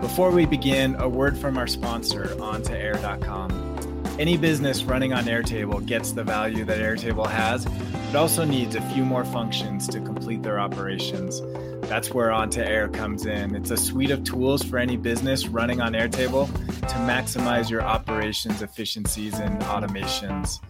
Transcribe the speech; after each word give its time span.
Before 0.00 0.30
we 0.30 0.46
begin, 0.46 0.96
a 0.96 1.08
word 1.08 1.36
from 1.36 1.58
our 1.58 1.66
sponsor, 1.66 2.24
OnToAir.com. 2.24 4.16
Any 4.18 4.38
business 4.38 4.82
running 4.82 5.12
on 5.12 5.24
Airtable 5.24 5.84
gets 5.84 6.12
the 6.12 6.24
value 6.24 6.64
that 6.64 6.78
Airtable 6.78 7.28
has, 7.28 7.64
but 7.64 8.16
also 8.16 8.44
needs 8.44 8.74
a 8.74 8.80
few 8.92 9.04
more 9.04 9.24
functions 9.26 9.86
to 9.88 10.00
complete 10.00 10.42
their 10.42 10.58
operations. 10.58 11.42
That's 11.88 12.10
where 12.10 12.32
Onto 12.32 12.60
Air 12.60 12.88
comes 12.88 13.26
in. 13.26 13.54
It's 13.54 13.70
a 13.70 13.76
suite 13.76 14.10
of 14.10 14.24
tools 14.24 14.62
for 14.62 14.78
any 14.78 14.96
business 14.96 15.48
running 15.48 15.80
on 15.80 15.92
Airtable 15.92 16.46
to 16.80 16.94
maximize 17.06 17.68
your 17.68 17.82
operations 17.82 18.62
efficiencies 18.62 19.38
and 19.38 19.60
automations. 19.62 20.60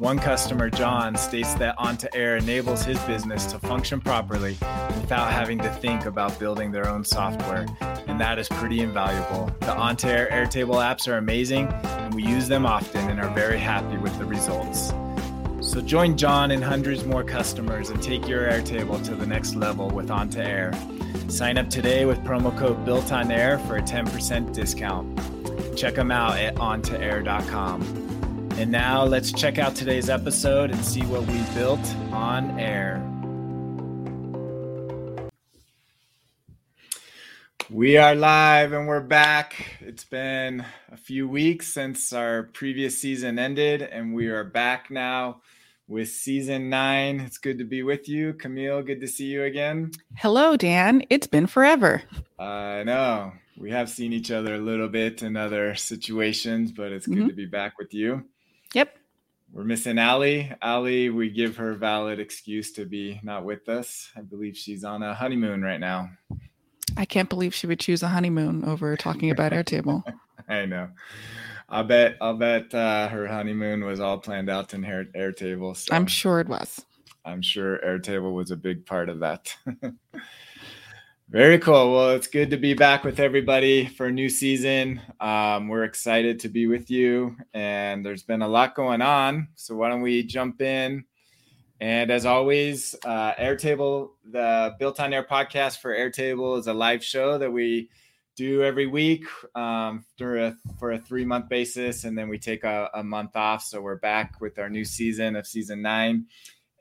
One 0.00 0.18
customer, 0.18 0.70
John, 0.70 1.14
states 1.14 1.52
that 1.56 1.74
Onto 1.76 2.08
Air 2.14 2.38
enables 2.38 2.82
his 2.82 2.98
business 3.00 3.44
to 3.52 3.58
function 3.58 4.00
properly 4.00 4.52
without 4.98 5.30
having 5.30 5.58
to 5.58 5.68
think 5.74 6.06
about 6.06 6.38
building 6.38 6.72
their 6.72 6.88
own 6.88 7.04
software, 7.04 7.66
and 8.06 8.18
that 8.18 8.38
is 8.38 8.48
pretty 8.48 8.80
invaluable. 8.80 9.54
The 9.60 9.76
Onto 9.76 10.08
Air 10.08 10.26
Airtable 10.32 10.76
apps 10.76 11.06
are 11.06 11.18
amazing, 11.18 11.66
and 11.66 12.14
we 12.14 12.22
use 12.22 12.48
them 12.48 12.64
often 12.64 13.10
and 13.10 13.20
are 13.20 13.28
very 13.34 13.58
happy 13.58 13.98
with 13.98 14.18
the 14.18 14.24
results. 14.24 14.94
So 15.60 15.82
join 15.82 16.16
John 16.16 16.50
and 16.52 16.64
hundreds 16.64 17.04
more 17.04 17.22
customers 17.22 17.90
and 17.90 18.02
take 18.02 18.26
your 18.26 18.48
Airtable 18.48 19.04
to 19.04 19.14
the 19.14 19.26
next 19.26 19.54
level 19.54 19.90
with 19.90 20.10
Onto 20.10 20.40
Air. 20.40 20.72
Sign 21.28 21.58
up 21.58 21.68
today 21.68 22.06
with 22.06 22.20
promo 22.20 22.56
code 22.56 22.86
Built 22.86 23.12
on 23.12 23.30
Air 23.30 23.58
for 23.58 23.76
a 23.76 23.82
10% 23.82 24.54
discount. 24.54 25.76
Check 25.76 25.94
them 25.94 26.10
out 26.10 26.38
at 26.38 26.54
ontoair.com. 26.54 28.09
And 28.60 28.70
now 28.70 29.04
let's 29.04 29.32
check 29.32 29.56
out 29.56 29.74
today's 29.74 30.10
episode 30.10 30.70
and 30.70 30.84
see 30.84 31.00
what 31.04 31.22
we 31.22 31.40
built 31.54 31.80
on 32.12 32.60
air. 32.60 33.02
We 37.70 37.96
are 37.96 38.14
live 38.14 38.74
and 38.74 38.86
we're 38.86 39.00
back. 39.00 39.78
It's 39.80 40.04
been 40.04 40.62
a 40.92 40.98
few 40.98 41.26
weeks 41.26 41.68
since 41.68 42.12
our 42.12 42.50
previous 42.52 42.98
season 42.98 43.38
ended, 43.38 43.80
and 43.80 44.12
we 44.12 44.26
are 44.26 44.44
back 44.44 44.90
now 44.90 45.40
with 45.88 46.10
season 46.10 46.68
nine. 46.68 47.20
It's 47.20 47.38
good 47.38 47.56
to 47.60 47.64
be 47.64 47.82
with 47.82 48.10
you. 48.10 48.34
Camille, 48.34 48.82
good 48.82 49.00
to 49.00 49.08
see 49.08 49.28
you 49.28 49.44
again. 49.44 49.92
Hello, 50.18 50.58
Dan. 50.58 51.02
It's 51.08 51.26
been 51.26 51.46
forever. 51.46 52.02
I 52.38 52.82
know. 52.82 53.32
We 53.56 53.70
have 53.70 53.88
seen 53.88 54.12
each 54.12 54.30
other 54.30 54.56
a 54.56 54.58
little 54.58 54.88
bit 54.88 55.22
in 55.22 55.38
other 55.38 55.74
situations, 55.76 56.72
but 56.72 56.92
it's 56.92 57.06
good 57.06 57.16
mm-hmm. 57.16 57.28
to 57.28 57.34
be 57.34 57.46
back 57.46 57.78
with 57.78 57.94
you. 57.94 58.26
We're 59.52 59.64
missing 59.64 59.98
Allie. 59.98 60.52
Allie, 60.62 61.10
we 61.10 61.28
give 61.28 61.56
her 61.56 61.74
valid 61.74 62.20
excuse 62.20 62.72
to 62.72 62.84
be 62.84 63.20
not 63.24 63.44
with 63.44 63.68
us. 63.68 64.10
I 64.16 64.20
believe 64.20 64.56
she's 64.56 64.84
on 64.84 65.02
a 65.02 65.12
honeymoon 65.12 65.62
right 65.62 65.80
now. 65.80 66.10
I 66.96 67.04
can't 67.04 67.28
believe 67.28 67.54
she 67.54 67.66
would 67.66 67.80
choose 67.80 68.02
a 68.02 68.08
honeymoon 68.08 68.64
over 68.64 68.96
talking 68.96 69.30
about 69.30 69.52
Airtable. 69.52 70.04
I 70.48 70.66
know. 70.66 70.90
I'll 71.68 71.84
bet. 71.84 72.16
I'll 72.20 72.36
bet 72.36 72.72
uh, 72.74 73.08
her 73.08 73.26
honeymoon 73.26 73.84
was 73.84 73.98
all 73.98 74.18
planned 74.18 74.50
out 74.50 74.72
in 74.72 74.84
Air, 74.84 75.06
Airtable. 75.16 75.76
So 75.76 75.94
I'm 75.94 76.06
sure 76.06 76.40
it 76.40 76.48
was. 76.48 76.84
I'm 77.24 77.42
sure 77.42 77.78
Airtable 77.84 78.34
was 78.34 78.50
a 78.50 78.56
big 78.56 78.86
part 78.86 79.08
of 79.08 79.20
that. 79.20 79.56
Very 81.30 81.60
cool. 81.60 81.92
Well, 81.92 82.10
it's 82.10 82.26
good 82.26 82.50
to 82.50 82.56
be 82.56 82.74
back 82.74 83.04
with 83.04 83.20
everybody 83.20 83.86
for 83.86 84.06
a 84.06 84.10
new 84.10 84.28
season. 84.28 85.00
Um, 85.20 85.68
we're 85.68 85.84
excited 85.84 86.40
to 86.40 86.48
be 86.48 86.66
with 86.66 86.90
you, 86.90 87.36
and 87.54 88.04
there's 88.04 88.24
been 88.24 88.42
a 88.42 88.48
lot 88.48 88.74
going 88.74 89.00
on. 89.00 89.46
So, 89.54 89.76
why 89.76 89.90
don't 89.90 90.02
we 90.02 90.24
jump 90.24 90.60
in? 90.60 91.04
And 91.80 92.10
as 92.10 92.26
always, 92.26 92.96
uh, 93.04 93.34
Airtable, 93.34 94.14
the 94.28 94.74
Built 94.80 94.98
on 94.98 95.12
Air 95.12 95.22
podcast 95.22 95.78
for 95.78 95.94
Airtable 95.94 96.58
is 96.58 96.66
a 96.66 96.74
live 96.74 97.04
show 97.04 97.38
that 97.38 97.52
we 97.52 97.90
do 98.34 98.64
every 98.64 98.88
week 98.88 99.22
um, 99.54 100.04
for 100.18 100.36
a, 100.36 100.56
for 100.80 100.90
a 100.90 100.98
three 100.98 101.24
month 101.24 101.48
basis, 101.48 102.02
and 102.02 102.18
then 102.18 102.28
we 102.28 102.40
take 102.40 102.64
a, 102.64 102.90
a, 102.92 103.04
month 103.04 103.36
off. 103.36 103.62
So, 103.62 103.80
we're 103.80 104.00
back 104.00 104.40
with 104.40 104.58
our 104.58 104.68
new 104.68 104.84
season 104.84 105.36
of 105.36 105.46
season 105.46 105.80
nine. 105.80 106.26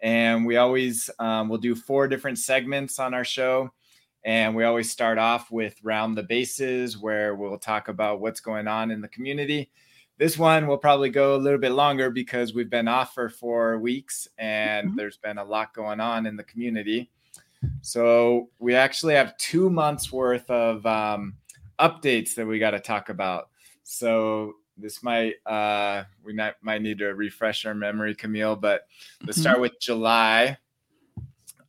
And 0.01 0.43
we 0.43 0.57
always 0.57 1.07
um, 1.19 1.49
will 1.49 1.59
do 1.59 1.75
four 1.75 2.07
different 2.07 2.39
segments 2.39 2.97
on 2.97 3.13
our 3.13 3.25
show. 3.25 3.69
And 4.25 4.55
we 4.55 4.65
always 4.65 4.91
start 4.91 5.17
off 5.17 5.49
with 5.49 5.75
round 5.83 6.17
the 6.17 6.23
bases, 6.23 6.97
where 6.97 7.35
we'll 7.35 7.57
talk 7.57 7.87
about 7.87 8.19
what's 8.19 8.41
going 8.41 8.67
on 8.67 8.91
in 8.91 9.01
the 9.01 9.07
community. 9.07 9.71
This 10.17 10.37
one 10.37 10.67
will 10.67 10.77
probably 10.77 11.09
go 11.09 11.35
a 11.35 11.37
little 11.37 11.59
bit 11.59 11.71
longer 11.71 12.09
because 12.09 12.53
we've 12.53 12.69
been 12.69 12.89
off 12.89 13.13
for 13.13 13.29
four 13.29 13.79
weeks 13.79 14.27
and 14.37 14.89
mm-hmm. 14.89 14.97
there's 14.97 15.15
been 15.15 15.37
a 15.37 15.43
lot 15.43 15.73
going 15.73 16.01
on 16.01 16.25
in 16.25 16.35
the 16.35 16.43
community. 16.43 17.09
So 17.81 18.49
we 18.59 18.75
actually 18.75 19.15
have 19.15 19.37
two 19.37 19.69
months 19.69 20.11
worth 20.11 20.49
of 20.49 20.85
um, 20.85 21.37
updates 21.79 22.35
that 22.35 22.45
we 22.45 22.59
got 22.59 22.71
to 22.71 22.79
talk 22.81 23.07
about. 23.07 23.49
So 23.83 24.55
this 24.77 25.01
might 25.03 25.35
uh, 25.45 26.03
we 26.23 26.33
might, 26.33 26.55
might 26.61 26.81
need 26.81 26.99
to 26.99 27.13
refresh 27.15 27.65
our 27.65 27.73
memory, 27.73 28.13
Camille. 28.13 28.57
But 28.57 28.87
let's 29.25 29.37
mm-hmm. 29.37 29.41
start 29.41 29.61
with 29.61 29.79
July 29.79 30.57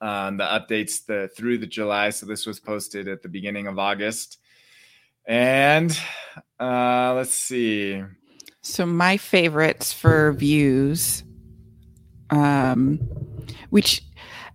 um, 0.01 0.37
the 0.37 0.45
updates 0.45 1.05
the 1.05 1.31
through 1.37 1.59
the 1.59 1.67
July. 1.67 2.11
So 2.11 2.27
this 2.27 2.47
was 2.47 2.61
posted 2.61 3.09
at 3.09 3.23
the 3.23 3.29
beginning 3.29 3.67
of 3.67 3.79
August. 3.79 4.39
And 5.27 5.97
uh, 6.59 7.15
let's 7.15 7.35
see. 7.35 8.03
So 8.63 8.87
my 8.87 9.17
favorites 9.17 9.93
for 9.93 10.33
views, 10.33 11.23
um, 12.31 12.97
which 13.71 14.03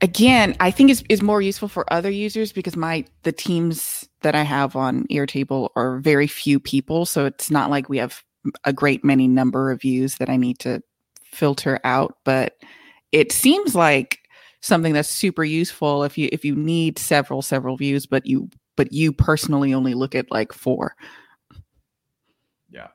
again 0.01 0.55
I 0.59 0.71
think 0.71 0.89
is 0.89 1.03
is 1.09 1.21
more 1.21 1.41
useful 1.41 1.67
for 1.67 1.91
other 1.91 2.09
users 2.09 2.51
because 2.51 2.75
my 2.75 3.05
the 3.23 3.31
teams 3.31 4.07
that 4.21 4.35
I 4.35 4.43
have 4.43 4.75
on 4.75 5.05
Airtable 5.07 5.69
are 5.75 5.99
very 5.99 6.27
few 6.27 6.59
people, 6.59 7.05
so 7.05 7.25
it's 7.25 7.49
not 7.49 7.69
like 7.69 7.89
we 7.89 7.97
have 7.97 8.23
a 8.63 8.73
great 8.73 9.03
many 9.03 9.27
number 9.27 9.71
of 9.71 9.81
views 9.81 10.15
that 10.15 10.29
I 10.29 10.37
need 10.37 10.59
to 10.59 10.81
filter 11.31 11.79
out. 11.83 12.17
But 12.23 12.57
it 13.11 13.31
seems 13.31 13.75
like 13.75 14.19
something 14.65 14.93
that's 14.93 15.09
super 15.09 15.43
useful 15.43 16.03
if 16.03 16.17
you 16.17 16.27
if 16.31 16.43
you 16.43 16.55
need 16.55 16.97
several 16.97 17.41
several 17.41 17.77
views 17.77 18.07
but 18.07 18.25
you 18.25 18.49
but 18.75 18.91
you 18.91 19.13
personally 19.13 19.73
only 19.73 19.93
look 19.93 20.15
at 20.15 20.31
like 20.31 20.51
four. 20.51 20.95
Yeah. 22.69 22.87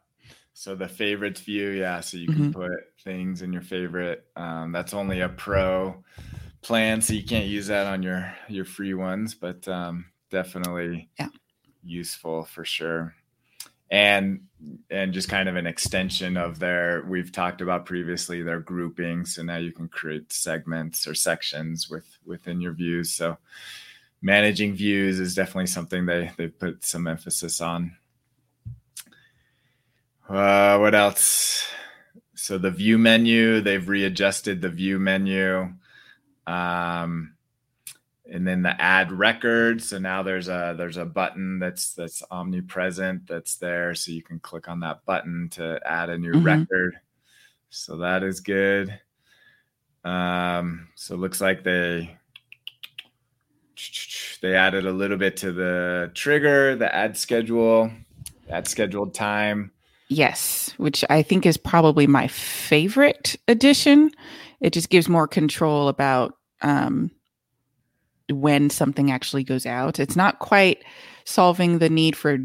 So 0.52 0.74
the 0.74 0.88
favorites 0.88 1.40
view 1.40 1.68
yeah 1.70 2.00
so 2.00 2.16
you 2.16 2.26
can 2.26 2.50
mm-hmm. 2.50 2.60
put 2.60 2.72
things 3.02 3.42
in 3.42 3.52
your 3.52 3.62
favorite 3.62 4.26
um, 4.36 4.72
that's 4.72 4.92
only 4.92 5.20
a 5.20 5.28
pro 5.28 6.02
plan 6.60 7.00
so 7.00 7.14
you 7.14 7.24
can't 7.24 7.46
use 7.46 7.68
that 7.68 7.86
on 7.86 8.02
your 8.02 8.34
your 8.48 8.66
free 8.66 8.92
ones 8.92 9.34
but 9.34 9.66
um, 9.68 10.04
definitely 10.30 11.08
yeah. 11.18 11.28
useful 11.82 12.44
for 12.44 12.64
sure 12.64 13.14
and 13.90 14.40
and 14.90 15.12
just 15.12 15.28
kind 15.28 15.48
of 15.48 15.56
an 15.56 15.66
extension 15.66 16.36
of 16.36 16.58
their 16.58 17.04
we've 17.08 17.32
talked 17.32 17.60
about 17.60 17.86
previously 17.86 18.42
their 18.42 18.60
grouping. 18.60 19.24
So 19.24 19.42
now 19.42 19.56
you 19.56 19.72
can 19.72 19.88
create 19.88 20.32
segments 20.32 21.06
or 21.06 21.14
sections 21.14 21.88
with 21.90 22.06
within 22.24 22.60
your 22.60 22.72
views. 22.72 23.12
So 23.12 23.38
managing 24.22 24.74
views 24.74 25.18
is 25.18 25.34
definitely 25.34 25.66
something 25.66 26.06
they 26.06 26.30
they 26.36 26.48
put 26.48 26.84
some 26.84 27.06
emphasis 27.06 27.60
on. 27.60 27.96
Uh, 30.28 30.78
what 30.78 30.94
else? 30.94 31.66
So 32.36 32.58
the 32.58 32.70
view 32.70 32.96
menu 32.96 33.60
they've 33.60 33.88
readjusted 33.88 34.60
the 34.60 34.68
view 34.68 34.98
menu. 34.98 35.72
Um, 36.46 37.34
and 38.30 38.46
then 38.46 38.62
the 38.62 38.80
add 38.80 39.10
record 39.10 39.82
so 39.82 39.98
now 39.98 40.22
there's 40.22 40.48
a 40.48 40.74
there's 40.76 40.96
a 40.96 41.04
button 41.04 41.58
that's 41.58 41.94
that's 41.94 42.22
omnipresent 42.30 43.26
that's 43.26 43.56
there. 43.56 43.94
So 43.94 44.12
you 44.12 44.22
can 44.22 44.38
click 44.38 44.68
on 44.68 44.80
that 44.80 45.04
button 45.04 45.48
to 45.52 45.80
add 45.84 46.10
a 46.10 46.18
new 46.18 46.32
mm-hmm. 46.32 46.46
record. 46.46 46.94
So 47.70 47.96
that 47.98 48.22
is 48.22 48.40
good. 48.40 48.98
Um 50.04 50.88
so 50.94 51.14
it 51.14 51.18
looks 51.18 51.40
like 51.40 51.64
they 51.64 52.16
they 54.40 54.54
added 54.54 54.86
a 54.86 54.92
little 54.92 55.18
bit 55.18 55.36
to 55.38 55.52
the 55.52 56.10
trigger 56.14 56.76
the 56.76 56.94
add 56.94 57.16
schedule 57.16 57.90
add 58.48 58.68
scheduled 58.68 59.12
time. 59.12 59.72
Yes 60.08 60.72
which 60.76 61.04
i 61.10 61.22
think 61.22 61.46
is 61.46 61.56
probably 61.56 62.06
my 62.06 62.28
favorite 62.28 63.36
addition. 63.48 64.12
It 64.60 64.72
just 64.72 64.88
gives 64.88 65.08
more 65.08 65.26
control 65.26 65.88
about 65.88 66.34
um 66.62 67.10
when 68.32 68.70
something 68.70 69.10
actually 69.10 69.44
goes 69.44 69.66
out. 69.66 69.98
It's 69.98 70.16
not 70.16 70.38
quite 70.38 70.84
solving 71.24 71.78
the 71.78 71.90
need 71.90 72.16
for 72.16 72.38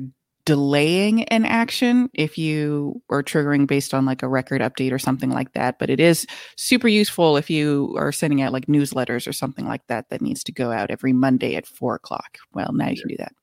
delaying 0.46 1.24
an 1.26 1.44
action 1.44 2.08
if 2.14 2.38
you 2.38 3.02
are 3.10 3.24
triggering 3.24 3.66
based 3.66 3.96
on 3.96 4.06
like 4.06 4.22
a 4.22 4.28
record 4.28 4.62
update 4.62 4.92
or 4.92 5.00
something 5.00 5.32
like 5.32 5.54
that. 5.54 5.80
But 5.80 5.90
it 5.90 6.00
is 6.00 6.28
super 6.56 6.88
useful 6.88 7.36
if 7.36 7.50
you 7.50 7.96
are 7.98 8.12
sending 8.12 8.44
out 8.44 8.54
like 8.54 8.68
newsletters 8.68 9.28
or 9.28 9.34
something 9.34 9.66
like 9.66 9.86
that 9.88 10.10
that 10.10 10.22
needs 10.22 10.44
to 10.44 10.52
go 10.52 10.72
out 10.72 10.92
every 10.92 11.14
Monday 11.14 11.56
at 11.56 11.66
four 11.66 11.96
o'clock. 11.96 12.38
Well, 12.54 12.72
now 12.74 12.90
you 12.90 12.98
can 13.02 13.10
do 13.10 13.18
that. 13.18 13.34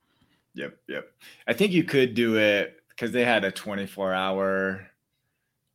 Yep, 0.55 0.77
yep. 0.89 1.13
I 1.49 1.55
think 1.55 1.73
you 1.73 1.83
could 1.83 2.15
do 2.15 2.37
it 2.37 2.77
because 2.91 3.11
they 3.11 3.25
had 3.25 3.45
a 3.45 3.51
24 3.51 4.15
hour. 4.15 4.87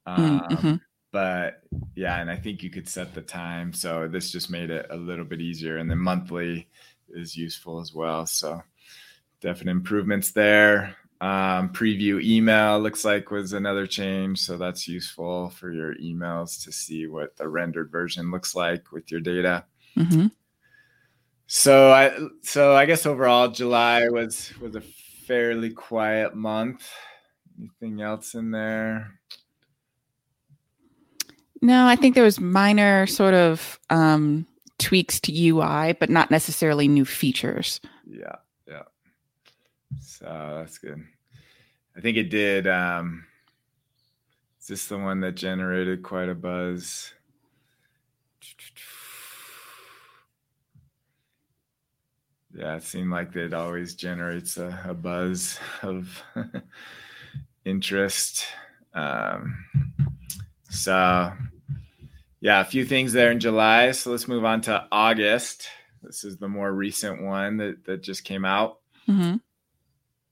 Mm, 0.07 0.17
Um, 0.17 0.39
Mm-hmm. 0.49 0.75
But 1.11 1.61
yeah, 1.95 2.19
and 2.19 2.29
I 2.29 2.35
think 2.35 2.61
you 2.61 2.69
could 2.69 2.87
set 2.87 3.13
the 3.13 3.21
time. 3.21 3.73
So 3.73 4.07
this 4.07 4.31
just 4.31 4.49
made 4.49 4.69
it 4.69 4.87
a 4.89 4.97
little 4.97 5.25
bit 5.25 5.41
easier. 5.41 5.77
And 5.77 5.89
then 5.89 5.99
monthly 5.99 6.67
is 7.09 7.35
useful 7.35 7.79
as 7.79 7.93
well. 7.93 8.25
So 8.25 8.61
definite 9.41 9.71
improvements 9.71 10.31
there. 10.31 10.95
Um, 11.19 11.69
preview 11.69 12.23
email 12.23 12.79
looks 12.79 13.03
like 13.03 13.31
was 13.31 13.53
another 13.53 13.87
change. 13.87 14.39
So 14.39 14.57
that's 14.57 14.87
useful 14.87 15.49
for 15.49 15.71
your 15.71 15.95
emails 15.95 16.63
to 16.65 16.71
see 16.71 17.07
what 17.07 17.35
the 17.37 17.47
rendered 17.47 17.89
version 17.91 18.29
looks 18.29 18.55
like 18.55 18.91
with 18.91 19.11
your 19.11 19.21
data. 19.21 19.65
hmm 19.95 20.27
So 21.47 21.91
I 21.91 22.15
so 22.43 22.75
I 22.75 22.85
guess 22.85 23.05
overall 23.05 23.47
July 23.47 24.09
was 24.09 24.53
was 24.59 24.75
a 24.75 24.81
fairly 24.81 25.71
quiet 25.71 26.35
month. 26.35 26.87
Anything 27.57 28.01
else 28.01 28.35
in 28.35 28.51
there? 28.51 29.16
No, 31.61 31.87
I 31.87 31.95
think 31.95 32.15
there 32.15 32.23
was 32.23 32.39
minor 32.39 33.07
sort 33.07 33.33
of 33.33 33.79
um, 33.89 34.45
tweaks 34.77 35.19
to 35.21 35.31
UI, 35.49 35.93
but 35.93 36.09
not 36.09 36.31
necessarily 36.31 36.87
new 36.87 37.05
features. 37.05 37.81
Yeah, 38.05 38.35
yeah. 38.67 38.83
So 40.01 40.25
that's 40.57 40.77
good. 40.77 41.03
I 41.95 42.01
think 42.01 42.17
it 42.17 42.29
did. 42.29 42.67
Um, 42.67 43.25
is 44.61 44.67
this 44.67 44.87
the 44.87 44.97
one 44.97 45.21
that 45.21 45.35
generated 45.35 46.03
quite 46.03 46.29
a 46.29 46.35
buzz? 46.35 47.13
Yeah, 52.53 52.75
it 52.75 52.83
seemed 52.83 53.11
like 53.11 53.35
it 53.35 53.53
always 53.53 53.95
generates 53.95 54.57
a, 54.57 54.79
a 54.87 54.93
buzz 54.93 55.59
of 55.81 56.23
interest. 57.65 58.45
Um, 58.93 59.63
so, 60.77 61.33
yeah, 62.39 62.61
a 62.61 62.65
few 62.65 62.85
things 62.85 63.13
there 63.13 63.31
in 63.31 63.39
July. 63.39 63.91
So 63.91 64.11
let's 64.11 64.27
move 64.27 64.45
on 64.45 64.61
to 64.61 64.85
August. 64.91 65.67
This 66.03 66.23
is 66.23 66.37
the 66.37 66.47
more 66.47 66.71
recent 66.71 67.23
one 67.23 67.57
that, 67.57 67.85
that 67.85 68.03
just 68.03 68.23
came 68.23 68.45
out. 68.45 68.79
hmm 69.05 69.35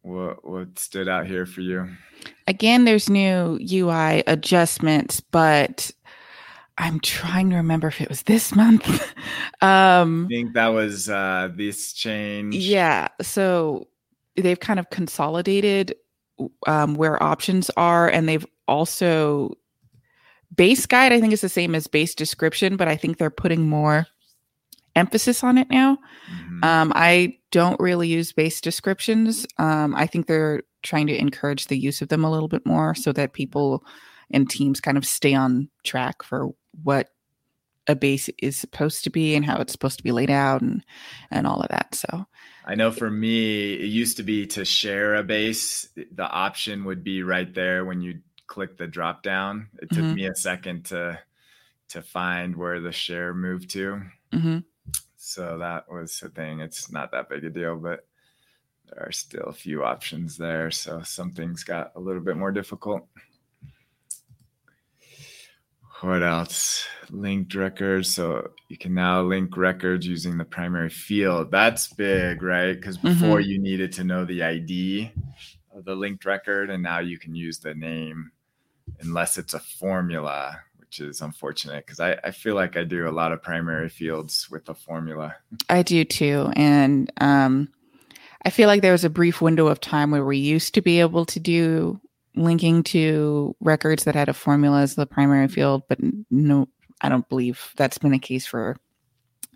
What 0.01 0.47
what 0.47 0.77
stood 0.80 1.07
out 1.09 1.25
here 1.27 1.45
for 1.45 1.62
you? 1.62 1.89
Again, 2.47 2.86
there's 2.86 3.09
new 3.09 3.59
UI 3.62 4.24
adjustments, 4.27 5.19
but 5.19 5.92
I'm 6.77 7.00
trying 7.00 7.50
to 7.50 7.56
remember 7.57 7.88
if 7.88 8.01
it 8.01 8.09
was 8.09 8.24
this 8.24 8.56
month. 8.56 8.88
um, 9.62 10.25
I 10.25 10.33
think 10.33 10.53
that 10.53 10.68
was 10.68 11.09
uh, 11.09 11.50
this 11.56 11.94
change. 11.94 12.56
yeah, 12.56 13.07
so 13.21 13.88
they've 14.36 14.59
kind 14.59 14.80
of 14.80 14.89
consolidated 14.89 15.95
um, 16.68 16.95
where 16.95 17.21
options 17.21 17.71
are, 17.77 18.07
and 18.07 18.27
they've 18.30 18.45
also 18.68 19.56
base 20.53 20.86
guide. 20.86 21.13
I 21.13 21.19
think 21.19 21.33
is 21.33 21.42
the 21.42 21.50
same 21.50 21.75
as 21.75 21.88
base 21.88 22.15
description, 22.15 22.77
but 22.77 22.88
I 22.88 22.95
think 22.95 23.18
they're 23.18 23.30
putting 23.30 23.68
more 23.68 24.07
emphasis 24.95 25.44
on 25.44 25.57
it 25.57 25.69
now. 25.69 25.97
Mhm. 26.30 26.63
Um, 26.63 26.94
I 26.95 27.38
don't 27.51 27.80
really 27.80 28.07
use 28.07 28.31
base 28.31 28.62
descriptions. 28.62 29.45
Um, 29.57 29.94
I 29.95 30.07
think 30.07 30.27
they're 30.27 30.63
trying 30.83 31.07
to 31.07 31.18
encourage 31.18 31.68
the 31.68 31.77
use 31.77 32.01
of 32.01 32.09
them 32.09 32.24
a 32.24 32.31
little 32.31 32.47
bit 32.47 32.65
more 32.65 32.95
so 32.95 33.12
that 33.12 33.33
people 33.33 33.83
and 34.31 34.50
teams 34.50 34.80
kind 34.80 34.97
of 34.97 35.06
stay 35.06 35.33
on 35.33 35.69
track 35.83 36.24
for 36.24 36.50
what 36.83 37.09
a 37.88 37.95
base 37.95 38.30
is 38.41 38.57
supposed 38.57 39.03
to 39.03 39.09
be 39.09 39.36
and 39.36 39.45
how 39.45 39.59
it's 39.59 39.71
supposed 39.71 39.98
to 39.98 40.03
be 40.03 40.12
laid 40.12 40.31
out 40.31 40.62
and 40.62 40.83
and 41.30 41.45
all 41.45 41.62
of 41.62 41.69
that. 41.69 41.94
So 41.94 42.25
I 42.65 42.75
know 42.75 42.91
for 42.91 43.12
me, 43.12 43.74
it 43.74 43.86
used 43.86 44.18
to 44.18 44.24
be 44.24 44.48
to 44.48 44.65
share 44.65 45.15
a 45.15 45.24
base. 45.24 45.88
The 45.95 46.27
option 46.27 46.86
would 46.86 47.03
be 47.03 47.21
right 47.21 47.53
there 47.53 47.86
when 47.86 48.01
you 48.01 48.21
click 48.47 48.77
the 48.77 48.88
drop 48.88 49.24
down. 49.24 49.69
It 49.81 49.89
took 49.92 50.06
Mhm. 50.06 50.13
me 50.15 50.25
a 50.27 50.36
second 50.36 50.86
to 50.88 51.19
to 51.88 52.01
find 52.01 52.56
where 52.56 52.80
the 52.81 52.92
share 52.92 53.33
moved 53.33 53.69
to. 53.69 54.01
mhm. 54.31 54.63
So 55.18 55.59
that 55.59 55.89
was 55.92 56.19
the 56.19 56.30
thing. 56.30 56.59
It's 56.59 56.92
not 56.92 57.12
that 57.12 57.30
big 57.30 57.44
a 57.44 57.50
deal, 57.51 57.77
but 57.77 58.07
there 58.88 59.06
are 59.07 59.12
still 59.12 59.45
a 59.45 59.53
few 59.53 59.83
options 59.83 60.36
there. 60.36 60.71
So 60.71 61.03
some 61.03 61.31
things 61.31 61.63
got 61.63 61.92
a 61.95 62.00
little 62.00 62.24
bit 62.24 62.38
more 62.38 62.51
difficult. 62.51 63.07
What 66.01 66.24
else? 66.24 66.88
Linked 67.09 67.56
records. 67.56 68.13
So 68.13 68.51
you 68.68 68.77
can 68.77 68.94
now 68.94 69.21
link 69.21 69.56
records 69.56 70.06
using 70.06 70.38
the 70.38 70.45
primary 70.45 70.89
field. 70.89 71.51
That's 71.51 71.91
big, 71.94 72.41
right? 72.44 72.74
Because 72.74 72.98
before 72.98 73.39
you 73.39 73.59
needed 73.59 73.91
to 73.94 74.03
know 74.03 74.25
the 74.25 74.44
ID 74.44 75.12
of 75.74 75.86
the 75.86 75.95
linked 75.95 76.25
record, 76.25 76.69
and 76.69 76.83
now 76.83 77.00
you 77.00 77.18
can 77.18 77.33
use 77.36 77.59
the 77.59 77.74
name 77.75 78.31
unless 79.01 79.37
it's 79.37 79.53
a 79.53 79.59
formula, 79.59 80.59
which 80.77 80.99
is 80.99 81.21
unfortunate 81.21 81.85
because 81.85 81.99
I, 81.99 82.17
I 82.23 82.31
feel 82.31 82.55
like 82.55 82.77
I 82.77 82.83
do 82.83 83.07
a 83.07 83.11
lot 83.11 83.31
of 83.31 83.41
primary 83.41 83.89
fields 83.89 84.49
with 84.49 84.69
a 84.69 84.73
formula. 84.73 85.35
I 85.69 85.83
do 85.83 86.03
too. 86.03 86.51
And 86.55 87.11
um, 87.19 87.69
I 88.43 88.49
feel 88.49 88.67
like 88.67 88.81
there 88.81 88.91
was 88.91 89.03
a 89.03 89.09
brief 89.09 89.41
window 89.41 89.67
of 89.67 89.81
time 89.81 90.11
where 90.11 90.25
we 90.25 90.37
used 90.37 90.73
to 90.75 90.81
be 90.81 90.99
able 90.99 91.25
to 91.25 91.39
do 91.39 91.99
linking 92.35 92.83
to 92.83 93.55
records 93.59 94.03
that 94.03 94.15
had 94.15 94.29
a 94.29 94.33
formula 94.33 94.81
as 94.81 94.95
the 94.95 95.05
primary 95.05 95.47
field, 95.47 95.83
but 95.88 95.99
no, 96.29 96.67
I 97.01 97.09
don't 97.09 97.27
believe 97.29 97.73
that's 97.77 97.97
been 97.97 98.11
the 98.11 98.19
case 98.19 98.45
for 98.45 98.75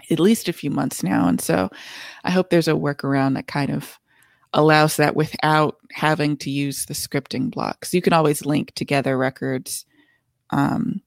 at 0.10 0.20
least 0.20 0.48
a 0.48 0.54
few 0.54 0.72
months 0.72 1.04
now. 1.04 1.28
And 1.28 1.42
so 1.42 1.70
I 2.24 2.32
hope 2.32 2.50
there's 2.50 2.68
a 2.68 2.74
workaround 2.74 3.36
that 3.36 3.48
kind 3.48 3.72
of 3.72 3.99
allows 4.54 4.98
that 4.98 5.16
without 5.16 5.78
having 5.92 6.38
to 6.38 6.50
use 6.50 6.86
the 6.86 6.94
scripting 6.94 7.52
blocks. 7.52 7.94
You 7.94 8.02
can 8.02 8.14
always 8.14 8.46
link 8.46 8.74
together 8.74 9.18
records 9.18 9.86
um, 10.50 11.02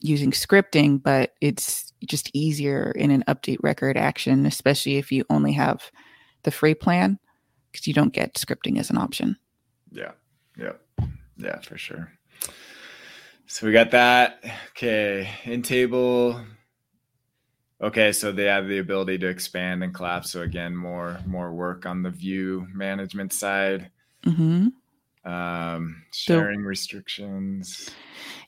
using 0.00 0.32
scripting, 0.32 1.02
but 1.02 1.34
it's 1.40 1.92
just 2.06 2.30
easier 2.32 2.92
in 2.92 3.10
an 3.10 3.24
update 3.28 3.58
record 3.62 3.96
action, 3.96 4.46
especially 4.46 4.96
if 4.96 5.12
you 5.12 5.24
only 5.30 5.52
have 5.52 5.90
the 6.42 6.50
free 6.50 6.74
plan 6.74 7.18
because 7.70 7.86
you 7.86 7.94
don't 7.94 8.12
get 8.12 8.34
scripting 8.34 8.78
as 8.78 8.90
an 8.90 8.98
option. 8.98 9.36
Yeah. 9.90 10.12
Yeah. 10.56 10.72
Yeah, 11.36 11.60
for 11.60 11.78
sure. 11.78 12.12
So 13.46 13.66
we 13.66 13.72
got 13.72 13.92
that. 13.92 14.44
Okay. 14.70 15.28
In 15.44 15.62
table. 15.62 16.40
Okay, 17.80 18.10
so 18.10 18.32
they 18.32 18.44
have 18.44 18.66
the 18.66 18.78
ability 18.78 19.18
to 19.18 19.28
expand 19.28 19.84
and 19.84 19.94
collapse. 19.94 20.32
So 20.32 20.42
again, 20.42 20.74
more 20.74 21.20
more 21.26 21.52
work 21.52 21.86
on 21.86 22.02
the 22.02 22.10
view 22.10 22.66
management 22.74 23.32
side. 23.32 23.90
hmm 24.24 24.68
Um, 25.24 26.02
sharing 26.12 26.62
restrictions. 26.62 27.90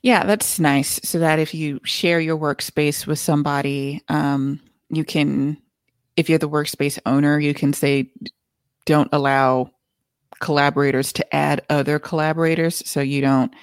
Yeah, 0.02 0.24
that's 0.24 0.58
nice. 0.58 0.98
So 1.04 1.18
that 1.20 1.38
if 1.38 1.54
you 1.54 1.80
share 1.84 2.20
your 2.20 2.38
workspace 2.38 3.06
with 3.06 3.18
somebody, 3.18 4.02
um, 4.08 4.60
you 4.88 5.04
can, 5.04 5.58
if 6.16 6.28
you're 6.28 6.38
the 6.38 6.48
workspace 6.48 6.98
owner, 7.06 7.38
you 7.38 7.54
can 7.54 7.72
say, 7.72 8.10
don't 8.86 9.10
allow 9.12 9.70
collaborators 10.40 11.12
to 11.12 11.34
add 11.34 11.62
other 11.68 11.98
collaborators. 11.98 12.82
So 12.88 13.00
you 13.00 13.20
don't 13.20 13.54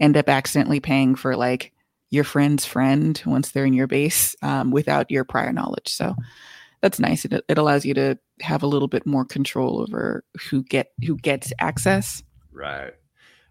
end 0.00 0.16
up 0.16 0.28
accidentally 0.28 0.80
paying 0.80 1.14
for 1.14 1.36
like 1.36 1.72
your 2.14 2.24
friend's 2.24 2.64
friend 2.64 3.20
once 3.26 3.50
they're 3.50 3.66
in 3.66 3.74
your 3.74 3.86
base 3.86 4.36
um, 4.42 4.70
without 4.70 5.10
your 5.10 5.24
prior 5.24 5.52
knowledge. 5.52 5.88
So 5.88 6.14
that's 6.80 7.00
nice. 7.00 7.24
It, 7.24 7.44
it 7.48 7.58
allows 7.58 7.84
you 7.84 7.94
to 7.94 8.18
have 8.40 8.62
a 8.62 8.66
little 8.66 8.88
bit 8.88 9.06
more 9.06 9.24
control 9.24 9.80
over 9.80 10.24
who 10.48 10.62
get 10.62 10.92
who 11.04 11.16
gets 11.16 11.52
access. 11.58 12.22
Right. 12.52 12.92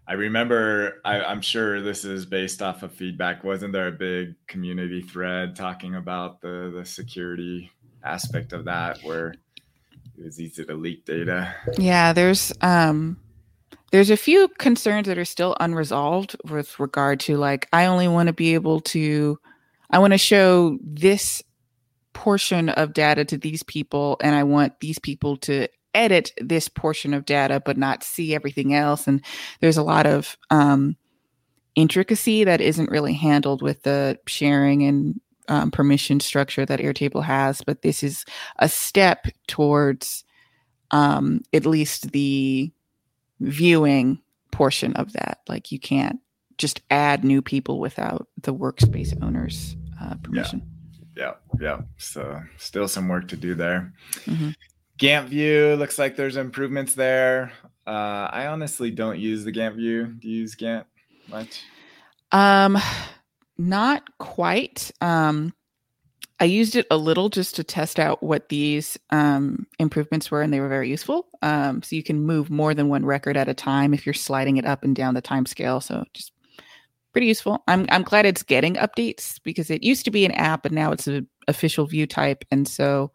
I 0.06 0.14
remember, 0.14 1.00
I, 1.04 1.20
I'm 1.20 1.40
sure 1.40 1.80
this 1.80 2.04
is 2.04 2.26
based 2.26 2.60
off 2.60 2.82
of 2.82 2.92
feedback. 2.92 3.42
Wasn't 3.42 3.72
there 3.72 3.88
a 3.88 3.92
big 3.92 4.34
community 4.46 5.00
thread 5.00 5.56
talking 5.56 5.94
about 5.94 6.42
the, 6.42 6.70
the 6.74 6.84
security 6.84 7.70
aspect 8.02 8.52
of 8.52 8.66
that 8.66 8.98
where 9.02 9.34
it 10.18 10.24
was 10.24 10.38
easy 10.38 10.64
to 10.66 10.74
leak 10.74 11.06
data? 11.06 11.54
Yeah, 11.78 12.12
there's 12.12 12.52
um 12.60 13.18
there's 13.94 14.10
a 14.10 14.16
few 14.16 14.48
concerns 14.58 15.06
that 15.06 15.18
are 15.18 15.24
still 15.24 15.54
unresolved 15.60 16.34
with 16.50 16.80
regard 16.80 17.20
to 17.20 17.36
like 17.36 17.68
I 17.72 17.86
only 17.86 18.08
want 18.08 18.26
to 18.26 18.32
be 18.32 18.54
able 18.54 18.80
to 18.80 19.38
I 19.88 20.00
want 20.00 20.12
to 20.12 20.18
show 20.18 20.80
this 20.82 21.44
portion 22.12 22.70
of 22.70 22.92
data 22.92 23.24
to 23.26 23.38
these 23.38 23.62
people 23.62 24.16
and 24.20 24.34
I 24.34 24.42
want 24.42 24.80
these 24.80 24.98
people 24.98 25.36
to 25.42 25.68
edit 25.94 26.32
this 26.38 26.68
portion 26.68 27.14
of 27.14 27.24
data 27.24 27.62
but 27.64 27.78
not 27.78 28.02
see 28.02 28.34
everything 28.34 28.74
else. 28.74 29.06
And 29.06 29.24
there's 29.60 29.76
a 29.76 29.84
lot 29.84 30.06
of 30.06 30.36
um 30.50 30.96
intricacy 31.76 32.42
that 32.42 32.60
isn't 32.60 32.90
really 32.90 33.14
handled 33.14 33.62
with 33.62 33.84
the 33.84 34.18
sharing 34.26 34.82
and 34.82 35.20
um, 35.46 35.70
permission 35.70 36.18
structure 36.18 36.66
that 36.66 36.80
Airtable 36.80 37.22
has 37.22 37.62
but 37.62 37.82
this 37.82 38.02
is 38.02 38.24
a 38.58 38.68
step 38.68 39.28
towards 39.46 40.24
um, 40.90 41.42
at 41.52 41.64
least 41.64 42.10
the 42.10 42.72
viewing 43.50 44.20
portion 44.50 44.94
of 44.94 45.12
that. 45.14 45.40
Like 45.48 45.72
you 45.72 45.78
can't 45.78 46.20
just 46.58 46.80
add 46.90 47.24
new 47.24 47.42
people 47.42 47.80
without 47.80 48.28
the 48.40 48.54
workspace 48.54 49.16
owner's 49.22 49.76
uh, 50.00 50.14
permission. 50.22 50.62
Yeah, 51.16 51.34
yeah. 51.60 51.82
So 51.96 52.40
still 52.58 52.88
some 52.88 53.08
work 53.08 53.28
to 53.28 53.36
do 53.36 53.54
there. 53.54 53.92
Mm-hmm. 54.26 54.50
Gantt 54.98 55.26
view 55.26 55.76
looks 55.76 55.98
like 55.98 56.16
there's 56.16 56.36
improvements 56.36 56.94
there. 56.94 57.52
Uh, 57.86 58.28
I 58.30 58.46
honestly 58.46 58.90
don't 58.90 59.18
use 59.18 59.44
the 59.44 59.52
Gantt 59.52 59.76
view. 59.76 60.06
Do 60.06 60.28
you 60.28 60.40
use 60.40 60.54
Gantt 60.54 60.84
much? 61.28 61.62
Um, 62.32 62.78
not 63.58 64.02
quite. 64.18 64.90
Um, 65.00 65.52
I 66.40 66.46
used 66.46 66.74
it 66.74 66.86
a 66.90 66.96
little 66.96 67.28
just 67.28 67.56
to 67.56 67.64
test 67.64 68.00
out 68.00 68.22
what 68.22 68.48
these 68.48 68.98
um, 69.10 69.66
improvements 69.78 70.30
were, 70.30 70.42
and 70.42 70.52
they 70.52 70.60
were 70.60 70.68
very 70.68 70.88
useful. 70.88 71.28
Um, 71.42 71.82
so 71.82 71.94
you 71.94 72.02
can 72.02 72.20
move 72.22 72.50
more 72.50 72.74
than 72.74 72.88
one 72.88 73.06
record 73.06 73.36
at 73.36 73.48
a 73.48 73.54
time 73.54 73.94
if 73.94 74.04
you're 74.04 74.14
sliding 74.14 74.56
it 74.56 74.66
up 74.66 74.82
and 74.82 74.96
down 74.96 75.14
the 75.14 75.20
time 75.20 75.46
scale. 75.46 75.80
So 75.80 76.04
just 76.12 76.32
pretty 77.12 77.28
useful. 77.28 77.62
I'm 77.68 77.86
I'm 77.88 78.02
glad 78.02 78.26
it's 78.26 78.42
getting 78.42 78.74
updates 78.74 79.40
because 79.44 79.70
it 79.70 79.84
used 79.84 80.04
to 80.06 80.10
be 80.10 80.24
an 80.24 80.32
app, 80.32 80.66
and 80.66 80.74
now 80.74 80.92
it's 80.92 81.06
an 81.06 81.28
official 81.46 81.86
view 81.86 82.06
type, 82.06 82.44
and 82.50 82.66
so 82.66 83.12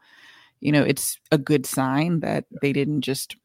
you 0.61 0.71
know 0.71 0.83
it's 0.83 1.19
a 1.31 1.38
good 1.38 1.65
sign 1.65 2.21
that 2.21 2.45
they 2.61 2.73
didn't 2.73 3.01
just 3.01 3.35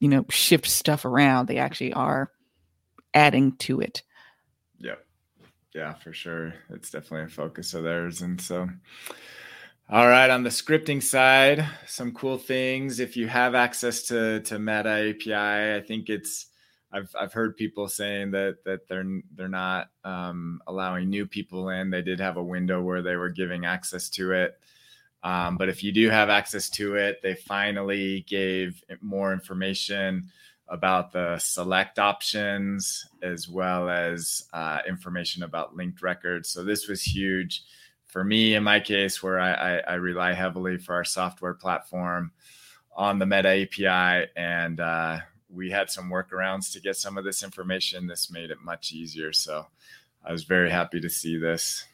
you 0.00 0.08
know 0.08 0.26
shift 0.28 0.66
stuff 0.66 1.04
around. 1.06 1.48
They 1.48 1.58
actually 1.58 1.94
are 1.94 2.30
adding 3.14 3.56
to 3.56 3.80
it. 3.80 4.02
Yeah 5.78 5.94
for 5.94 6.12
sure. 6.12 6.54
It's 6.70 6.90
definitely 6.90 7.26
a 7.26 7.28
focus 7.28 7.72
of 7.72 7.84
theirs. 7.84 8.20
And 8.22 8.40
so, 8.40 8.68
all 9.88 10.08
right, 10.08 10.28
on 10.28 10.42
the 10.42 10.48
scripting 10.48 11.00
side, 11.00 11.64
some 11.86 12.10
cool 12.10 12.36
things. 12.36 12.98
If 12.98 13.16
you 13.16 13.28
have 13.28 13.54
access 13.54 14.02
to 14.08 14.40
to 14.40 14.58
Meta 14.58 15.14
API, 15.14 15.76
I 15.76 15.80
think 15.86 16.08
it's 16.08 16.46
I've 16.90 17.14
I've 17.16 17.32
heard 17.32 17.56
people 17.56 17.86
saying 17.86 18.32
that 18.32 18.56
that 18.64 18.88
they're 18.88 19.06
they're 19.36 19.46
not 19.46 19.90
um, 20.02 20.60
allowing 20.66 21.10
new 21.10 21.28
people 21.28 21.68
in. 21.68 21.90
They 21.90 22.02
did 22.02 22.18
have 22.18 22.38
a 22.38 22.42
window 22.42 22.82
where 22.82 23.00
they 23.00 23.14
were 23.14 23.30
giving 23.30 23.64
access 23.64 24.08
to 24.10 24.32
it. 24.32 24.58
Um, 25.22 25.56
but 25.58 25.68
if 25.68 25.84
you 25.84 25.92
do 25.92 26.10
have 26.10 26.28
access 26.28 26.68
to 26.70 26.96
it, 26.96 27.22
they 27.22 27.34
finally 27.34 28.24
gave 28.28 28.82
more 29.00 29.32
information 29.32 30.28
about 30.68 31.12
the 31.12 31.38
select 31.38 31.98
options 31.98 33.08
as 33.22 33.48
well 33.48 33.88
as 33.88 34.44
uh, 34.52 34.78
information 34.86 35.42
about 35.42 35.74
linked 35.74 36.02
records. 36.02 36.48
So 36.48 36.62
this 36.62 36.88
was 36.88 37.02
huge 37.02 37.62
for 38.06 38.24
me 38.24 38.54
in 38.54 38.64
my 38.64 38.80
case, 38.80 39.22
where 39.22 39.38
I, 39.38 39.52
I, 39.52 39.76
I 39.78 39.94
rely 39.94 40.32
heavily 40.32 40.78
for 40.78 40.94
our 40.94 41.04
software 41.04 41.54
platform 41.54 42.32
on 42.96 43.18
the 43.18 43.26
Meta 43.26 43.48
API, 43.48 44.30
and 44.36 44.80
uh, 44.80 45.18
we 45.48 45.70
had 45.70 45.90
some 45.90 46.10
workarounds 46.10 46.72
to 46.72 46.80
get 46.80 46.96
some 46.96 47.16
of 47.16 47.24
this 47.24 47.42
information. 47.42 48.06
This 48.06 48.30
made 48.30 48.50
it 48.50 48.58
much 48.62 48.92
easier. 48.92 49.32
So 49.32 49.66
I 50.24 50.32
was 50.32 50.44
very 50.44 50.70
happy 50.70 51.00
to 51.00 51.08
see 51.08 51.38
this. 51.38 51.84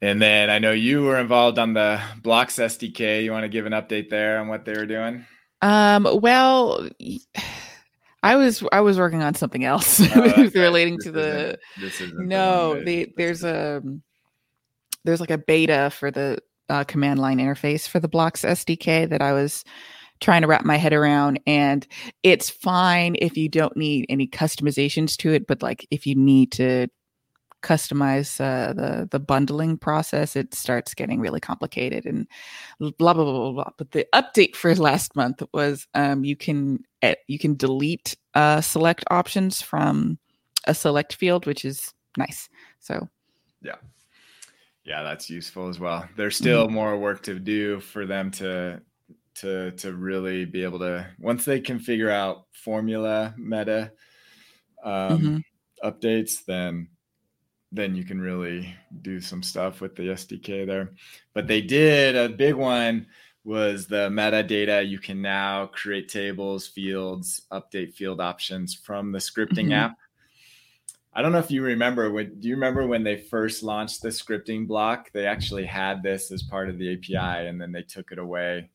And 0.00 0.20
then 0.20 0.50
I 0.50 0.58
know 0.58 0.72
you 0.72 1.02
were 1.02 1.18
involved 1.18 1.58
on 1.58 1.74
the 1.74 2.00
Blocks 2.22 2.56
SDK. 2.56 3.24
You 3.24 3.32
want 3.32 3.44
to 3.44 3.48
give 3.48 3.66
an 3.66 3.72
update 3.72 4.10
there 4.10 4.38
on 4.38 4.48
what 4.48 4.64
they 4.64 4.72
were 4.72 4.86
doing? 4.86 5.26
Um, 5.62 6.08
well, 6.20 6.88
I 8.24 8.36
was 8.36 8.62
I 8.70 8.82
was 8.82 8.98
working 8.98 9.22
on 9.22 9.34
something 9.34 9.64
else. 9.64 10.00
Oh, 10.14 10.50
relating 10.54 10.98
to 11.02 11.10
the. 11.10 11.58
no, 12.14 12.82
the, 12.84 13.12
there's 13.16 13.42
a 13.42 13.82
there's 15.04 15.20
like 15.20 15.30
a 15.30 15.38
beta 15.38 15.90
for 15.90 16.10
the 16.12 16.38
uh, 16.68 16.84
command 16.84 17.18
line 17.18 17.38
interface 17.38 17.88
for 17.88 17.98
the 17.98 18.08
Blocks 18.08 18.42
SDK 18.42 19.08
that 19.08 19.20
I 19.20 19.32
was 19.32 19.64
trying 20.20 20.42
to 20.42 20.46
wrap 20.46 20.64
my 20.64 20.76
head 20.76 20.92
around, 20.92 21.40
and 21.48 21.84
it's 22.22 22.48
fine 22.48 23.16
if 23.18 23.36
you 23.36 23.48
don't 23.48 23.76
need 23.76 24.06
any 24.08 24.28
customizations 24.28 25.16
to 25.16 25.32
it, 25.32 25.48
but 25.48 25.60
like 25.60 25.84
if 25.90 26.06
you 26.06 26.14
need 26.14 26.52
to 26.52 26.86
customize 27.62 28.40
uh, 28.40 28.72
the 28.72 29.08
the 29.10 29.20
bundling 29.20 29.78
process, 29.78 30.36
it 30.36 30.54
starts 30.54 30.94
getting 30.94 31.20
really 31.20 31.40
complicated 31.40 32.06
and 32.06 32.26
blah 32.78 32.90
blah 33.14 33.24
blah 33.24 33.24
blah. 33.24 33.52
blah. 33.52 33.70
But 33.78 33.92
the 33.92 34.06
update 34.12 34.56
for 34.56 34.74
last 34.74 35.16
month 35.16 35.42
was 35.52 35.86
um, 35.94 36.24
you 36.24 36.36
can 36.36 36.84
uh, 37.02 37.14
you 37.28 37.38
can 37.38 37.56
delete 37.56 38.16
uh, 38.34 38.60
select 38.60 39.04
options 39.10 39.62
from 39.62 40.18
a 40.66 40.74
select 40.74 41.14
field, 41.14 41.46
which 41.46 41.64
is 41.64 41.94
nice. 42.16 42.48
So 42.80 43.08
yeah. 43.62 43.76
Yeah, 44.84 45.04
that's 45.04 45.30
useful 45.30 45.68
as 45.68 45.78
well. 45.78 46.08
There's 46.16 46.36
still 46.36 46.66
mm-hmm. 46.66 46.74
more 46.74 46.98
work 46.98 47.22
to 47.24 47.38
do 47.38 47.78
for 47.78 48.04
them 48.04 48.32
to 48.32 48.82
to 49.36 49.70
to 49.70 49.92
really 49.92 50.44
be 50.44 50.64
able 50.64 50.80
to 50.80 51.06
once 51.20 51.44
they 51.44 51.60
can 51.60 51.78
figure 51.78 52.10
out 52.10 52.46
formula 52.52 53.34
meta 53.38 53.92
um, 54.84 55.42
mm-hmm. 55.82 55.88
updates, 55.88 56.44
then 56.44 56.88
then 57.72 57.96
you 57.96 58.04
can 58.04 58.20
really 58.20 58.74
do 59.00 59.20
some 59.20 59.42
stuff 59.42 59.80
with 59.80 59.96
the 59.96 60.02
SDK 60.02 60.66
there. 60.66 60.90
But 61.32 61.46
they 61.46 61.62
did 61.62 62.14
a 62.14 62.28
big 62.28 62.54
one 62.54 63.06
was 63.44 63.86
the 63.86 64.08
metadata. 64.08 64.88
You 64.88 64.98
can 64.98 65.20
now 65.20 65.66
create 65.66 66.08
tables, 66.08 66.68
fields, 66.68 67.42
update 67.50 67.94
field 67.94 68.20
options 68.20 68.74
from 68.74 69.10
the 69.10 69.18
scripting 69.18 69.66
mm-hmm. 69.66 69.72
app. 69.72 69.96
I 71.14 71.20
don't 71.20 71.32
know 71.32 71.38
if 71.38 71.50
you 71.50 71.62
remember 71.62 72.10
when 72.10 72.40
do 72.40 72.48
you 72.48 72.54
remember 72.54 72.86
when 72.86 73.04
they 73.04 73.16
first 73.16 73.62
launched 73.62 74.00
the 74.00 74.08
scripting 74.08 74.66
block? 74.66 75.10
They 75.12 75.26
actually 75.26 75.66
had 75.66 76.02
this 76.02 76.30
as 76.30 76.42
part 76.42 76.70
of 76.70 76.78
the 76.78 76.94
API 76.94 77.48
and 77.48 77.60
then 77.60 77.72
they 77.72 77.82
took 77.82 78.12
it 78.12 78.18
away. 78.18 78.70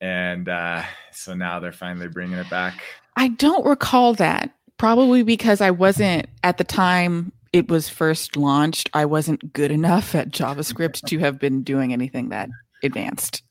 And 0.00 0.48
uh, 0.48 0.82
so 1.12 1.34
now 1.34 1.60
they're 1.60 1.72
finally 1.72 2.08
bringing 2.08 2.38
it 2.38 2.50
back. 2.50 2.82
I 3.16 3.28
don't 3.28 3.66
recall 3.66 4.14
that. 4.14 4.50
Probably 4.78 5.24
because 5.24 5.60
I 5.60 5.72
wasn't 5.72 6.28
at 6.44 6.56
the 6.56 6.62
time 6.62 7.32
it 7.52 7.68
was 7.68 7.88
first 7.88 8.36
launched, 8.36 8.90
I 8.94 9.04
wasn't 9.04 9.52
good 9.52 9.70
enough 9.70 10.14
at 10.14 10.30
JavaScript 10.30 11.06
to 11.06 11.18
have 11.18 11.38
been 11.38 11.62
doing 11.62 11.92
anything 11.92 12.28
that 12.30 12.48
advanced. 12.82 13.42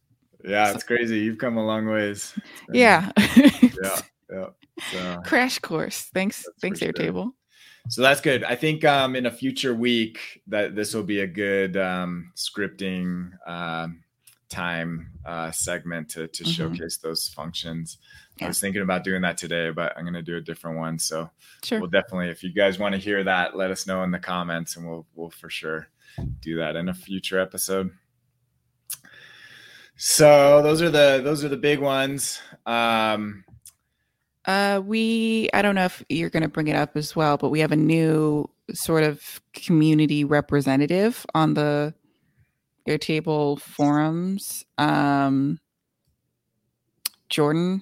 Yeah, 0.43 0.71
it's 0.71 0.83
crazy. 0.83 1.19
You've 1.19 1.39
come 1.39 1.57
a 1.57 1.65
long 1.65 1.87
ways. 1.87 2.33
Yeah. 2.71 3.11
yeah. 3.17 3.99
Yeah. 4.31 4.47
So, 4.91 5.21
Crash 5.25 5.59
course. 5.59 6.09
Thanks. 6.13 6.45
Thanks, 6.61 6.79
Airtable. 6.79 7.23
Sure. 7.23 7.31
So 7.89 8.01
that's 8.01 8.21
good. 8.21 8.43
I 8.43 8.55
think 8.55 8.83
um, 8.83 9.15
in 9.15 9.25
a 9.25 9.31
future 9.31 9.73
week 9.73 10.41
that 10.47 10.75
this 10.75 10.93
will 10.93 11.03
be 11.03 11.21
a 11.21 11.27
good 11.27 11.77
um, 11.77 12.31
scripting 12.35 13.31
um, 13.47 14.03
time 14.49 15.11
uh, 15.25 15.51
segment 15.51 16.09
to, 16.09 16.27
to 16.27 16.43
mm-hmm. 16.43 16.51
showcase 16.51 16.97
those 16.97 17.27
functions. 17.29 17.97
Yeah. 18.37 18.45
I 18.45 18.47
was 18.49 18.59
thinking 18.59 18.81
about 18.81 19.03
doing 19.03 19.21
that 19.23 19.37
today, 19.37 19.71
but 19.71 19.93
I'm 19.97 20.03
going 20.03 20.13
to 20.13 20.21
do 20.21 20.37
a 20.37 20.41
different 20.41 20.77
one. 20.77 20.99
So 20.99 21.29
sure. 21.63 21.79
we'll 21.79 21.89
definitely, 21.89 22.29
if 22.29 22.43
you 22.43 22.53
guys 22.53 22.79
want 22.79 22.93
to 22.93 23.01
hear 23.01 23.23
that, 23.23 23.55
let 23.55 23.71
us 23.71 23.87
know 23.87 24.03
in 24.03 24.11
the 24.11 24.19
comments, 24.19 24.75
and 24.75 24.87
we'll 24.87 25.05
we'll 25.15 25.29
for 25.29 25.49
sure 25.49 25.87
do 26.41 26.57
that 26.57 26.75
in 26.75 26.89
a 26.89 26.93
future 26.93 27.39
episode. 27.39 27.91
So 29.95 30.61
those 30.61 30.81
are 30.81 30.91
the 30.91 31.21
those 31.23 31.43
are 31.43 31.49
the 31.49 31.57
big 31.57 31.79
ones. 31.79 32.39
Um, 32.65 33.43
uh, 34.45 34.81
we 34.85 35.49
I 35.53 35.61
don't 35.61 35.75
know 35.75 35.85
if 35.85 36.03
you're 36.07 36.29
going 36.29 36.43
to 36.43 36.49
bring 36.49 36.67
it 36.67 36.75
up 36.75 36.95
as 36.95 37.15
well, 37.15 37.37
but 37.37 37.49
we 37.49 37.59
have 37.59 37.71
a 37.71 37.77
new 37.77 38.49
sort 38.73 39.03
of 39.03 39.41
community 39.53 40.23
representative 40.23 41.25
on 41.33 41.55
the 41.55 41.93
Airtable 42.87 43.59
forums. 43.59 44.65
Um, 44.77 45.59
Jordan. 47.29 47.81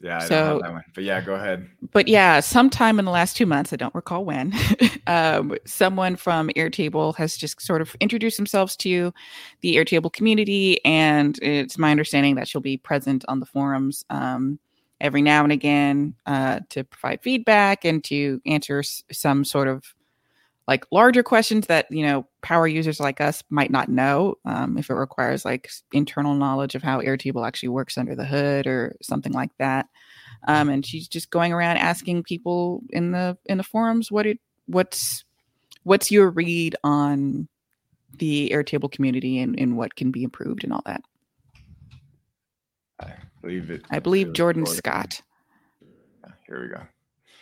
Yeah, 0.00 0.18
I 0.18 0.28
so, 0.28 0.60
that 0.62 0.70
one. 0.70 0.84
But 0.94 1.04
yeah, 1.04 1.22
go 1.22 1.34
ahead. 1.34 1.66
But 1.92 2.08
yeah, 2.08 2.40
sometime 2.40 2.98
in 2.98 3.06
the 3.06 3.10
last 3.10 3.36
two 3.38 3.46
months, 3.46 3.72
I 3.72 3.76
don't 3.76 3.94
recall 3.94 4.24
when, 4.24 4.52
um, 5.06 5.56
someone 5.64 6.16
from 6.16 6.50
Airtable 6.56 7.16
has 7.16 7.38
just 7.38 7.62
sort 7.62 7.80
of 7.80 7.96
introduced 8.00 8.36
themselves 8.36 8.76
to 8.78 9.14
the 9.62 9.76
Airtable 9.76 10.12
community, 10.12 10.84
and 10.84 11.38
it's 11.40 11.78
my 11.78 11.90
understanding 11.90 12.34
that 12.34 12.48
she'll 12.48 12.60
be 12.60 12.76
present 12.76 13.24
on 13.28 13.40
the 13.40 13.46
forums 13.46 14.04
um, 14.10 14.58
every 15.00 15.22
now 15.22 15.42
and 15.42 15.52
again 15.52 16.14
uh, 16.26 16.60
to 16.68 16.84
provide 16.84 17.22
feedback 17.22 17.86
and 17.86 18.04
to 18.04 18.42
answer 18.44 18.80
s- 18.80 19.04
some 19.10 19.42
sort 19.42 19.68
of 19.68 19.94
like 20.66 20.86
larger 20.90 21.22
questions 21.22 21.66
that 21.66 21.86
you 21.90 22.04
know 22.04 22.26
power 22.42 22.66
users 22.66 23.00
like 23.00 23.20
us 23.20 23.42
might 23.50 23.70
not 23.70 23.88
know 23.88 24.36
um, 24.44 24.78
if 24.78 24.88
it 24.88 24.94
requires 24.94 25.44
like 25.44 25.70
internal 25.92 26.34
knowledge 26.34 26.74
of 26.74 26.82
how 26.82 27.00
airtable 27.00 27.46
actually 27.46 27.68
works 27.68 27.98
under 27.98 28.14
the 28.14 28.24
hood 28.24 28.66
or 28.66 28.96
something 29.02 29.32
like 29.32 29.50
that. 29.58 29.86
Um, 30.48 30.68
and 30.68 30.84
she's 30.84 31.08
just 31.08 31.30
going 31.30 31.52
around 31.52 31.78
asking 31.78 32.22
people 32.22 32.82
in 32.90 33.12
the 33.12 33.36
in 33.46 33.58
the 33.58 33.64
forums 33.64 34.10
what 34.10 34.26
it 34.26 34.38
what's 34.66 35.24
what's 35.82 36.10
your 36.10 36.30
read 36.30 36.76
on 36.82 37.48
the 38.18 38.50
airtable 38.54 38.90
community 38.90 39.38
and, 39.40 39.58
and 39.58 39.76
what 39.76 39.96
can 39.96 40.10
be 40.10 40.22
improved 40.22 40.64
and 40.64 40.72
all 40.72 40.82
that. 40.86 41.02
I 43.00 43.12
believe 43.42 43.70
it 43.70 43.82
i 43.90 43.98
believe 43.98 44.32
jordan, 44.32 44.64
jordan 44.64 44.76
scott. 44.76 45.22
Here 46.46 46.62
we 46.62 46.68
go. 46.68 46.82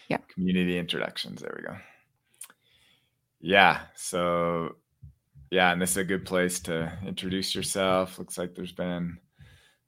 Yeah. 0.09 0.19
Community 0.33 0.79
introductions 0.79 1.41
there 1.41 1.55
we 1.57 1.63
go 1.65 1.77
yeah. 3.43 3.81
So, 3.95 4.77
yeah, 5.51 5.73
and 5.73 5.83
this 5.83 5.91
is 5.91 5.97
a 5.99 6.05
good 6.05 6.25
place 6.25 6.61
to 6.61 6.91
introduce 7.07 7.55
yourself. 7.55 8.19
Looks 8.19 8.39
like 8.39 8.55
there's 8.55 8.73
been 8.73 9.19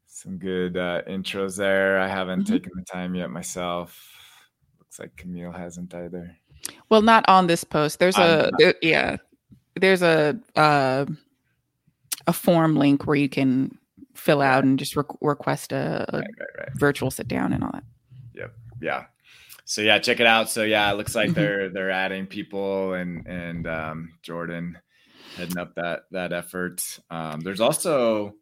some 0.06 0.37
good 0.38 0.76
uh, 0.76 1.02
intros 1.08 1.56
there. 1.56 1.99
I 1.99 2.06
haven't 2.08 2.42
Mhm. 2.42 2.49
taken 2.49 2.73
the 2.76 2.84
time 2.84 3.14
yet 3.14 3.30
myself. 3.30 3.99
Looks 4.78 4.99
like 4.99 5.16
Camille 5.16 5.52
hasn't 5.52 5.94
either. 5.94 6.37
Well, 6.90 7.02
not 7.02 7.25
on 7.28 7.46
this 7.46 7.64
post. 7.64 7.99
There's 7.99 8.18
a 8.18 8.50
there, 8.58 8.75
yeah. 8.82 9.16
There's 9.75 10.02
a 10.02 10.38
uh, 10.56 11.06
a 12.26 12.32
form 12.32 12.76
link 12.76 13.06
where 13.06 13.16
you 13.16 13.28
can 13.28 13.76
fill 14.14 14.40
out 14.40 14.64
and 14.64 14.78
just 14.78 14.96
re- 14.96 15.02
request 15.20 15.73
a, 15.73 16.06
a 16.08 16.18
Right, 16.18 16.26
right, 16.38 16.49
right. 16.58 16.68
virtual 16.78 17.11
sit 17.11 17.26
down 17.28 17.52
and 17.52 17.64
all 17.64 17.70
that. 17.73 17.84
Yep. 18.34 18.54
Yeah. 18.80 19.04
So 19.64 19.80
yeah, 19.80 19.99
check 19.99 20.21
it 20.21 20.26
out. 20.26 20.50
So 20.50 20.62
yeah, 20.62 20.90
it 20.92 20.97
looks 20.97 21.14
like 21.14 21.30
Mhm. 21.30 21.35
they're 21.35 21.68
they're 21.71 21.90
adding 21.90 22.26
people 22.26 22.94
and 22.94 23.26
and 23.26 23.66
um, 23.66 24.18
Jordan 24.23 24.78
heading 25.37 25.59
up 25.59 25.75
that 25.76 26.02
that 26.11 26.33
effort. 26.33 26.80
Um, 27.11 27.40
there's 27.40 27.61
also 27.61 28.35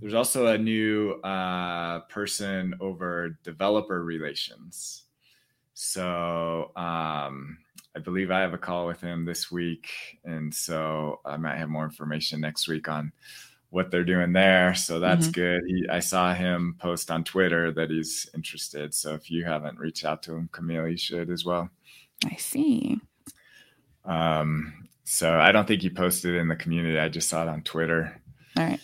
there's 0.00 0.14
also 0.14 0.46
a 0.46 0.58
new 0.58 1.12
uh, 1.22 2.00
person 2.08 2.74
over 2.80 3.38
developer 3.44 4.02
relations. 4.02 5.04
So 5.74 6.72
um, 6.76 7.58
I 7.94 7.98
believe 8.02 8.30
I 8.30 8.40
have 8.40 8.54
a 8.54 8.58
call 8.58 8.86
with 8.86 9.00
him 9.00 9.24
this 9.26 9.50
week, 9.50 9.90
and 10.24 10.52
so 10.54 11.20
I 11.24 11.36
might 11.36 11.58
have 11.58 11.68
more 11.68 11.84
information 11.84 12.40
next 12.40 12.66
week 12.66 12.88
on 12.88 13.12
what 13.70 13.90
they're 13.90 14.04
doing 14.04 14.32
there. 14.32 14.74
So 14.74 15.00
that's 15.00 15.28
Mhm. 15.28 15.32
good. 15.32 15.62
He, 15.66 15.88
I 15.88 15.98
saw 16.00 16.32
him 16.34 16.76
post 16.78 17.10
on 17.10 17.24
Twitter 17.24 17.72
that 17.72 17.90
he's 17.90 18.28
interested. 18.34 18.94
So 18.94 19.14
if 19.14 19.30
you 19.30 19.44
haven't 19.44 19.78
reached 19.78 20.04
out 20.04 20.22
to 20.24 20.34
him, 20.34 20.48
Camille, 20.52 20.88
you 20.88 20.96
should 20.96 21.30
as 21.30 21.44
well. 21.44 21.68
I 22.24 22.36
see. 22.36 23.00
Um, 24.04 24.88
so 25.04 25.38
I 25.38 25.52
don't 25.52 25.66
think 25.66 25.82
he 25.82 25.90
posted 25.90 26.36
in 26.36 26.48
the 26.48 26.56
community. 26.56 26.98
I 26.98 27.08
just 27.08 27.28
saw 27.28 27.42
it 27.42 27.48
on 27.48 27.62
Twitter. 27.62 28.20
All 28.56 28.64
right. 28.64 28.80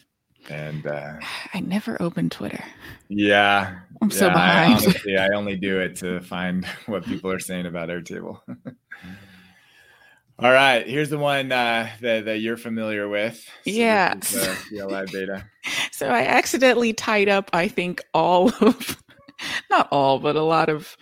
And 0.50 0.84
uh, 0.86 1.14
I 1.54 1.60
never 1.60 2.00
opened 2.02 2.32
Twitter. 2.32 2.62
yeah, 3.08 3.78
I'm 4.02 4.10
so 4.10 4.26
yeah, 4.26 4.32
I, 4.32 4.34
behind. 4.34 4.72
honestly, 4.86 5.16
I 5.16 5.28
only 5.34 5.54
do 5.56 5.78
it 5.78 5.94
to 5.98 6.20
find 6.20 6.66
what 6.86 7.04
people 7.04 7.30
are 7.30 7.38
saying 7.38 7.66
about 7.66 7.88
Airtable. 7.88 8.40
All 10.38 10.50
right, 10.50 10.86
here's 10.86 11.10
the 11.10 11.18
one 11.18 11.52
uh, 11.52 11.88
that, 12.00 12.24
that 12.24 12.38
you're 12.38 12.56
familiar 12.56 13.08
with. 13.08 13.36
So 13.64 13.70
Yeah. 13.70 14.14
is 14.16 14.30
CLI 14.68 15.06
beta. 15.12 15.44
So 15.92 16.08
I 16.08 16.22
accidentally 16.22 16.92
tied 16.92 17.28
up, 17.28 17.50
I 17.52 17.68
think, 17.68 18.02
all 18.12 18.48
of, 18.60 19.02
not 19.70 19.88
all, 19.92 20.18
but 20.18 20.34
a 20.36 20.42
lot 20.42 20.68
of 20.68 20.96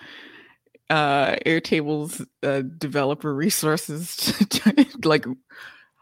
uh, 0.91 1.37
Airtable's 1.47 2.25
uh, 2.43 2.63
developer 2.77 3.35
resources, 3.35 4.35
like 5.05 5.25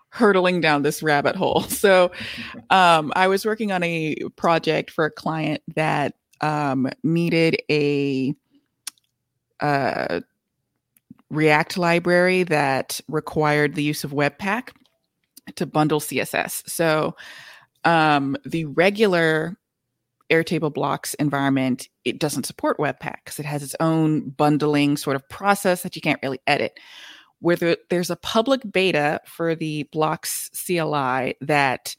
hurtling 0.08 0.60
down 0.60 0.82
this 0.82 1.02
rabbit 1.02 1.36
hole. 1.36 1.62
So 1.62 2.10
um, 2.70 3.12
I 3.14 3.28
was 3.28 3.44
working 3.44 3.70
on 3.70 3.82
a 3.82 4.16
project 4.36 4.90
for 4.90 5.04
a 5.04 5.10
client 5.10 5.62
that 5.76 6.14
um, 6.40 6.88
needed 7.04 7.58
a 7.70 8.34
uh, 9.60 10.20
React 11.30 11.78
library 11.78 12.42
that 12.44 13.00
required 13.08 13.74
the 13.74 13.82
use 13.82 14.04
of 14.04 14.12
Webpack 14.12 14.70
to 15.56 15.66
bundle 15.66 16.00
CSS. 16.00 16.68
So 16.68 17.16
um, 17.84 18.36
the 18.44 18.64
regular 18.66 19.56
Airtable 20.30 20.72
blocks 20.72 21.14
environment, 21.14 21.88
it 22.04 22.18
doesn't 22.18 22.44
support 22.44 22.78
Webpack 22.78 23.16
because 23.24 23.38
it 23.38 23.46
has 23.46 23.62
its 23.62 23.74
own 23.80 24.30
bundling 24.30 24.96
sort 24.96 25.16
of 25.16 25.26
process 25.28 25.82
that 25.82 25.96
you 25.96 26.02
can't 26.02 26.20
really 26.22 26.40
edit. 26.46 26.78
Where 27.40 27.56
there, 27.56 27.76
there's 27.88 28.10
a 28.10 28.16
public 28.16 28.60
beta 28.70 29.20
for 29.24 29.54
the 29.54 29.84
blocks 29.84 30.50
CLI 30.66 31.36
that 31.40 31.96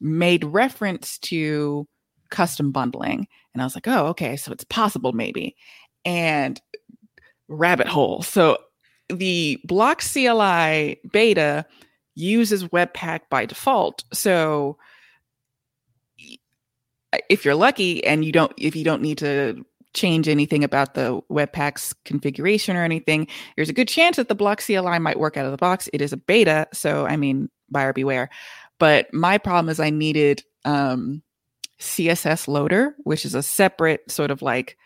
made 0.00 0.44
reference 0.44 1.18
to 1.18 1.86
custom 2.30 2.72
bundling. 2.72 3.26
And 3.52 3.60
I 3.60 3.66
was 3.66 3.74
like, 3.74 3.88
oh, 3.88 4.06
okay, 4.08 4.36
so 4.36 4.52
it's 4.52 4.64
possible 4.64 5.12
maybe. 5.12 5.56
And 6.04 6.60
rabbit 7.50 7.88
hole. 7.88 8.22
So 8.22 8.58
the 9.08 9.60
block 9.64 10.02
CLI 10.02 11.00
beta 11.12 11.66
uses 12.14 12.64
Webpack 12.64 13.20
by 13.28 13.44
default. 13.44 14.04
So 14.12 14.78
if 17.28 17.44
you're 17.44 17.54
lucky 17.54 18.04
and 18.04 18.24
you 18.24 18.32
don't 18.32 18.52
if 18.56 18.76
you 18.76 18.84
don't 18.84 19.02
need 19.02 19.18
to 19.18 19.64
change 19.92 20.28
anything 20.28 20.62
about 20.62 20.94
the 20.94 21.20
Webpack's 21.30 21.92
configuration 22.04 22.76
or 22.76 22.84
anything, 22.84 23.26
there's 23.56 23.68
a 23.68 23.74
good 23.74 23.88
chance 23.88 24.16
that 24.16 24.28
the 24.28 24.34
block 24.36 24.62
CLI 24.64 25.00
might 25.00 25.18
work 25.18 25.36
out 25.36 25.44
of 25.44 25.50
the 25.50 25.56
box. 25.56 25.88
It 25.92 26.00
is 26.00 26.12
a 26.12 26.16
beta, 26.16 26.68
so 26.72 27.06
I 27.06 27.16
mean, 27.16 27.50
buyer 27.68 27.92
beware. 27.92 28.30
But 28.78 29.12
my 29.12 29.38
problem 29.38 29.68
is 29.68 29.80
I 29.80 29.90
needed 29.90 30.44
um, 30.64 31.22
CSS 31.80 32.46
loader, 32.46 32.94
which 32.98 33.24
is 33.24 33.34
a 33.34 33.42
separate 33.42 34.08
sort 34.10 34.30
of 34.30 34.42
like 34.42 34.76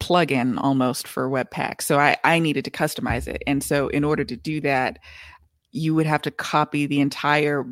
plugin 0.00 0.58
almost 0.58 1.08
for 1.08 1.28
Webpack. 1.28 1.80
So 1.82 1.98
I, 1.98 2.16
I 2.24 2.38
needed 2.38 2.64
to 2.64 2.70
customize 2.70 3.26
it. 3.26 3.42
And 3.46 3.62
so 3.62 3.88
in 3.88 4.04
order 4.04 4.24
to 4.24 4.36
do 4.36 4.60
that, 4.62 4.98
you 5.70 5.94
would 5.94 6.06
have 6.06 6.22
to 6.22 6.30
copy 6.30 6.86
the 6.86 7.00
entire 7.00 7.64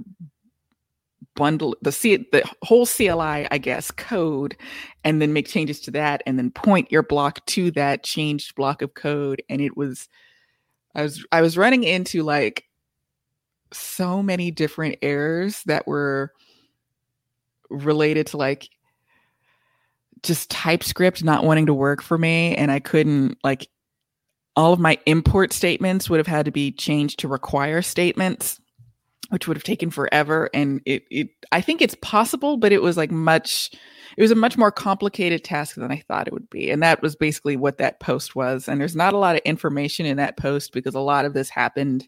bundle 1.34 1.76
the 1.82 1.92
C 1.92 2.28
the 2.32 2.42
whole 2.62 2.86
CLI, 2.86 3.48
I 3.50 3.58
guess, 3.58 3.90
code, 3.90 4.56
and 5.04 5.22
then 5.22 5.32
make 5.32 5.46
changes 5.46 5.80
to 5.82 5.90
that, 5.92 6.22
and 6.26 6.38
then 6.38 6.50
point 6.50 6.92
your 6.92 7.02
block 7.02 7.44
to 7.46 7.70
that 7.72 8.02
changed 8.02 8.54
block 8.54 8.82
of 8.82 8.94
code. 8.94 9.42
And 9.48 9.60
it 9.60 9.76
was 9.76 10.08
I 10.94 11.02
was 11.02 11.24
I 11.32 11.42
was 11.42 11.56
running 11.56 11.84
into 11.84 12.22
like 12.22 12.64
so 13.72 14.22
many 14.22 14.50
different 14.50 14.96
errors 15.02 15.62
that 15.64 15.86
were 15.86 16.32
related 17.70 18.26
to 18.28 18.36
like 18.36 18.68
just 20.22 20.50
TypeScript 20.50 21.24
not 21.24 21.44
wanting 21.44 21.66
to 21.66 21.74
work 21.74 22.02
for 22.02 22.16
me. 22.16 22.54
And 22.56 22.70
I 22.70 22.78
couldn't 22.78 23.38
like 23.42 23.68
all 24.54 24.72
of 24.72 24.80
my 24.80 24.98
import 25.06 25.52
statements 25.52 26.10
would 26.10 26.18
have 26.18 26.26
had 26.26 26.44
to 26.44 26.52
be 26.52 26.72
changed 26.72 27.18
to 27.20 27.28
require 27.28 27.82
statements, 27.82 28.60
which 29.30 29.48
would 29.48 29.56
have 29.56 29.64
taken 29.64 29.90
forever. 29.90 30.50
And 30.52 30.80
it, 30.84 31.04
it 31.10 31.28
I 31.50 31.60
think 31.60 31.80
it's 31.80 31.96
possible, 32.02 32.56
but 32.56 32.72
it 32.72 32.82
was 32.82 32.96
like 32.96 33.10
much 33.10 33.70
it 34.16 34.22
was 34.22 34.30
a 34.30 34.36
much 34.36 34.58
more 34.58 34.70
complicated 34.70 35.42
task 35.42 35.76
than 35.76 35.90
I 35.90 36.02
thought 36.06 36.26
it 36.26 36.34
would 36.34 36.50
be. 36.50 36.70
And 36.70 36.82
that 36.82 37.00
was 37.00 37.16
basically 37.16 37.56
what 37.56 37.78
that 37.78 38.00
post 38.00 38.36
was. 38.36 38.68
And 38.68 38.80
there's 38.80 38.96
not 38.96 39.14
a 39.14 39.18
lot 39.18 39.36
of 39.36 39.42
information 39.44 40.04
in 40.04 40.18
that 40.18 40.36
post 40.36 40.72
because 40.72 40.94
a 40.94 41.00
lot 41.00 41.24
of 41.24 41.32
this 41.32 41.48
happened 41.48 42.06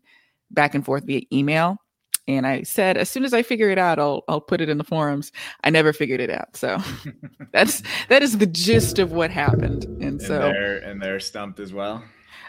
back 0.50 0.74
and 0.74 0.84
forth 0.84 1.04
via 1.04 1.22
email. 1.32 1.78
And 2.26 2.46
I 2.46 2.62
said, 2.62 2.96
as 2.96 3.10
soon 3.10 3.24
as 3.24 3.34
I 3.34 3.42
figure 3.42 3.70
it 3.70 3.78
out, 3.78 3.98
I'll 3.98 4.24
I'll 4.28 4.40
put 4.40 4.60
it 4.60 4.68
in 4.68 4.78
the 4.78 4.84
forums. 4.84 5.32
I 5.64 5.70
never 5.70 5.92
figured 5.92 6.20
it 6.20 6.30
out. 6.30 6.56
So 6.56 6.78
that's 7.52 7.82
that 8.08 8.22
is 8.22 8.38
the 8.38 8.46
gist 8.46 8.98
of 8.98 9.12
what 9.12 9.30
happened. 9.30 9.86
And, 10.00 10.20
And 10.20 10.20
so 10.20 10.38
they're 10.38 10.78
and 10.78 11.02
they're 11.02 11.20
stumped 11.20 11.60
as 11.60 11.72
well. 11.72 12.04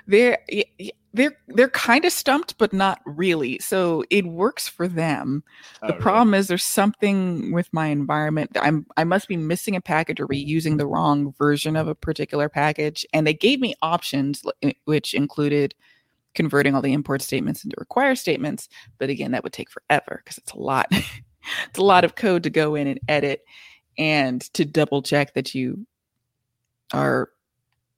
they're 0.08 0.38
they're 1.14 1.38
they're 1.48 1.70
kind 1.70 2.06
of 2.06 2.12
stumped, 2.12 2.58
but 2.58 2.74
not 2.74 3.00
really. 3.06 3.60
So 3.60 4.04
it 4.10 4.26
works 4.26 4.68
for 4.68 4.88
them. 4.88 5.44
Oh, 5.82 5.88
the 5.88 5.94
really? 5.94 6.02
problem 6.02 6.34
is 6.34 6.48
there's 6.48 6.64
something 6.64 7.52
with 7.52 7.70
my 7.74 7.88
environment. 7.88 8.52
I'm 8.62 8.86
I 8.98 9.04
must 9.04 9.28
be 9.28 9.38
missing 9.38 9.76
a 9.76 9.82
package 9.82 10.20
or 10.20 10.28
reusing 10.28 10.78
the 10.78 10.88
wrong 10.88 11.34
version 11.38 11.76
of 11.76 11.88
a 11.88 11.96
particular 11.96 12.50
package. 12.50 13.06
And 13.14 13.26
they 13.26 13.34
gave 13.34 13.60
me 13.60 13.76
options, 13.82 14.44
eh, 14.62 14.74
which 14.86 15.14
included 15.14 15.74
converting 16.36 16.76
all 16.76 16.82
the 16.82 16.94
import 16.94 17.22
statements 17.22 17.64
into 17.64 17.76
require 17.80 18.16
statements. 18.16 18.70
But 18.98 19.10
again, 19.10 19.32
that 19.32 19.44
would 19.44 19.54
take 19.54 19.70
forever 19.70 20.22
because 20.24 20.38
it's 20.38 20.52
a 20.52 20.60
lot. 20.60 20.88
it's 20.92 21.80
a 21.80 21.84
lot 21.84 22.06
of 22.06 22.16
code 22.16 22.44
to 22.44 22.50
go 22.50 22.76
in 22.76 22.88
and 22.88 23.00
edit 23.08 23.44
and 23.98 24.42
to 24.54 24.66
double 24.66 25.02
check 25.02 25.34
that 25.34 25.56
you 25.56 25.86
are, 26.94 27.30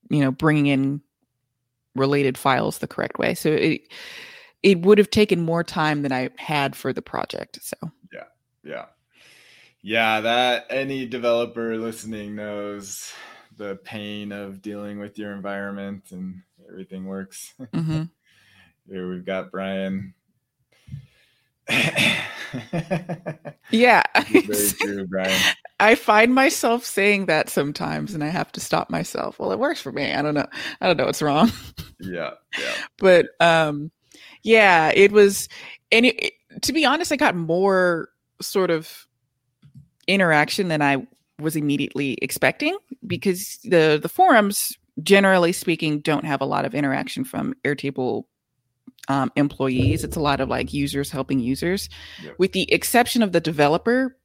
you 0.09 0.21
know, 0.21 0.31
bringing 0.31 0.67
in 0.67 1.01
related 1.95 2.37
files 2.37 2.77
the 2.77 2.87
correct 2.87 3.17
way. 3.19 3.33
So 3.33 3.49
it 3.49 3.81
it 4.63 4.81
would 4.81 4.97
have 4.97 5.09
taken 5.09 5.41
more 5.41 5.63
time 5.63 6.01
than 6.01 6.11
I 6.11 6.29
had 6.37 6.75
for 6.75 6.93
the 6.93 7.01
project. 7.01 7.59
So 7.61 7.77
Yeah. 8.11 8.23
Yeah, 8.63 8.85
yeah. 9.81 10.21
that 10.21 10.67
any 10.69 11.05
developer 11.05 11.77
listening 11.77 12.35
knows 12.35 13.11
the 13.55 13.75
pain 13.83 14.31
of 14.31 14.61
dealing 14.61 14.99
with 14.99 15.17
your 15.17 15.33
environment 15.33 16.11
and 16.11 16.41
everything 16.69 17.05
works. 17.05 17.53
mhm. 17.73 18.09
Here 18.89 19.09
we've 19.09 19.25
got 19.25 19.51
Brian. 19.51 20.13
yeah, 23.71 24.03
Very 24.29 24.69
true, 24.79 25.05
Brian. 25.07 25.39
I 25.79 25.95
find 25.95 26.33
myself 26.33 26.85
saying 26.85 27.25
that 27.27 27.49
sometimes, 27.49 28.13
and 28.13 28.23
I 28.23 28.27
have 28.29 28.51
to 28.53 28.59
stop 28.59 28.89
myself. 28.89 29.37
Well, 29.39 29.51
it 29.51 29.59
works 29.59 29.81
for 29.81 29.91
me. 29.91 30.11
I 30.13 30.21
don't 30.21 30.33
know. 30.33 30.47
I 30.81 30.87
don't 30.87 30.97
know 30.97 31.05
what's 31.05 31.21
wrong. 31.21 31.51
Yeah, 31.99 32.31
yeah. 32.57 32.73
but 32.99 33.27
um 33.39 33.91
yeah 34.43 34.91
it 34.93 35.11
was 35.11 35.49
and 35.91 36.05
it, 36.05 36.23
it- 36.23 36.33
to 36.61 36.71
be 36.73 36.85
honest 36.85 37.11
i 37.11 37.15
got 37.15 37.35
more 37.35 38.09
sort 38.41 38.71
of 38.71 39.05
interaction 40.07 40.67
than 40.69 40.81
i 40.81 41.05
was 41.39 41.55
immediately 41.55 42.13
expecting 42.21 42.75
because 43.05 43.59
the 43.63 43.99
the 44.01 44.09
forums 44.09 44.71
generally 45.03 45.51
speaking 45.51 45.99
don't 45.99 46.25
have 46.25 46.41
a 46.41 46.45
lot 46.45 46.65
of 46.65 46.73
interaction 46.73 47.23
from 47.23 47.53
airtable 47.63 48.23
um, 49.07 49.31
employees 49.35 50.03
it's 50.03 50.17
a 50.17 50.21
lot 50.21 50.41
of 50.41 50.49
like 50.49 50.73
users 50.73 51.09
helping 51.09 51.39
users 51.39 51.89
with 52.37 52.51
the 52.51 52.71
exception 52.71 53.21
of 53.21 53.31
the 53.31 53.39
developer 53.39 54.17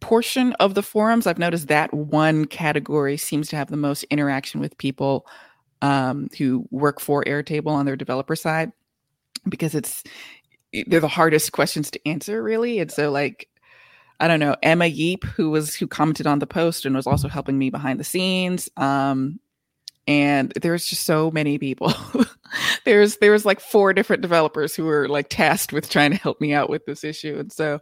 portion 0.00 0.52
of 0.54 0.74
the 0.74 0.82
forums, 0.82 1.26
I've 1.26 1.38
noticed 1.38 1.68
that 1.68 1.92
one 1.92 2.46
category 2.46 3.16
seems 3.16 3.48
to 3.48 3.56
have 3.56 3.68
the 3.68 3.76
most 3.76 4.04
interaction 4.04 4.60
with 4.60 4.78
people 4.78 5.26
um, 5.82 6.28
who 6.38 6.66
work 6.70 7.00
for 7.00 7.24
Airtable 7.24 7.68
on 7.68 7.86
their 7.86 7.96
developer 7.96 8.36
side 8.36 8.72
because 9.48 9.74
it's 9.74 10.02
they're 10.86 11.00
the 11.00 11.08
hardest 11.08 11.52
questions 11.52 11.90
to 11.90 12.08
answer, 12.08 12.42
really. 12.42 12.78
And 12.78 12.90
so, 12.90 13.10
like, 13.10 13.48
I 14.20 14.28
don't 14.28 14.40
know, 14.40 14.56
Emma 14.62 14.84
Yeep, 14.84 15.24
who 15.24 15.50
was 15.50 15.74
who 15.74 15.86
commented 15.86 16.26
on 16.26 16.40
the 16.40 16.46
post 16.46 16.84
and 16.84 16.94
was 16.94 17.06
also 17.06 17.28
helping 17.28 17.58
me 17.58 17.70
behind 17.70 17.98
the 17.98 18.04
scenes. 18.04 18.68
Um, 18.76 19.40
and 20.06 20.52
there's 20.60 20.86
just 20.86 21.04
so 21.04 21.30
many 21.30 21.58
people. 21.58 21.92
there's 22.84 23.18
was 23.20 23.44
like 23.44 23.60
four 23.60 23.92
different 23.92 24.22
developers 24.22 24.74
who 24.74 24.84
were 24.84 25.08
like 25.08 25.28
tasked 25.28 25.72
with 25.72 25.88
trying 25.88 26.10
to 26.10 26.16
help 26.16 26.40
me 26.40 26.52
out 26.52 26.70
with 26.70 26.86
this 26.86 27.04
issue, 27.04 27.38
and 27.38 27.52
so 27.52 27.80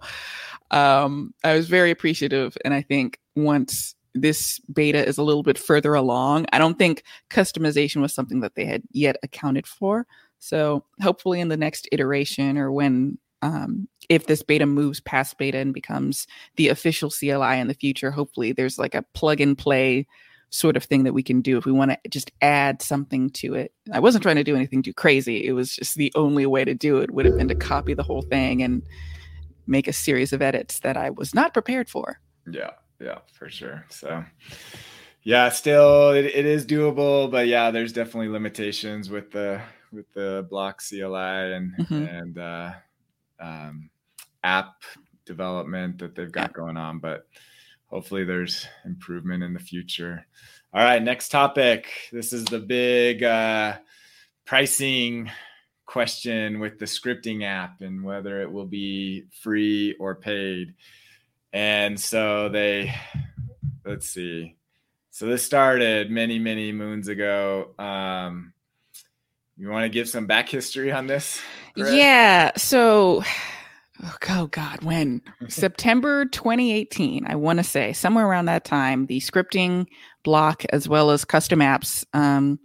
um, 0.70 1.34
I 1.44 1.54
was 1.54 1.68
very 1.68 1.90
appreciative. 1.90 2.56
And 2.64 2.74
I 2.74 2.82
think 2.82 3.18
once 3.34 3.94
this 4.14 4.58
beta 4.72 5.06
is 5.06 5.18
a 5.18 5.22
little 5.22 5.42
bit 5.42 5.58
further 5.58 5.94
along, 5.94 6.46
I 6.52 6.58
don't 6.58 6.78
think 6.78 7.04
customization 7.30 8.00
was 8.00 8.14
something 8.14 8.40
that 8.40 8.54
they 8.54 8.64
had 8.64 8.82
yet 8.90 9.16
accounted 9.22 9.66
for. 9.66 10.06
So 10.38 10.84
hopefully, 11.00 11.40
in 11.40 11.48
the 11.48 11.56
next 11.56 11.88
iteration 11.92 12.58
or 12.58 12.72
when 12.72 13.18
um, 13.42 13.88
if 14.08 14.26
this 14.26 14.42
beta 14.42 14.66
moves 14.66 15.00
past 15.00 15.38
beta 15.38 15.58
and 15.58 15.74
becomes 15.74 16.26
the 16.56 16.68
official 16.68 17.10
CLI 17.10 17.58
in 17.58 17.68
the 17.68 17.74
future, 17.74 18.10
hopefully 18.10 18.52
there's 18.52 18.78
like 18.78 18.94
a 18.94 19.04
plug 19.14 19.40
and 19.40 19.56
play 19.56 20.06
sort 20.50 20.76
of 20.76 20.84
thing 20.84 21.04
that 21.04 21.12
we 21.12 21.22
can 21.22 21.40
do 21.40 21.58
if 21.58 21.66
we 21.66 21.72
want 21.72 21.90
to 21.90 21.98
just 22.08 22.30
add 22.40 22.80
something 22.80 23.30
to 23.30 23.54
it. 23.54 23.72
I 23.92 24.00
wasn't 24.00 24.22
trying 24.22 24.36
to 24.36 24.44
do 24.44 24.56
anything 24.56 24.82
too 24.82 24.94
crazy. 24.94 25.46
It 25.46 25.52
was 25.52 25.76
just 25.76 25.96
the 25.96 26.12
only 26.14 26.46
way 26.46 26.64
to 26.64 26.74
do 26.74 26.98
it 26.98 27.10
would 27.10 27.26
have 27.26 27.36
been 27.36 27.48
to 27.48 27.54
copy 27.54 27.94
the 27.94 28.02
whole 28.02 28.22
thing 28.22 28.62
and 28.62 28.82
make 29.66 29.88
a 29.88 29.92
series 29.92 30.32
of 30.32 30.42
edits 30.42 30.80
that 30.80 30.96
I 30.96 31.10
was 31.10 31.34
not 31.34 31.52
prepared 31.52 31.88
for. 31.88 32.20
Yeah, 32.50 32.70
yeah, 33.00 33.18
for 33.32 33.48
sure. 33.48 33.84
So 33.90 34.24
yeah, 35.22 35.48
still 35.48 36.10
it, 36.10 36.26
it 36.26 36.46
is 36.46 36.64
doable, 36.64 37.30
but 37.30 37.48
yeah, 37.48 37.70
there's 37.70 37.92
definitely 37.92 38.28
limitations 38.28 39.10
with 39.10 39.32
the 39.32 39.60
with 39.92 40.12
the 40.12 40.46
block 40.48 40.80
CLI 40.88 41.54
and 41.54 41.76
mm-hmm. 41.76 41.94
and 41.94 42.38
uh, 42.38 42.72
um, 43.40 43.90
app 44.44 44.82
development 45.24 45.98
that 45.98 46.14
they've 46.14 46.30
got 46.30 46.50
yeah. 46.50 46.56
going 46.56 46.76
on, 46.76 47.00
but 47.00 47.26
hopefully 47.86 48.24
there's 48.24 48.66
improvement 48.84 49.42
in 49.42 49.52
the 49.52 49.60
future. 49.60 50.26
All 50.72 50.82
right, 50.82 51.02
next 51.02 51.30
topic. 51.30 51.88
This 52.12 52.32
is 52.32 52.44
the 52.44 52.58
big 52.58 53.22
uh, 53.22 53.76
pricing 54.44 55.30
question 55.86 56.58
with 56.58 56.78
the 56.78 56.84
scripting 56.84 57.44
app 57.44 57.80
and 57.80 58.04
whether 58.04 58.42
it 58.42 58.50
will 58.50 58.66
be 58.66 59.24
free 59.40 59.94
or 59.98 60.14
paid. 60.14 60.74
And 61.52 61.98
so 61.98 62.48
they, 62.48 62.94
let's 63.84 64.08
see. 64.08 64.56
So 65.10 65.26
this 65.26 65.42
started 65.42 66.10
many, 66.10 66.38
many 66.38 66.72
moons 66.72 67.08
ago. 67.08 67.70
Um, 67.78 68.52
you 69.56 69.70
want 69.70 69.84
to 69.84 69.88
give 69.88 70.08
some 70.08 70.26
back 70.26 70.48
history 70.48 70.92
on 70.92 71.06
this? 71.06 71.40
Yeah. 71.74 72.52
So 72.56 73.24
oh, 74.04 74.16
oh 74.30 74.46
god 74.48 74.82
when? 74.82 75.20
September 75.48 76.24
2018 76.26 77.26
i 77.26 77.34
want 77.34 77.58
to 77.58 77.64
say 77.64 77.92
somewhere 77.92 78.26
around 78.26 78.46
that 78.46 78.64
time 78.64 79.06
the 79.06 79.20
scripting 79.20 79.86
block 80.22 80.64
as 80.70 80.88
well 80.88 81.10
as 81.10 81.24
custom 81.24 81.60
apps 81.60 82.04
um, 82.14 82.58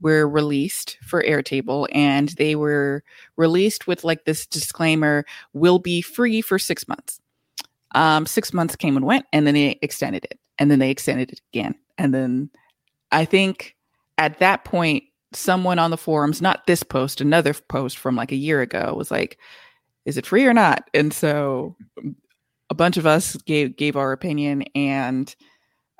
were 0.00 0.28
released 0.28 0.98
for 1.02 1.22
airtable 1.22 1.86
and 1.92 2.30
they 2.30 2.56
were 2.56 3.04
released 3.36 3.86
with 3.86 4.04
like 4.04 4.24
this 4.24 4.46
disclaimer 4.46 5.24
will 5.52 5.78
be 5.78 6.02
free 6.02 6.40
for 6.40 6.58
six 6.58 6.88
months. 6.88 7.20
Um, 7.94 8.26
six 8.26 8.52
months 8.52 8.74
came 8.74 8.96
and 8.96 9.06
went 9.06 9.26
and 9.32 9.46
then 9.46 9.54
they 9.54 9.78
extended 9.82 10.24
it 10.24 10.38
and 10.58 10.70
then 10.70 10.78
they 10.78 10.90
extended 10.90 11.30
it 11.30 11.40
again 11.52 11.74
and 11.98 12.14
then 12.14 12.50
i 13.10 13.24
think 13.24 13.76
at 14.16 14.38
that 14.38 14.64
point 14.64 15.04
someone 15.34 15.78
on 15.78 15.90
the 15.90 15.96
forums 15.98 16.40
not 16.40 16.66
this 16.66 16.82
post 16.82 17.20
another 17.20 17.52
post 17.52 17.98
from 17.98 18.16
like 18.16 18.32
a 18.32 18.36
year 18.36 18.62
ago 18.62 18.94
was 18.96 19.10
like 19.10 19.38
is 20.04 20.16
it 20.16 20.26
free 20.26 20.46
or 20.46 20.54
not? 20.54 20.88
And 20.94 21.12
so 21.12 21.76
a 22.70 22.74
bunch 22.74 22.96
of 22.96 23.06
us 23.06 23.36
gave 23.36 23.76
gave 23.76 23.96
our 23.96 24.12
opinion 24.12 24.64
and 24.74 25.34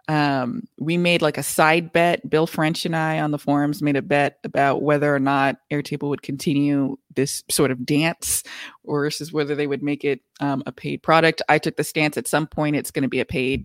um, 0.09 0.65
we 0.81 0.97
made 0.97 1.23
like 1.23 1.39
a 1.39 1.43
side 1.43 1.93
bet. 1.93 2.29
Bill 2.29 2.47
French 2.47 2.85
and 2.85 2.97
I 2.97 3.21
on 3.21 3.31
the 3.31 3.39
forums 3.39 3.83
made 3.83 3.97
a 3.97 4.03
bet 4.03 4.39
about 4.43 4.83
whether 4.83 5.15
or 5.15 5.21
not 5.21 5.57
Airtable 5.73 6.09
would 6.09 6.23
continue 6.23 6.97
this 7.15 7.45
sort 7.49 7.71
of 7.71 7.87
dance 7.87 8.43
versus 8.85 9.33
whether 9.33 9.55
they 9.55 9.67
would 9.67 9.83
make 9.83 10.05
it 10.05 10.21
um, 10.41 10.63
a 10.67 10.73
paid 10.73 11.03
product. 11.03 11.41
I 11.49 11.59
took 11.59 11.77
the 11.77 11.85
stance 11.85 12.17
at 12.17 12.27
some 12.27 12.47
point 12.47 12.77
it's 12.77 12.91
going 12.91 13.05
to 13.05 13.09
be 13.09 13.21
a 13.21 13.25
paid 13.25 13.65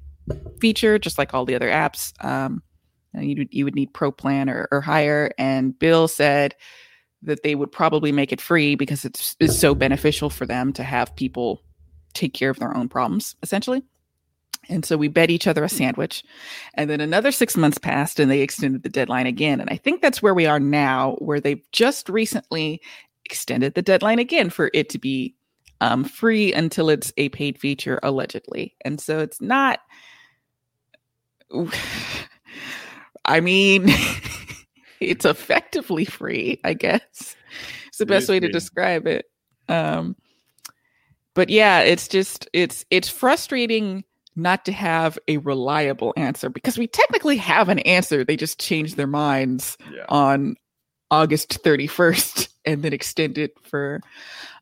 feature, 0.59 0.99
just 0.99 1.17
like 1.17 1.33
all 1.33 1.45
the 1.45 1.55
other 1.55 1.69
apps. 1.69 2.13
Um, 2.23 2.61
you, 3.13 3.47
you 3.49 3.65
would 3.65 3.75
need 3.75 3.93
pro 3.93 4.11
plan 4.11 4.49
or, 4.49 4.67
or 4.71 4.81
higher. 4.81 5.31
And 5.37 5.77
Bill 5.77 6.07
said, 6.07 6.55
that 7.23 7.43
they 7.43 7.55
would 7.55 7.71
probably 7.71 8.11
make 8.11 8.31
it 8.31 8.41
free 8.41 8.75
because 8.75 9.05
it's, 9.05 9.35
it's 9.39 9.57
so 9.57 9.73
beneficial 9.73 10.29
for 10.29 10.45
them 10.45 10.71
to 10.73 10.83
have 10.83 11.15
people 11.15 11.63
take 12.13 12.33
care 12.33 12.49
of 12.49 12.59
their 12.59 12.75
own 12.75 12.89
problems, 12.89 13.35
essentially. 13.43 13.83
And 14.69 14.85
so 14.85 14.97
we 14.97 15.07
bet 15.07 15.29
each 15.29 15.47
other 15.47 15.63
a 15.63 15.69
sandwich. 15.69 16.23
And 16.73 16.89
then 16.89 16.99
another 16.99 17.31
six 17.31 17.55
months 17.55 17.77
passed 17.77 18.19
and 18.19 18.29
they 18.29 18.41
extended 18.41 18.83
the 18.83 18.89
deadline 18.89 19.25
again. 19.27 19.61
And 19.61 19.69
I 19.69 19.77
think 19.77 20.01
that's 20.01 20.21
where 20.21 20.33
we 20.33 20.45
are 20.45 20.59
now, 20.59 21.13
where 21.19 21.39
they've 21.39 21.63
just 21.71 22.09
recently 22.09 22.81
extended 23.25 23.75
the 23.75 23.81
deadline 23.81 24.19
again 24.19 24.49
for 24.49 24.69
it 24.73 24.89
to 24.89 24.99
be 24.99 25.35
um, 25.79 26.03
free 26.03 26.53
until 26.53 26.89
it's 26.89 27.13
a 27.17 27.29
paid 27.29 27.59
feature, 27.59 27.99
allegedly. 28.03 28.75
And 28.83 28.99
so 28.99 29.19
it's 29.19 29.39
not. 29.41 29.79
I 33.25 33.41
mean, 33.41 33.89
it's 34.99 35.25
effectively 35.25 36.05
free, 36.05 36.59
I 36.63 36.73
guess. 36.73 37.35
It's 37.87 37.97
the 37.97 38.05
best 38.05 38.29
way 38.29 38.39
to 38.39 38.49
describe 38.49 39.07
it. 39.07 39.25
Um, 39.69 40.15
but 41.33 41.49
yeah, 41.49 41.81
it's 41.81 42.07
just 42.07 42.49
it's 42.53 42.85
it's 42.89 43.09
frustrating 43.09 44.03
not 44.35 44.65
to 44.65 44.71
have 44.71 45.17
a 45.27 45.37
reliable 45.37 46.13
answer 46.15 46.49
because 46.49 46.77
we 46.77 46.87
technically 46.87 47.37
have 47.37 47.69
an 47.69 47.79
answer. 47.79 48.23
They 48.23 48.35
just 48.35 48.59
changed 48.59 48.97
their 48.97 49.07
minds 49.07 49.77
yeah. 49.91 50.05
on 50.09 50.55
August 51.09 51.63
31st 51.63 52.49
and 52.65 52.83
then 52.83 52.93
extend 52.93 53.37
it 53.37 53.53
for 53.63 54.01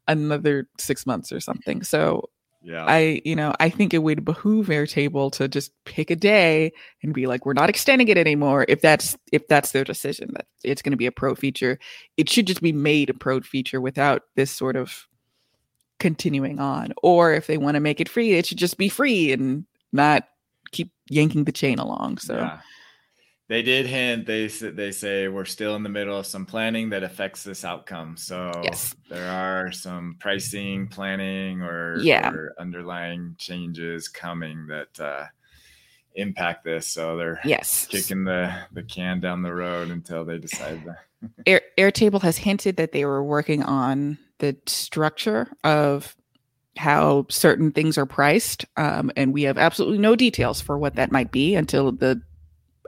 another 0.07 0.67
six 0.77 1.05
months 1.05 1.31
or 1.31 1.39
something. 1.39 1.83
So 1.83 2.29
yeah. 2.65 2.83
I, 2.83 3.21
you 3.23 3.35
know, 3.35 3.53
I 3.59 3.69
think 3.69 3.93
it 3.93 3.99
would 3.99 4.25
behoove 4.25 4.67
Airtable 4.67 5.31
to 5.33 5.47
just 5.47 5.71
pick 5.85 6.09
a 6.09 6.15
day 6.15 6.73
and 7.03 7.13
be 7.13 7.27
like, 7.27 7.45
we're 7.45 7.53
not 7.53 7.69
extending 7.69 8.07
it 8.07 8.17
anymore. 8.17 8.65
If 8.67 8.81
that's 8.81 9.15
if 9.31 9.47
that's 9.47 9.71
their 9.71 9.83
decision 9.83 10.31
that 10.33 10.47
it's 10.63 10.81
going 10.81 10.91
to 10.91 10.97
be 10.97 11.05
a 11.05 11.11
pro 11.11 11.35
feature, 11.35 11.77
it 12.17 12.27
should 12.27 12.47
just 12.47 12.61
be 12.61 12.73
made 12.73 13.11
a 13.11 13.13
pro 13.13 13.39
feature 13.41 13.79
without 13.79 14.23
this 14.35 14.49
sort 14.49 14.75
of 14.75 15.07
continuing 15.99 16.59
on. 16.59 16.93
Or 17.03 17.33
if 17.33 17.45
they 17.45 17.57
want 17.57 17.75
to 17.75 17.81
make 17.81 18.01
it 18.01 18.09
free, 18.09 18.33
it 18.33 18.47
should 18.47 18.57
just 18.57 18.77
be 18.77 18.89
free 18.89 19.31
and 19.31 19.65
not 19.93 20.27
keep 20.71 20.91
yanking 21.07 21.43
the 21.43 21.51
chain 21.51 21.77
along. 21.77 22.17
So 22.17 22.35
yeah 22.35 22.59
they 23.47 23.61
did 23.61 23.85
hint 23.85 24.25
they 24.25 24.47
they 24.47 24.91
say 24.91 25.27
we're 25.27 25.45
still 25.45 25.75
in 25.75 25.83
the 25.83 25.89
middle 25.89 26.17
of 26.17 26.25
some 26.25 26.45
planning 26.45 26.89
that 26.89 27.03
affects 27.03 27.43
this 27.43 27.63
outcome 27.63 28.17
so 28.17 28.51
yes. 28.63 28.95
there 29.09 29.29
are 29.29 29.71
some 29.71 30.15
pricing 30.19 30.87
planning 30.87 31.61
or, 31.61 31.99
yeah. 31.99 32.29
or 32.29 32.55
underlying 32.59 33.35
changes 33.37 34.07
coming 34.07 34.67
that 34.67 34.99
uh, 34.99 35.25
impact 36.15 36.63
this 36.63 36.87
so 36.87 37.17
they're 37.17 37.39
yes 37.43 37.87
kicking 37.87 38.23
the 38.23 38.53
the 38.71 38.83
can 38.83 39.19
down 39.19 39.41
the 39.41 39.53
road 39.53 39.89
until 39.89 40.25
they 40.25 40.37
decide 40.37 40.83
that 40.85 40.97
Air, 41.45 41.61
airtable 41.77 42.21
has 42.21 42.37
hinted 42.37 42.77
that 42.77 42.91
they 42.91 43.03
were 43.05 43.23
working 43.23 43.63
on 43.63 44.17
the 44.39 44.55
structure 44.67 45.49
of 45.63 46.15
how 46.77 47.25
certain 47.29 47.71
things 47.71 47.97
are 47.97 48.05
priced 48.05 48.65
um, 48.77 49.11
and 49.15 49.33
we 49.33 49.43
have 49.43 49.57
absolutely 49.57 49.97
no 49.97 50.15
details 50.15 50.61
for 50.61 50.77
what 50.77 50.95
that 50.95 51.11
might 51.11 51.31
be 51.31 51.55
until 51.55 51.91
the 51.91 52.21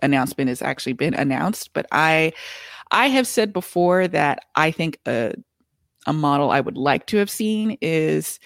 announcement 0.01 0.49
has 0.49 0.61
actually 0.61 0.93
been 0.93 1.13
announced. 1.13 1.71
But 1.73 1.87
I, 1.91 2.33
I 2.91 3.07
have 3.07 3.27
said 3.27 3.53
before 3.53 4.07
that 4.07 4.39
I 4.55 4.71
think 4.71 4.99
a, 5.05 5.33
a 6.05 6.13
model 6.13 6.51
I 6.51 6.59
would 6.59 6.77
like 6.77 7.05
to 7.07 7.17
have 7.17 7.29
seen 7.29 7.77
is 7.81 8.39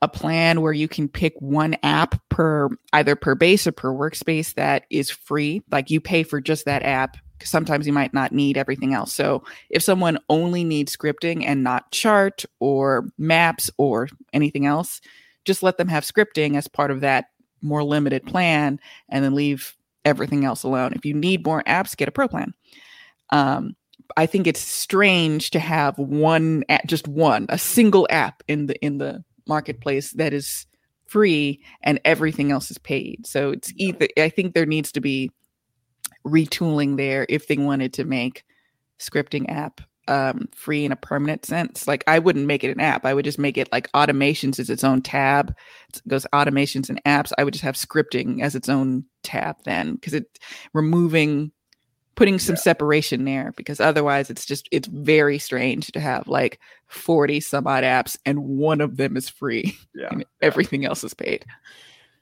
a 0.00 0.08
plan 0.08 0.60
where 0.60 0.72
you 0.72 0.86
can 0.86 1.08
pick 1.08 1.34
one 1.40 1.76
app 1.82 2.20
per 2.28 2.68
either 2.92 3.16
per 3.16 3.34
base 3.34 3.66
or 3.66 3.72
per 3.72 3.92
workspace 3.92 4.54
that 4.54 4.84
is 4.90 5.10
free. 5.10 5.62
Like 5.70 5.90
you 5.90 6.00
pay 6.00 6.22
for 6.22 6.40
just 6.40 6.66
that 6.66 6.84
app. 6.84 7.16
Sometimes 7.42 7.86
you 7.86 7.92
might 7.92 8.14
not 8.14 8.32
need 8.32 8.56
everything 8.56 8.94
else. 8.94 9.12
So 9.12 9.44
if 9.70 9.82
someone 9.82 10.18
only 10.28 10.64
needs 10.64 10.96
scripting 10.96 11.44
and 11.44 11.64
not 11.64 11.90
chart 11.90 12.44
or 12.60 13.08
maps 13.16 13.70
or 13.76 14.08
anything 14.32 14.66
else, 14.66 15.00
just 15.44 15.62
let 15.62 15.78
them 15.78 15.88
have 15.88 16.04
scripting 16.04 16.56
as 16.56 16.68
part 16.68 16.90
of 16.90 17.00
that 17.00 17.26
more 17.62 17.82
limited 17.82 18.24
plan 18.24 18.78
and 19.08 19.24
then 19.24 19.34
leave 19.34 19.74
everything 20.08 20.44
else 20.44 20.64
alone. 20.64 20.92
If 20.94 21.04
you 21.04 21.14
need 21.14 21.46
more 21.46 21.62
apps, 21.64 21.96
get 21.96 22.08
a 22.08 22.12
pro 22.12 22.26
plan. 22.26 22.52
Um, 23.30 23.76
I 24.16 24.26
think 24.26 24.46
it's 24.46 24.60
strange 24.60 25.50
to 25.50 25.58
have 25.60 25.98
one 25.98 26.64
app, 26.68 26.86
just 26.86 27.06
one, 27.06 27.46
a 27.48 27.58
single 27.58 28.06
app 28.10 28.42
in 28.48 28.66
the 28.66 28.84
in 28.84 28.98
the 28.98 29.22
marketplace 29.46 30.12
that 30.12 30.32
is 30.32 30.66
free 31.06 31.60
and 31.82 32.00
everything 32.04 32.50
else 32.50 32.70
is 32.70 32.78
paid. 32.78 33.26
So 33.26 33.50
it's 33.50 33.72
either 33.76 34.08
I 34.16 34.28
think 34.28 34.54
there 34.54 34.66
needs 34.66 34.92
to 34.92 35.00
be 35.00 35.30
retooling 36.26 36.96
there 36.96 37.26
if 37.28 37.48
they 37.48 37.56
wanted 37.56 37.92
to 37.94 38.04
make 38.04 38.44
scripting 38.98 39.50
app 39.50 39.80
um, 40.08 40.48
free 40.54 40.84
in 40.84 40.92
a 40.92 40.96
permanent 40.96 41.44
sense. 41.44 41.86
Like 41.86 42.02
I 42.06 42.18
wouldn't 42.18 42.46
make 42.46 42.64
it 42.64 42.70
an 42.70 42.80
app. 42.80 43.04
I 43.04 43.14
would 43.14 43.24
just 43.24 43.38
make 43.38 43.58
it 43.58 43.70
like 43.70 43.92
automations 43.92 44.58
as 44.58 44.70
its 44.70 44.82
own 44.82 45.02
tab. 45.02 45.54
It 45.94 46.02
goes 46.08 46.26
automations 46.32 46.88
and 46.88 47.02
apps. 47.04 47.32
I 47.38 47.44
would 47.44 47.54
just 47.54 47.64
have 47.64 47.76
scripting 47.76 48.42
as 48.42 48.54
its 48.54 48.68
own 48.68 49.04
tab 49.22 49.56
then 49.64 49.94
because 49.94 50.14
it 50.14 50.38
removing 50.72 51.52
putting 52.16 52.38
some 52.40 52.56
yeah. 52.56 52.60
separation 52.60 53.24
there 53.24 53.52
because 53.56 53.78
otherwise 53.78 54.28
it's 54.28 54.44
just 54.44 54.68
it's 54.72 54.88
very 54.88 55.38
strange 55.38 55.92
to 55.92 56.00
have 56.00 56.26
like 56.26 56.58
40 56.88 57.38
some 57.38 57.68
odd 57.68 57.84
apps 57.84 58.18
and 58.26 58.40
one 58.40 58.80
of 58.80 58.96
them 58.96 59.16
is 59.16 59.28
free 59.28 59.78
yeah, 59.94 60.08
and 60.10 60.24
everything 60.42 60.84
else 60.84 61.04
is 61.04 61.14
paid 61.14 61.44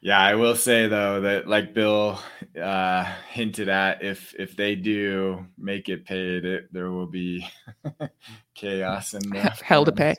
yeah, 0.07 0.21
I 0.21 0.37
will 0.37 0.55
say 0.55 0.87
though 0.87 1.23
that 1.23 1.49
like 1.49 1.75
Bill 1.75 2.21
uh, 2.63 3.03
hinted 3.29 3.69
at, 3.69 4.05
if 4.05 4.37
if 4.39 4.55
they 4.55 4.77
do 4.77 5.45
make 5.59 5.89
it 5.89 6.05
paid, 6.05 6.45
it 6.45 6.73
there 6.73 6.93
will 6.93 7.09
be 7.09 7.45
chaos 8.55 9.15
and 9.15 9.37
hell 9.65 9.85
to 9.85 9.91
pay. 9.91 10.15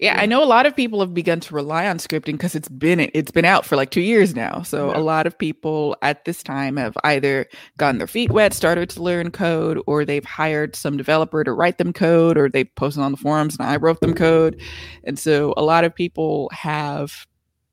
Yeah, 0.00 0.14
yeah, 0.14 0.22
I 0.22 0.24
know 0.24 0.42
a 0.42 0.46
lot 0.46 0.64
of 0.64 0.74
people 0.74 1.00
have 1.00 1.12
begun 1.12 1.40
to 1.40 1.54
rely 1.54 1.86
on 1.86 1.98
scripting 1.98 2.32
because 2.32 2.54
it's 2.54 2.70
been 2.70 3.10
it's 3.12 3.30
been 3.30 3.44
out 3.44 3.66
for 3.66 3.76
like 3.76 3.90
two 3.90 4.00
years 4.00 4.34
now. 4.34 4.62
So 4.62 4.90
yeah. 4.90 4.96
a 4.96 5.02
lot 5.02 5.26
of 5.26 5.36
people 5.36 5.98
at 6.00 6.24
this 6.24 6.42
time 6.42 6.78
have 6.78 6.96
either 7.04 7.44
gotten 7.76 7.98
their 7.98 8.06
feet 8.06 8.30
wet, 8.30 8.54
started 8.54 8.88
to 8.88 9.02
learn 9.02 9.32
code, 9.32 9.78
or 9.86 10.06
they've 10.06 10.24
hired 10.24 10.74
some 10.74 10.96
developer 10.96 11.44
to 11.44 11.52
write 11.52 11.76
them 11.76 11.92
code, 11.92 12.38
or 12.38 12.48
they've 12.48 12.74
posted 12.74 13.02
on 13.02 13.12
the 13.12 13.18
forums 13.18 13.58
and 13.58 13.68
I 13.68 13.76
wrote 13.76 14.00
them 14.00 14.14
code. 14.14 14.62
And 15.04 15.18
so 15.18 15.52
a 15.58 15.62
lot 15.62 15.84
of 15.84 15.94
people 15.94 16.48
have 16.54 17.26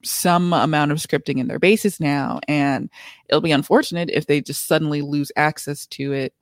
some 0.03 0.53
amount 0.53 0.91
of 0.91 0.97
scripting 0.97 1.39
in 1.39 1.47
their 1.47 1.59
bases 1.59 1.99
now 1.99 2.39
and 2.47 2.89
it'll 3.29 3.41
be 3.41 3.51
unfortunate 3.51 4.09
if 4.11 4.27
they 4.27 4.41
just 4.41 4.67
suddenly 4.67 5.01
lose 5.01 5.31
access 5.35 5.85
to 5.85 6.11
it 6.13 6.33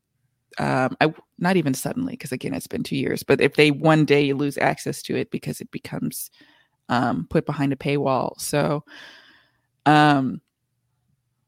um 0.59 0.95
I, 0.99 1.13
not 1.39 1.57
even 1.57 1.73
suddenly 1.73 2.13
because 2.13 2.31
again 2.31 2.53
it's 2.53 2.67
been 2.67 2.83
two 2.83 2.97
years 2.97 3.23
but 3.23 3.39
if 3.41 3.55
they 3.55 3.71
one 3.71 4.05
day 4.05 4.33
lose 4.33 4.57
access 4.57 5.01
to 5.03 5.15
it 5.15 5.31
because 5.31 5.61
it 5.61 5.71
becomes 5.71 6.29
um 6.89 7.25
put 7.29 7.45
behind 7.45 7.73
a 7.73 7.77
paywall. 7.77 8.39
So 8.39 8.83
um 9.85 10.41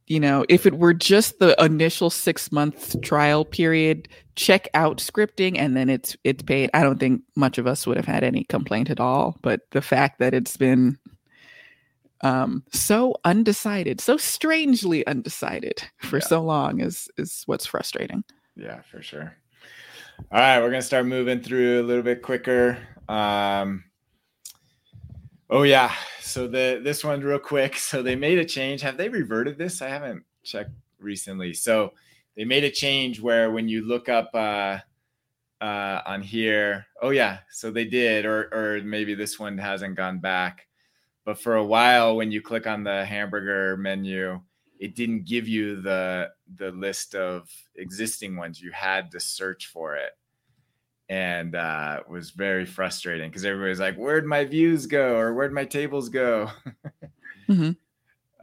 you 0.07 0.19
know 0.19 0.45
if 0.49 0.65
it 0.65 0.77
were 0.77 0.93
just 0.93 1.39
the 1.39 1.55
initial 1.63 2.09
six 2.09 2.51
month 2.51 2.99
trial 3.01 3.45
period 3.45 4.07
check 4.35 4.67
out 4.73 4.97
scripting 4.97 5.57
and 5.57 5.75
then 5.75 5.89
it's 5.89 6.15
it's 6.23 6.43
paid. 6.43 6.69
I 6.73 6.83
don't 6.83 6.99
think 6.99 7.21
much 7.35 7.57
of 7.57 7.67
us 7.67 7.85
would 7.85 7.97
have 7.97 8.05
had 8.05 8.23
any 8.23 8.45
complaint 8.45 8.89
at 8.89 8.99
all 8.99 9.37
but 9.41 9.61
the 9.71 9.81
fact 9.81 10.19
that 10.19 10.33
it's 10.33 10.57
been 10.57 10.97
um, 12.23 12.63
so 12.71 13.15
undecided, 13.25 14.01
so 14.01 14.17
strangely 14.17 15.05
undecided 15.05 15.83
for 15.97 16.17
yeah. 16.17 16.25
so 16.25 16.41
long 16.41 16.79
is 16.79 17.09
is 17.17 17.43
what's 17.45 17.65
frustrating. 17.65 18.23
Yeah, 18.55 18.81
for 18.89 19.01
sure. 19.01 19.35
All 20.31 20.39
right, 20.39 20.59
we're 20.59 20.69
gonna 20.69 20.81
start 20.81 21.05
moving 21.05 21.41
through 21.41 21.81
a 21.81 21.83
little 21.83 22.03
bit 22.03 22.21
quicker. 22.21 22.77
Um, 23.09 23.83
oh 25.49 25.63
yeah, 25.63 25.91
so 26.21 26.47
the 26.47 26.79
this 26.81 27.03
one's 27.03 27.23
real 27.23 27.39
quick. 27.39 27.75
So 27.77 28.01
they 28.01 28.15
made 28.15 28.39
a 28.39 28.45
change. 28.45 28.81
Have 28.81 28.97
they 28.97 29.09
reverted 29.09 29.57
this? 29.57 29.81
I 29.81 29.89
haven't 29.89 30.23
checked 30.43 30.71
recently. 30.99 31.53
So 31.53 31.93
they 32.37 32.45
made 32.45 32.63
a 32.63 32.71
change 32.71 33.19
where 33.19 33.51
when 33.51 33.67
you 33.67 33.85
look 33.85 34.07
up 34.07 34.29
uh, 34.33 34.79
uh, 35.59 36.01
on 36.05 36.21
here, 36.21 36.85
oh 37.01 37.09
yeah, 37.09 37.39
so 37.51 37.69
they 37.69 37.85
did, 37.85 38.25
or 38.25 38.49
or 38.53 38.81
maybe 38.81 39.13
this 39.13 39.37
one 39.37 39.57
hasn't 39.57 39.95
gone 39.95 40.19
back. 40.19 40.67
But 41.25 41.39
for 41.39 41.55
a 41.55 41.63
while, 41.63 42.15
when 42.15 42.31
you 42.31 42.41
click 42.41 42.67
on 42.67 42.83
the 42.83 43.05
hamburger 43.05 43.77
menu, 43.77 44.41
it 44.79 44.95
didn't 44.95 45.25
give 45.25 45.47
you 45.47 45.81
the 45.81 46.29
the 46.57 46.71
list 46.71 47.15
of 47.15 47.49
existing 47.75 48.35
ones. 48.35 48.61
You 48.61 48.71
had 48.71 49.11
to 49.11 49.19
search 49.19 49.67
for 49.67 49.95
it, 49.95 50.11
and 51.07 51.55
uh, 51.55 51.99
it 52.01 52.09
was 52.09 52.31
very 52.31 52.65
frustrating 52.65 53.29
because 53.29 53.45
everybody's 53.45 53.79
like, 53.79 53.95
"Where'd 53.95 54.25
my 54.25 54.43
views 54.43 54.85
go?" 54.85 55.15
or 55.15 55.33
"Where'd 55.33 55.53
my 55.53 55.63
tables 55.63 56.09
go?" 56.09 56.49
mm-hmm. 57.49 57.71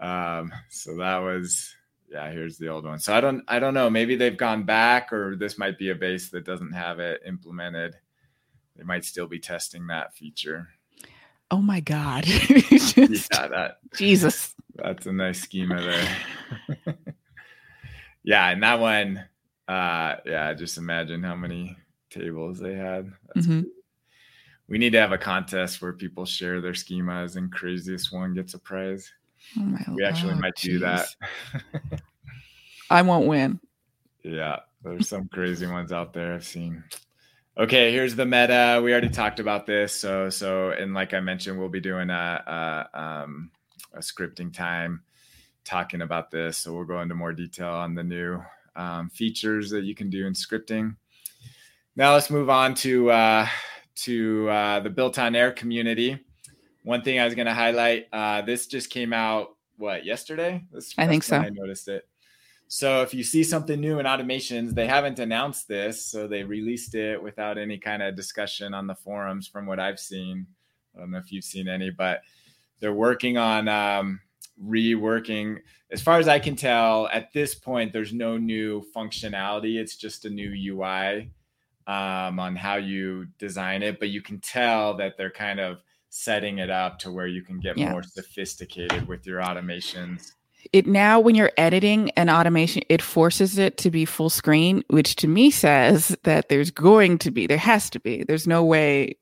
um, 0.03 0.53
so 0.71 0.97
that 0.97 1.19
was 1.19 1.75
yeah. 2.11 2.31
Here's 2.31 2.57
the 2.57 2.69
old 2.69 2.87
one. 2.87 2.99
So 2.99 3.15
I 3.15 3.21
don't 3.21 3.45
I 3.47 3.59
don't 3.59 3.75
know. 3.75 3.91
Maybe 3.91 4.17
they've 4.17 4.37
gone 4.37 4.63
back, 4.63 5.13
or 5.13 5.37
this 5.37 5.59
might 5.59 5.79
be 5.79 5.91
a 5.91 5.95
base 5.95 6.31
that 6.31 6.47
doesn't 6.47 6.73
have 6.73 7.01
it 7.01 7.21
implemented. 7.27 7.97
They 8.77 8.85
might 8.85 9.05
still 9.05 9.27
be 9.27 9.41
testing 9.41 9.89
that 9.89 10.15
feature. 10.15 10.69
Oh 11.51 11.61
my 11.61 11.81
God. 11.81 12.25
Just, 12.25 12.97
yeah, 12.97 13.49
that 13.49 13.79
Jesus. 13.95 14.55
That's 14.77 15.07
a 15.07 15.13
nice 15.13 15.41
schema 15.41 15.81
there. 15.83 16.97
yeah, 18.23 18.49
and 18.49 18.63
that 18.63 18.81
one, 18.81 19.25
uh, 19.69 20.17
yeah, 20.25 20.55
just 20.55 20.79
imagine 20.79 21.23
how 21.23 21.37
many 21.37 21.77
tables 22.09 22.59
they 22.59 22.75
had. 22.75 23.13
Mm-hmm. 23.37 23.63
We 24.69 24.79
need 24.79 24.93
to 24.93 25.01
have 25.01 25.13
a 25.13 25.19
contest 25.19 25.83
where 25.83 25.93
people 25.93 26.25
share 26.25 26.61
their 26.61 26.73
schemas 26.73 27.37
and 27.37 27.53
craziest 27.53 28.13
one 28.13 28.35
gets 28.35 28.55
a 28.55 28.59
prize. 28.59 29.13
Oh 29.59 29.95
we 29.95 30.05
actually 30.05 30.35
might 30.35 30.57
geez. 30.57 30.75
do 30.75 30.79
that. 30.81 31.09
I 32.91 33.03
won't 33.03 33.27
win. 33.27 33.61
Yeah, 34.23 34.59
there's 34.85 35.09
some 35.09 35.29
crazy 35.29 35.67
ones 35.67 35.93
out 35.93 36.13
there 36.13 36.35
I've 36.35 36.45
seen. 36.45 36.85
Okay, 37.59 37.93
here's 37.93 38.15
the 38.15 38.25
meta. 38.25 38.81
We 38.83 38.93
already 38.93 39.09
talked 39.09 39.41
about 39.41 39.67
this. 39.67 39.93
So, 39.93 40.31
so, 40.31 40.71
and 40.71 40.95
like 40.95 41.13
I 41.13 41.21
mentioned, 41.21 41.59
we'll 41.59 41.69
be 41.69 41.81
doing 41.81 42.09
a, 42.09 42.89
a, 42.95 43.01
um, 43.01 43.51
a 43.93 43.99
scripting 43.99 44.55
time 44.55 45.03
talking 45.65 46.03
about 46.03 46.31
this. 46.31 46.59
So 46.59 46.73
we'll 46.73 46.85
go 46.85 47.01
into 47.01 47.15
more 47.15 47.33
detail 47.33 47.71
on 47.71 47.95
the 47.95 48.05
new 48.05 48.41
um, 48.77 49.11
features 49.11 49.71
that 49.71 49.85
you 49.85 49.95
can 49.95 50.11
do 50.11 50.27
in 50.27 50.33
scripting. 50.33 50.97
Now 51.97 52.15
let's 52.15 52.31
move 52.31 52.49
on 52.49 52.75
to 52.77 53.11
uh, 53.11 53.49
to 53.97 54.49
uh, 54.49 54.81
the 54.81 54.91
built 54.91 55.19
on 55.19 55.35
air 55.35 55.53
community. 55.53 56.19
One 56.85 57.03
thing 57.03 57.19
I 57.19 57.25
was 57.25 57.35
going 57.35 57.47
to 57.47 57.55
highlight. 57.55 58.07
Uh, 58.13 58.43
this 58.43 58.67
just 58.69 58.91
came 58.91 59.13
out 59.13 59.57
what 59.77 60.05
yesterday. 60.05 60.65
This 60.73 60.95
I 60.97 61.07
think 61.07 61.25
so. 61.25 61.37
I 61.37 61.51
noticed 61.51 61.89
it. 61.89 62.09
So 62.73 63.03
if 63.03 63.13
you 63.13 63.25
see 63.25 63.43
something 63.43 63.81
new 63.81 63.99
in 63.99 64.07
automations, 64.07 64.75
they 64.75 64.87
haven't 64.87 65.19
announced 65.19 65.67
this, 65.67 66.07
so 66.07 66.29
they 66.29 66.45
released 66.45 66.95
it 66.95 67.21
without 67.21 67.59
any 67.59 67.79
kind 67.79 68.01
of 68.01 68.15
discussion 68.15 68.75
on 68.75 68.87
the 68.87 68.95
forums 68.95 69.49
from 69.49 69.67
what 69.67 69.81
I've 69.81 69.99
seen. 69.99 70.47
I 70.95 71.01
don't 71.01 71.11
know 71.11 71.19
if 71.19 71.33
you've 71.33 71.43
seen 71.43 71.67
any, 71.67 71.91
but 71.91 72.21
they're 72.79 72.93
working 72.93 73.37
on 73.37 73.67
um, 73.67 74.21
reworking. 74.65 75.59
As 75.91 76.01
far 76.01 76.21
as 76.21 76.29
I 76.29 76.39
can 76.39 76.55
tell, 76.55 77.09
at 77.09 77.33
this 77.33 77.57
point, 77.57 77.93
there's 77.93 78.13
no 78.13 78.39
new 78.39 78.85
functionality. 78.95 79.75
It's 79.75 79.97
just 79.97 80.25
a 80.25 80.31
new 80.31 80.53
UI 80.77 81.33
um, 81.89 82.39
on 82.39 82.55
how 82.55 82.77
you 82.77 83.27
design 83.37 83.83
it, 83.83 83.99
but 83.99 84.11
you 84.11 84.23
can 84.23 84.39
tell 84.39 84.97
that 84.99 85.17
they're 85.17 85.29
kind 85.29 85.59
of 85.59 85.79
setting 86.11 86.59
it 86.59 86.71
up 86.71 87.01
to 87.01 87.11
where 87.11 87.27
you 87.27 87.43
can 87.43 87.59
get 87.59 87.77
yeah. 87.77 87.91
more 87.91 88.05
sophisticated 88.05 89.09
with 89.09 89.27
your 89.27 89.41
automations 89.41 90.35
it 90.73 90.87
now 90.87 91.19
when 91.21 91.35
you're 91.35 91.53
editing 91.57 92.11
an 92.11 92.31
automation 92.31 92.83
it 92.89 93.03
forces 93.03 93.59
it 93.59 93.77
to 93.79 93.91
be 93.91 94.05
full 94.05 94.31
screen 94.31 94.85
which 94.89 95.17
to 95.17 95.29
me 95.29 95.51
says 95.51 96.17
that 96.25 96.49
there's 96.49 96.71
going 96.71 97.19
to 97.19 97.31
be 97.31 97.47
there 97.47 97.59
has 97.59 97.91
to 97.91 98.01
be. 98.01 98.25
There's 98.25 98.47
no 98.47 98.65
way. 98.65 99.17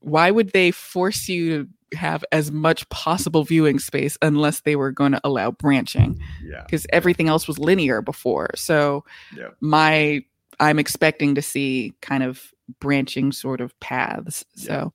Why 0.00 0.30
would 0.30 0.52
they 0.52 0.70
force 0.70 1.28
you 1.28 1.64
to 1.90 1.96
have 1.96 2.24
as 2.32 2.52
much 2.52 2.88
possible 2.90 3.44
viewing 3.44 3.78
space 3.78 4.16
unless 4.22 4.60
they 4.60 4.76
were 4.76 4.92
going 4.92 5.12
to 5.12 5.20
allow 5.24 5.50
branching? 5.50 6.20
Yeah. 6.42 6.62
Because 6.62 6.86
everything 6.92 7.28
else 7.28 7.48
was 7.48 7.58
linear 7.58 8.00
before. 8.02 8.50
So 8.54 9.04
yeah. 9.36 9.48
my 9.60 10.22
i'm 10.60 10.78
expecting 10.78 11.36
to 11.36 11.42
see 11.42 11.94
kind 12.00 12.24
of 12.24 12.52
branching 12.80 13.32
sort 13.32 13.60
of 13.60 13.78
paths. 13.80 14.44
So 14.54 14.92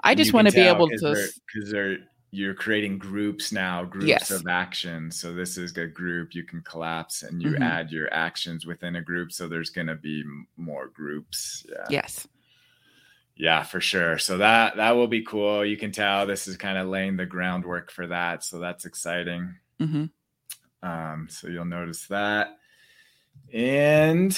i 0.00 0.14
just 0.14 0.32
want 0.32 0.48
to 0.48 0.52
be 0.52 0.60
able 0.60 0.88
to 0.88 1.30
because 1.54 1.70
they're 1.70 1.98
you're 2.30 2.54
creating 2.54 2.98
groups 2.98 3.52
now, 3.52 3.84
groups 3.84 4.06
yes. 4.06 4.30
of 4.30 4.46
actions. 4.46 5.20
So 5.20 5.32
this 5.32 5.56
is 5.56 5.76
a 5.76 5.86
group 5.86 6.34
you 6.34 6.44
can 6.44 6.60
collapse 6.62 7.22
and 7.22 7.40
you 7.40 7.50
mm-hmm. 7.50 7.62
add 7.62 7.90
your 7.90 8.12
actions 8.12 8.66
within 8.66 8.96
a 8.96 9.02
group. 9.02 9.32
So 9.32 9.48
there's 9.48 9.70
going 9.70 9.86
to 9.86 9.94
be 9.94 10.24
more 10.56 10.88
groups. 10.88 11.64
Yeah. 11.68 11.86
Yes. 11.88 12.28
Yeah, 13.36 13.62
for 13.62 13.80
sure. 13.80 14.18
So 14.18 14.38
that 14.38 14.76
that 14.76 14.96
will 14.96 15.08
be 15.08 15.22
cool. 15.22 15.64
You 15.64 15.76
can 15.76 15.92
tell 15.92 16.26
this 16.26 16.48
is 16.48 16.56
kind 16.56 16.78
of 16.78 16.88
laying 16.88 17.16
the 17.16 17.26
groundwork 17.26 17.90
for 17.90 18.06
that. 18.06 18.42
So 18.42 18.58
that's 18.58 18.86
exciting. 18.86 19.54
Mm-hmm. 19.80 20.06
Um, 20.82 21.28
so 21.30 21.48
you'll 21.48 21.66
notice 21.66 22.06
that. 22.06 22.56
And 23.52 24.32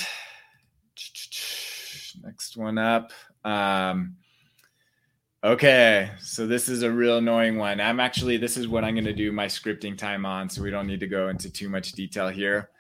next 2.23 2.57
one 2.57 2.79
up. 2.79 3.13
Um, 3.45 4.17
Okay, 5.45 6.11
so 6.21 6.49
this 6.49 6.69
is 6.69 6.83
a 6.83 6.91
real 6.91 7.19
annoying 7.19 7.59
one. 7.59 7.81
I'm 7.81 8.01
actually 8.01 8.39
this 8.39 8.57
is 8.57 8.67
what 8.67 8.83
I'm 8.83 8.95
going 8.95 9.05
to 9.05 9.13
do 9.13 9.31
my 9.31 9.47
scripting 9.47 9.97
time 9.97 10.27
on, 10.27 10.51
so 10.51 10.63
we 10.63 10.71
don't 10.71 10.89
need 10.89 10.99
to 10.99 11.07
go 11.07 11.29
into 11.29 11.49
too 11.49 11.69
much 11.69 11.93
detail 11.93 12.29
here. 12.29 12.71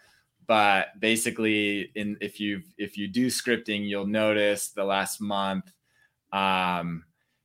But 0.49 0.99
basically, 0.99 1.93
in 1.95 2.17
if 2.21 2.41
you 2.41 2.63
if 2.77 2.99
you 2.99 3.07
do 3.07 3.29
scripting, 3.29 3.87
you'll 3.89 4.09
notice 4.09 4.71
the 4.71 4.83
last 4.83 5.21
month, 5.21 5.71
um, 6.33 7.05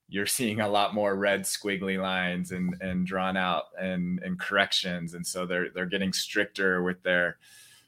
you're 0.09 0.25
seeing 0.25 0.61
a 0.61 0.67
lot 0.67 0.95
more 0.95 1.15
red 1.15 1.41
squiggly 1.41 2.01
lines 2.01 2.51
and 2.51 2.75
and 2.81 3.05
drawn 3.05 3.37
out 3.37 3.65
and 3.79 4.19
and 4.23 4.39
corrections 4.39 5.13
and 5.13 5.25
so 5.25 5.45
they're 5.45 5.69
they're 5.69 5.85
getting 5.85 6.11
stricter 6.13 6.81
with 6.81 7.03
their 7.03 7.37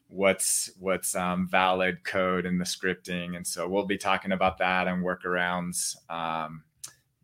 what's 0.10 0.70
what's 0.80 1.16
um, 1.16 1.48
valid 1.48 2.04
code 2.04 2.46
in 2.46 2.60
the 2.60 2.66
scripting 2.66 3.36
and 3.36 3.46
so 3.46 3.68
we'll 3.68 3.86
be 3.86 3.98
talking 3.98 4.32
about 4.32 4.60
that 4.60 4.88
and 4.88 5.04
workarounds 5.04 5.96
um, 6.10 6.64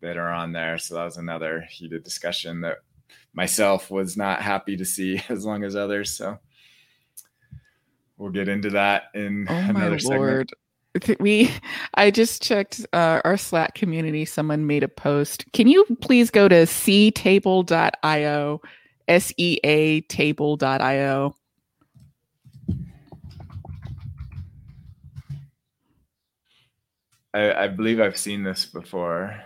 that 0.02 0.16
are 0.16 0.30
on 0.30 0.52
there 0.52 0.76
so 0.76 0.94
that 0.94 1.04
was 1.04 1.16
another 1.16 1.62
heated 1.70 2.04
discussion 2.04 2.60
that 2.60 2.78
myself 3.32 3.90
was 3.90 4.16
not 4.16 4.42
happy 4.42 4.76
to 4.76 4.84
see 4.84 5.20
as 5.28 5.46
long 5.46 5.64
as 5.64 5.74
others 5.74 6.14
so 6.16 6.38
we'll 8.18 8.30
get 8.30 8.48
into 8.48 8.70
that 8.70 9.04
in 9.14 9.46
Oh 9.48 9.54
another 9.54 9.98
segment. 9.98 10.52
We 11.18 11.50
I 11.94 12.10
just 12.10 12.42
checked 12.42 12.84
uh, 12.92 13.22
our 13.24 13.38
Slack 13.38 13.74
community. 13.74 14.26
Someone 14.26 14.66
made 14.66 14.82
a 14.82 14.88
post. 14.88 15.50
Can 15.54 15.66
you 15.66 15.86
please 16.02 16.30
go 16.30 16.48
to 16.48 16.66
seatable.io, 16.66 18.60
S 19.08 19.32
E 19.38 19.58
A 19.64 20.02
table.io? 20.02 21.34
I, 27.34 27.52
I 27.64 27.68
believe 27.68 27.98
I've 27.98 28.18
seen 28.18 28.42
this 28.42 28.66
before. 28.66 29.42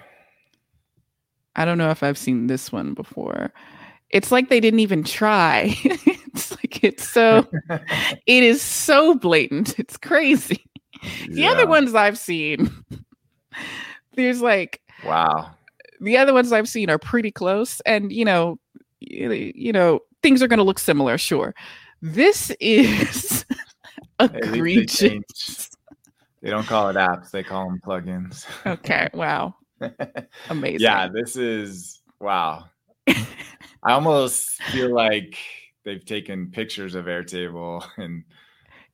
I 1.56 1.64
don't 1.64 1.78
know 1.78 1.90
if 1.90 2.02
I've 2.02 2.18
seen 2.18 2.46
this 2.46 2.70
one 2.70 2.94
before. 2.94 3.52
It's 4.10 4.30
like 4.30 4.48
they 4.48 4.60
didn't 4.60 4.80
even 4.80 5.02
try. 5.02 5.74
it's 5.84 6.52
like 6.52 6.84
it's 6.84 7.08
so 7.08 7.46
it 7.70 8.42
is 8.44 8.62
so 8.62 9.14
blatant. 9.14 9.78
It's 9.78 9.96
crazy. 9.96 10.64
The 11.28 11.42
Yeah. 11.42 11.50
other 11.50 11.66
ones 11.66 11.94
I've 11.94 12.18
seen, 12.18 12.70
there's 14.14 14.40
like 14.40 14.80
Wow. 15.04 15.50
the 16.00 16.16
other 16.16 16.32
ones 16.32 16.52
I've 16.52 16.68
seen 16.68 16.88
are 16.90 16.98
pretty 16.98 17.30
close, 17.30 17.80
and 17.80 18.12
you 18.12 18.24
know, 18.24 18.58
you 19.00 19.72
know, 19.72 20.00
things 20.22 20.42
are 20.42 20.48
going 20.48 20.58
to 20.58 20.64
look 20.64 20.78
similar. 20.78 21.18
Sure, 21.18 21.54
this 22.00 22.50
is 22.60 23.44
least 24.20 24.32
they 24.32 24.38
egregious. 24.38 25.70
They 26.42 26.50
don't 26.50 26.66
call 26.66 26.88
it 26.90 26.96
apps; 26.96 27.30
they 27.30 27.42
call 27.42 27.68
them 27.68 27.80
plugins. 27.84 28.46
Okay, 28.66 29.08
wow, 29.14 29.54
amazing. 30.50 30.80
yeah, 30.80 31.08
this 31.08 31.36
is 31.36 32.00
wow. 32.20 32.64
I 33.08 33.92
almost 33.92 34.62
feel 34.64 34.92
like 34.92 35.36
they've 35.84 36.04
taken 36.04 36.50
pictures 36.50 36.94
of 36.94 37.06
Airtable 37.06 37.86
and 37.96 38.24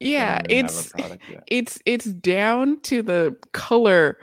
yeah, 0.00 0.42
don't 0.42 0.50
even 0.52 0.64
have 0.98 1.12
a 1.12 1.18
it's 1.46 1.78
it's 1.78 1.78
it's 1.86 2.04
down 2.04 2.80
to 2.82 3.02
the 3.02 3.36
color. 3.52 4.18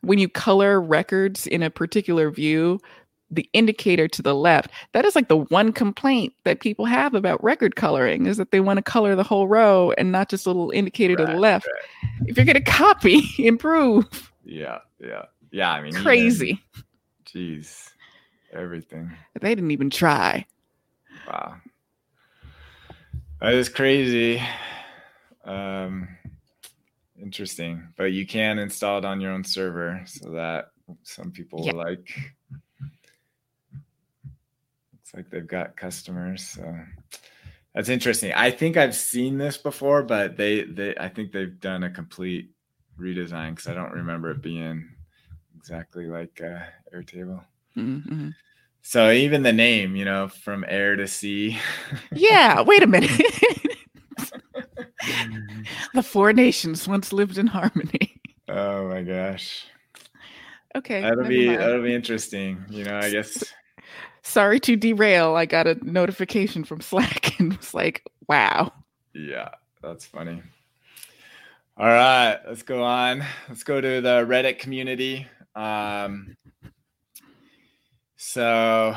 When 0.00 0.18
you 0.18 0.28
color 0.28 0.82
records 0.82 1.46
in 1.46 1.62
a 1.62 1.70
particular 1.70 2.30
view 2.30 2.78
the 3.30 3.48
indicator 3.52 4.06
to 4.06 4.22
the 4.22 4.34
left 4.34 4.70
that 4.92 5.04
is 5.04 5.16
like 5.16 5.28
the 5.28 5.36
one 5.36 5.72
complaint 5.72 6.32
that 6.44 6.60
people 6.60 6.84
have 6.84 7.14
about 7.14 7.42
record 7.42 7.74
coloring 7.74 8.26
is 8.26 8.36
that 8.36 8.50
they 8.50 8.60
want 8.60 8.76
to 8.76 8.82
color 8.82 9.16
the 9.16 9.22
whole 9.24 9.48
row 9.48 9.92
and 9.96 10.12
not 10.12 10.28
just 10.28 10.46
a 10.46 10.50
little 10.50 10.70
indicator 10.70 11.16
to 11.16 11.24
the 11.24 11.32
Right, 11.32 11.40
left. 11.40 11.68
if 12.26 12.36
you're 12.36 12.46
going 12.46 12.54
to 12.54 12.60
copy 12.60 13.22
improve. 13.38 14.30
Yeah, 14.44 14.78
yeah, 15.00 15.24
yeah. 15.54 15.70
I 15.72 15.80
mean, 15.80 15.92
even- 15.92 16.02
crazy 16.02 16.60
Jeez, 17.24 17.90
everything. 18.52 19.10
they 19.40 19.54
didn't 19.54 19.70
even 19.70 19.88
try 19.90 20.44
Wow. 21.28 21.56
That 23.40 23.54
is 23.54 23.68
crazy. 23.68 24.42
Um, 25.44 26.08
interesting. 27.20 27.88
But 27.96 28.12
you 28.12 28.26
can 28.26 28.58
install 28.58 28.98
it 28.98 29.04
on 29.04 29.20
your 29.20 29.32
own 29.32 29.44
server 29.44 30.02
so 30.06 30.30
that 30.30 30.70
some 31.02 31.30
people 31.30 31.64
Yeah. 31.64 31.72
like. 31.72 32.08
Looks 34.92 35.14
like 35.14 35.30
they've 35.30 35.46
got 35.46 35.76
customers. 35.76 36.42
So 36.46 36.74
that's 37.74 37.88
interesting. 37.88 38.32
I 38.34 38.50
think 38.50 38.76
I've 38.76 38.94
seen 38.94 39.38
this 39.38 39.56
before, 39.56 40.02
but 40.02 40.36
they, 40.36 40.64
they 40.64 40.94
I 40.96 41.08
think 41.08 41.32
they've 41.32 41.58
done 41.60 41.84
a 41.84 41.90
complete 41.90 42.50
redesign 42.98 43.50
because 43.50 43.66
I 43.68 43.74
don't 43.74 43.92
remember 43.92 44.30
it 44.30 44.42
being 44.42 44.88
exactly 45.64 46.06
like 46.08 46.42
uh, 46.44 46.58
Airtable. 46.94 47.42
Mhm. 47.74 48.34
So 48.82 49.10
even 49.10 49.42
the 49.42 49.52
name, 49.52 49.96
you 49.96 50.04
know, 50.04 50.28
from 50.28 50.62
air 50.68 50.94
to 50.94 51.08
sea. 51.08 51.58
yeah 52.12 52.60
wait 52.60 52.82
a 52.82 52.86
minute 52.86 53.10
the 55.94 56.02
four 56.02 56.32
nations 56.34 56.86
once 56.86 57.12
lived 57.12 57.38
in 57.38 57.46
harmony 57.46 58.20
oh 58.48 58.88
my 58.88 59.02
gosh. 59.02 59.64
okay 60.76 61.00
That'll 61.00 61.24
be 61.24 61.46
mind. 61.48 61.60
that'll 61.60 61.82
be 61.82 61.94
interesting. 61.94 62.62
You 62.68 62.84
know, 62.84 62.98
I 62.98 63.10
guess 63.10 63.42
sorry 64.22 64.60
to 64.60 64.76
derail. 64.76 65.34
I 65.34 65.46
got 65.46 65.66
a 65.66 65.76
notification 65.82 66.62
from 66.64 66.80
Slack 66.82 67.38
and 67.40 67.56
was 67.56 67.72
like, 67.72 68.02
wow. 68.28 68.70
yeah, 69.14 69.48
that's 69.82 70.04
funny. 70.04 70.42
All 71.76 71.86
right, 71.88 72.38
let's 72.46 72.62
go 72.62 72.82
on. 72.84 73.24
Let's 73.48 73.64
go 73.64 73.80
to 73.80 74.00
the 74.02 74.24
Reddit 74.26 74.58
community. 74.60 75.26
Um 75.54 76.36
so 78.16 78.96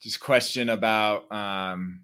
just 0.00 0.20
question 0.20 0.68
about 0.68 1.30
um 1.32 2.02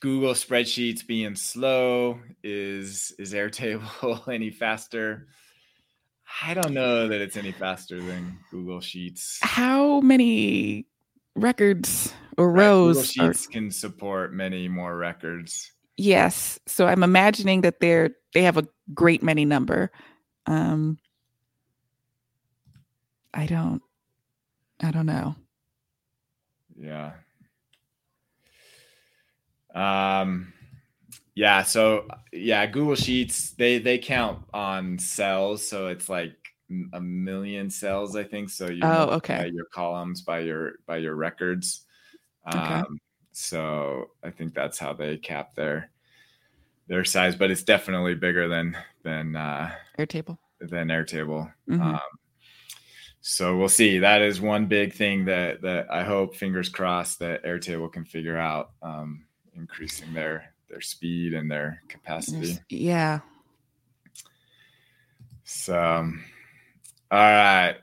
Google 0.00 0.34
spreadsheets 0.34 1.06
being 1.06 1.34
slow. 1.34 2.18
Is 2.42 3.12
is 3.18 3.32
Airtable 3.32 4.26
any 4.32 4.50
faster? 4.50 5.26
I 6.42 6.54
don't 6.54 6.72
know 6.74 7.08
that 7.08 7.20
it's 7.20 7.36
any 7.36 7.52
faster 7.52 8.00
than 8.00 8.38
Google 8.50 8.80
Sheets. 8.80 9.38
How 9.42 10.00
many 10.00 10.86
records 11.36 12.12
or 12.38 12.50
Right, 12.50 12.64
Google 12.68 12.86
rows 12.88 13.18
are 13.18 13.32
Sheets 13.34 13.46
can 13.46 13.70
support 13.70 14.32
many 14.32 14.66
more 14.68 14.96
records. 14.96 15.70
yes. 15.96 16.58
So 16.66 16.86
I'm 16.86 17.02
imagining 17.02 17.60
that 17.62 17.80
they're 17.80 18.10
they 18.34 18.42
have 18.42 18.56
a 18.56 18.66
great 18.94 19.22
many 19.22 19.44
number. 19.44 19.90
Um 20.46 20.98
I 23.34 23.46
don't 23.46 23.82
I 24.82 24.90
don't 24.90 25.06
know. 25.06 25.34
Yeah. 26.76 27.12
Um 29.74 30.52
yeah, 31.34 31.62
so 31.62 32.08
yeah, 32.32 32.66
Google 32.66 32.94
Sheets 32.94 33.52
they 33.52 33.78
they 33.78 33.98
count 33.98 34.44
on 34.52 34.98
cells, 34.98 35.66
so 35.66 35.86
it's 35.88 36.08
like 36.08 36.36
a 36.92 37.00
million 37.00 37.70
cells, 37.70 38.16
I 38.16 38.24
think. 38.24 38.50
So 38.50 38.68
you 38.68 38.80
Oh, 38.84 39.04
okay. 39.16 39.50
your 39.52 39.66
columns 39.72 40.22
by 40.22 40.40
your 40.40 40.72
by 40.86 40.98
your 40.98 41.14
records. 41.14 41.86
Okay. 42.46 42.58
Um 42.58 42.98
so 43.32 44.10
I 44.22 44.30
think 44.30 44.52
that's 44.54 44.78
how 44.78 44.92
they 44.92 45.16
cap 45.16 45.54
their 45.54 45.90
their 46.86 47.04
size, 47.04 47.34
but 47.34 47.50
it's 47.50 47.62
definitely 47.62 48.14
bigger 48.14 48.48
than 48.48 48.76
than 49.02 49.36
uh 49.36 49.70
Airtable. 49.98 50.36
than 50.60 50.88
Airtable. 50.88 51.50
Mhm. 51.68 51.80
Um, 51.80 52.00
so 53.22 53.56
we'll 53.56 53.68
see. 53.68 53.98
That 53.98 54.20
is 54.20 54.40
one 54.40 54.66
big 54.66 54.92
thing 54.92 55.24
that 55.26 55.62
that 55.62 55.90
I 55.90 56.02
hope, 56.04 56.34
fingers 56.36 56.68
crossed, 56.68 57.18
that 57.20 57.42
Airtable 57.44 57.90
can 57.90 58.04
figure 58.04 58.36
out, 58.36 58.72
um, 58.82 59.24
increasing 59.54 60.12
their 60.12 60.52
their 60.68 60.80
speed 60.80 61.32
and 61.34 61.50
their 61.50 61.80
capacity. 61.88 62.58
Yeah. 62.68 63.20
So, 65.44 65.82
um, 65.82 66.24
all 67.10 67.18
right. 67.18 67.76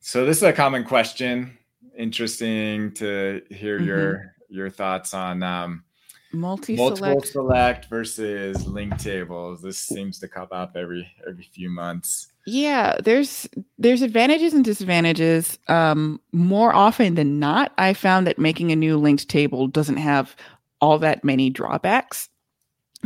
So 0.00 0.26
this 0.26 0.38
is 0.38 0.42
a 0.42 0.52
common 0.52 0.84
question. 0.84 1.56
Interesting 1.96 2.92
to 2.94 3.42
hear 3.50 3.78
Mhm. 3.78 3.86
your 3.86 4.34
your 4.48 4.70
thoughts 4.70 5.14
on 5.14 5.42
um, 5.42 5.84
multiple 6.32 6.90
Multi-select. 6.90 7.26
select 7.26 7.84
versus 7.86 8.66
link 8.66 8.98
tables. 8.98 9.62
This 9.62 9.78
seems 9.78 10.18
to 10.20 10.28
come 10.28 10.48
up 10.50 10.76
every 10.76 11.08
every 11.26 11.44
few 11.44 11.70
months. 11.70 12.32
Yeah, 12.46 12.96
there's 13.02 13.48
there's 13.78 14.02
advantages 14.02 14.52
and 14.52 14.64
disadvantages. 14.64 15.58
Um, 15.68 16.20
more 16.32 16.74
often 16.74 17.14
than 17.14 17.38
not, 17.38 17.72
I 17.78 17.94
found 17.94 18.26
that 18.26 18.38
making 18.38 18.70
a 18.70 18.76
new 18.76 18.98
linked 18.98 19.28
table 19.28 19.66
doesn't 19.66 19.96
have 19.96 20.36
all 20.80 20.98
that 20.98 21.24
many 21.24 21.48
drawbacks, 21.48 22.28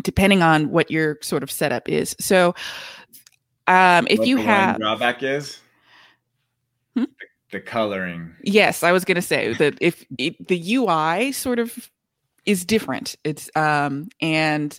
depending 0.03 0.43
on 0.43 0.71
what 0.71 0.91
your 0.91 1.19
sort 1.23 1.43
of 1.45 1.51
setup 1.53 1.89
is. 1.89 2.17
So, 2.19 2.55
um, 3.69 4.09
if 4.11 4.19
What 4.19 4.29
you 4.29 4.37
the 4.37 4.43
have 4.43 4.79
drawback 4.79 5.23
is 5.23 5.61
Hmm? 6.97 7.05
the, 7.05 7.27
the 7.53 7.61
coloring. 7.61 8.35
Yes, 8.43 8.83
I 8.83 8.93
was 8.93 9.05
going 9.05 9.17
to 9.17 9.23
say 9.23 9.53
that 9.55 9.79
if 9.81 10.05
it, 10.19 10.49
the 10.49 10.75
UI 10.75 11.33
sort 11.33 11.59
of 11.59 11.91
is 12.45 12.65
different, 12.65 13.17
it's 13.25 13.51
um 13.55 14.09
and 14.21 14.79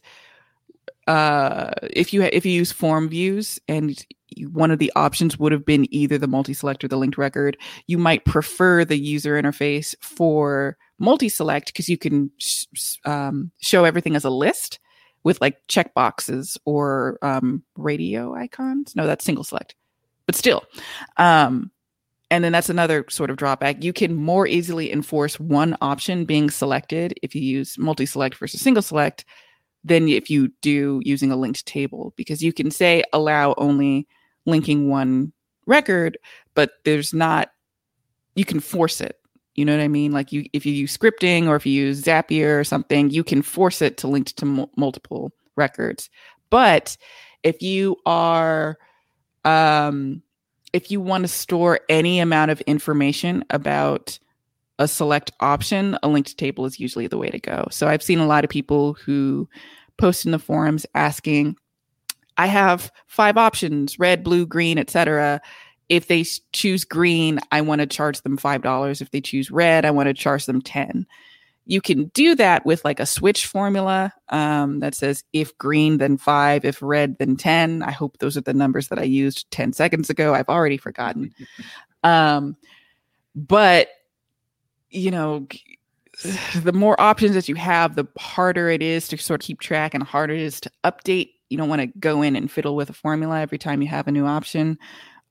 uh 1.08 1.72
if 1.92 2.14
you 2.14 2.24
if 2.24 2.46
you 2.46 2.52
use 2.52 2.72
form 2.72 3.10
views 3.10 3.60
and 3.68 4.06
one 4.48 4.72
of 4.72 4.80
the 4.80 4.92
options 4.96 5.38
would 5.40 5.52
have 5.52 5.66
been 5.66 5.92
either 5.94 6.18
the 6.18 6.28
multi-select 6.28 6.84
or 6.84 6.88
the 6.88 6.98
linked 6.98 7.18
record, 7.18 7.58
you 7.88 7.98
might 7.98 8.26
prefer 8.26 8.86
the 8.86 8.98
user 8.98 9.42
interface 9.42 9.96
for 10.02 10.78
multi-select 11.00 11.68
because 11.68 11.90
you 11.90 11.98
can 11.98 12.32
sh- 12.38 12.66
um, 13.06 13.52
show 13.62 13.86
everything 13.86 14.16
as 14.16 14.26
a 14.26 14.30
list 14.30 14.80
with 15.24 15.40
like 15.42 15.66
checkboxes 15.68 16.58
or 16.66 17.18
um, 17.22 17.64
radio 17.76 18.34
icons. 18.34 18.96
No, 18.96 19.06
that's 19.06 19.26
single 19.26 19.44
select, 19.44 19.76
but 20.26 20.36
still. 20.36 20.64
Um, 21.18 21.72
and 22.32 22.44
then 22.44 22.52
that's 22.52 22.70
another 22.70 23.06
sort 23.10 23.30
of 23.30 23.38
drawback. 23.38 23.84
You 23.84 23.92
can 23.92 24.16
more 24.16 24.46
easily 24.46 24.92
enforce 24.92 25.40
one 25.40 25.76
option 25.82 26.26
being 26.26 26.50
selected 26.50 27.18
if 27.24 27.34
you 27.34 27.42
use 27.42 27.78
multi 27.78 28.06
select 28.06 28.36
versus 28.36 28.62
single 28.62 28.84
select 28.84 29.26
than 29.84 30.08
if 30.08 30.30
you 30.30 30.50
do 30.62 31.02
using 31.04 31.32
a 31.32 31.36
linked 31.36 31.66
table, 31.66 32.14
because 32.18 32.44
you 32.44 32.54
can 32.54 32.70
say 32.70 33.04
allow 33.14 33.56
only 33.58 34.08
linking 34.50 34.90
one 34.90 35.32
record, 35.66 36.18
but 36.56 36.72
there's 36.86 37.14
not, 37.14 37.52
you 38.36 38.46
can 38.46 38.60
force 38.60 39.02
it. 39.02 39.18
You 39.56 39.66
know 39.66 39.76
what 39.76 39.84
I 39.84 39.88
mean? 39.88 40.12
Like 40.12 40.32
you, 40.32 40.46
if 40.54 40.66
you 40.66 40.74
use 40.74 40.98
scripting 40.98 41.48
or 41.48 41.56
if 41.56 41.66
you 41.66 41.74
use 41.74 42.04
Zapier 42.04 42.60
or 42.60 42.64
something, 42.64 43.10
you 43.10 43.24
can 43.24 43.42
force 43.42 43.82
it 43.82 43.98
to 43.98 44.08
link 44.08 44.28
to 44.36 44.46
m- 44.46 44.68
multiple 44.78 45.34
records. 45.56 46.10
But 46.50 46.96
if 47.44 47.62
you 47.62 47.98
are, 48.06 48.78
um, 49.44 50.22
if 50.72 50.92
you 50.92 51.02
want 51.02 51.24
to 51.24 51.28
store 51.28 51.80
any 51.90 52.20
amount 52.20 52.52
of 52.52 52.62
information 52.62 53.44
about 53.50 54.18
a 54.78 54.88
select 54.88 55.32
option, 55.42 55.98
a 56.04 56.08
linked 56.08 56.38
table 56.38 56.66
is 56.66 56.80
usually 56.80 57.08
the 57.08 57.18
way 57.18 57.30
to 57.30 57.40
go. 57.40 57.68
So 57.70 57.88
I've 57.88 58.04
seen 58.04 58.20
a 58.20 58.28
lot 58.28 58.44
of 58.46 58.50
people 58.50 58.94
who 58.94 59.50
post 59.98 60.26
in 60.26 60.32
the 60.32 60.40
forums 60.40 60.86
asking, 60.96 61.58
I 62.40 62.48
have 62.48 62.90
five 63.06 63.38
options, 63.38 64.00
red, 64.00 64.24
blue, 64.24 64.46
green, 64.46 64.78
etc. 64.78 65.42
If 65.90 66.08
they 66.08 66.24
choose 66.54 66.86
green, 66.86 67.42
I 67.52 67.60
want 67.60 67.82
to 67.82 67.86
charge 67.86 68.22
them 68.22 68.38
$5. 68.38 69.02
If 69.02 69.12
they 69.12 69.20
choose 69.20 69.52
red, 69.52 69.84
I 69.84 69.92
want 69.92 70.08
to 70.08 70.14
charge 70.14 70.46
them 70.46 70.62
10 70.62 71.06
you 71.70 71.82
can 71.82 72.06
do 72.16 72.34
that 72.34 72.66
with 72.66 72.84
like 72.84 73.00
a 73.00 73.06
switch 73.06 73.46
formula 73.46 74.12
um, 74.30 74.80
that 74.80 74.96
says 74.96 75.24
if 75.34 75.56
green 75.60 76.00
then 76.00 76.18
five 76.18 76.66
if 76.66 76.82
red 76.82 77.16
then 77.20 77.36
10 77.36 77.84
i 77.84 77.92
hope 77.92 78.18
those 78.18 78.36
are 78.36 78.42
the 78.42 78.56
numbers 78.56 78.88
that 78.88 78.98
i 78.98 79.04
used 79.04 79.50
10 79.52 79.74
seconds 79.74 80.10
ago 80.10 80.34
i've 80.34 80.50
already 80.50 80.78
forgotten 80.78 81.32
um, 82.04 82.58
but 83.36 83.90
you 84.90 85.12
know 85.12 85.48
the 86.56 86.74
more 86.74 87.00
options 87.00 87.36
that 87.36 87.48
you 87.48 87.56
have 87.56 87.96
the 87.96 88.06
harder 88.18 88.70
it 88.70 88.82
is 88.82 89.08
to 89.08 89.18
sort 89.18 89.44
of 89.44 89.46
keep 89.46 89.60
track 89.60 89.94
and 89.94 90.02
harder 90.02 90.34
it 90.34 90.42
is 90.42 90.60
to 90.60 90.72
update 90.84 91.34
you 91.50 91.58
don't 91.58 91.70
want 91.70 91.82
to 91.82 91.88
go 92.00 92.22
in 92.22 92.36
and 92.36 92.52
fiddle 92.52 92.76
with 92.76 92.90
a 92.90 92.94
formula 92.94 93.40
every 93.40 93.58
time 93.58 93.82
you 93.82 93.88
have 93.88 94.08
a 94.08 94.12
new 94.12 94.26
option 94.26 94.78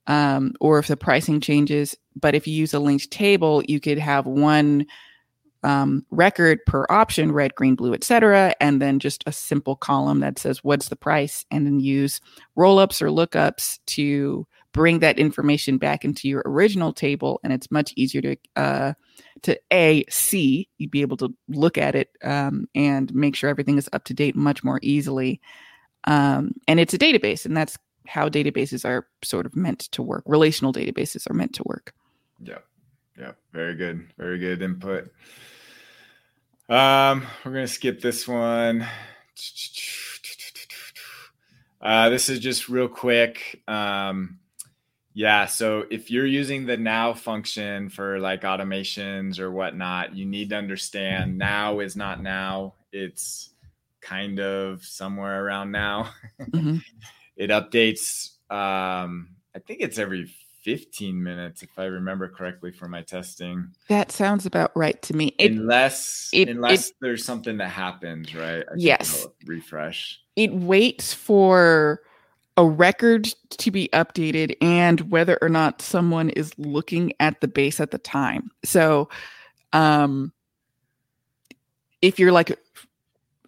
um, 0.07 0.53
or 0.59 0.79
if 0.79 0.87
the 0.87 0.97
pricing 0.97 1.39
changes. 1.39 1.95
But 2.15 2.35
if 2.35 2.47
you 2.47 2.53
use 2.53 2.73
a 2.73 2.79
linked 2.79 3.11
table 3.11 3.63
you 3.67 3.79
could 3.79 3.99
have 3.99 4.25
one 4.25 4.85
um, 5.63 6.05
record 6.09 6.59
per 6.65 6.85
option 6.89 7.31
red 7.33 7.53
green 7.55 7.75
blue 7.75 7.93
etc 7.93 8.53
and 8.61 8.81
then 8.81 8.99
just 8.99 9.23
a 9.25 9.31
simple 9.31 9.75
column 9.75 10.21
that 10.21 10.39
says 10.39 10.63
what's 10.63 10.87
the 10.89 10.95
price? 10.95 11.45
and 11.51 11.65
then 11.65 11.79
use 11.79 12.21
rollups 12.57 13.01
or 13.01 13.07
lookups 13.07 13.79
to 13.85 14.47
bring 14.71 14.99
that 14.99 15.19
information 15.19 15.77
back 15.77 16.05
into 16.05 16.27
your 16.27 16.43
original 16.45 16.93
table 16.93 17.39
and 17.43 17.51
it's 17.51 17.71
much 17.71 17.93
easier 17.95 18.21
to 18.21 18.35
uh, 18.55 18.93
to 19.41 19.59
a 19.71 20.05
see 20.09 20.69
you'd 20.77 20.91
be 20.91 21.01
able 21.01 21.17
to 21.17 21.33
look 21.47 21.77
at 21.77 21.95
it 21.95 22.09
um, 22.23 22.65
and 22.75 23.13
make 23.13 23.35
sure 23.35 23.49
everything 23.49 23.77
is 23.77 23.89
up 23.93 24.03
to 24.03 24.13
date 24.13 24.35
much 24.35 24.63
more 24.63 24.79
easily 24.81 25.41
um, 26.05 26.51
and 26.67 26.79
it's 26.79 26.93
a 26.93 26.97
database 26.97 27.45
and 27.45 27.55
that's 27.55 27.77
how 28.07 28.27
databases 28.27 28.85
are 28.85 29.07
sort 29.23 29.45
of 29.45 29.55
meant 29.55 29.79
to 29.79 30.01
work 30.01 30.23
relational 30.25 30.73
databases 30.73 31.29
are 31.29 31.33
meant 31.33 31.53
to 31.53 31.63
work 31.65 31.93
yeah 32.43 32.57
yeah 33.17 33.31
very 33.53 33.75
good 33.75 34.07
very 34.17 34.39
good 34.39 34.61
input 34.61 35.11
um, 36.69 37.25
we're 37.43 37.53
gonna 37.53 37.67
skip 37.67 37.99
this 37.99 38.27
one. 38.27 38.87
Uh, 41.81 42.09
this 42.09 42.29
is 42.29 42.39
just 42.39 42.69
real 42.69 42.87
quick. 42.87 43.63
Um, 43.67 44.37
yeah, 45.15 45.47
so 45.47 45.85
if 45.89 46.11
you're 46.11 46.27
using 46.27 46.67
the 46.67 46.77
now 46.77 47.13
function 47.15 47.89
for 47.89 48.19
like 48.19 48.43
automations 48.43 49.39
or 49.39 49.49
whatnot, 49.49 50.15
you 50.15 50.27
need 50.27 50.49
to 50.49 50.57
understand 50.57 51.39
now 51.39 51.79
is 51.79 51.95
not 51.95 52.21
now. 52.21 52.75
It's 52.91 53.48
kind 54.01 54.39
of 54.39 54.83
somewhere 54.83 55.45
around 55.45 55.71
now. 55.71 56.11
Mm-hmm. 56.39 56.77
it 57.37 57.49
updates. 57.49 58.31
Um, 58.51 59.29
I 59.55 59.59
think 59.59 59.81
it's 59.81 59.97
every 59.97 60.31
15 60.63 61.23
minutes 61.23 61.63
if 61.63 61.69
i 61.77 61.85
remember 61.85 62.27
correctly 62.27 62.71
for 62.71 62.87
my 62.87 63.01
testing 63.01 63.69
that 63.87 64.11
sounds 64.11 64.45
about 64.45 64.71
right 64.75 65.01
to 65.01 65.15
me 65.15 65.33
it, 65.39 65.51
unless 65.51 66.29
it, 66.33 66.49
unless 66.49 66.89
it, 66.89 66.95
there's 67.01 67.23
something 67.23 67.57
that 67.57 67.69
happens 67.69 68.35
right 68.35 68.65
I 68.69 68.73
yes 68.75 69.25
refresh 69.45 70.19
it 70.35 70.53
waits 70.53 71.13
for 71.13 72.01
a 72.57 72.65
record 72.65 73.33
to 73.51 73.71
be 73.71 73.89
updated 73.93 74.55
and 74.61 74.99
whether 75.09 75.37
or 75.41 75.47
not 75.47 75.81
someone 75.81 76.29
is 76.29 76.51
looking 76.59 77.13
at 77.21 77.39
the 77.39 77.47
base 77.47 77.79
at 77.79 77.91
the 77.91 77.97
time 77.97 78.51
so 78.65 79.07
um 79.71 80.33
if 82.01 82.19
you're 82.19 82.33
like 82.33 82.57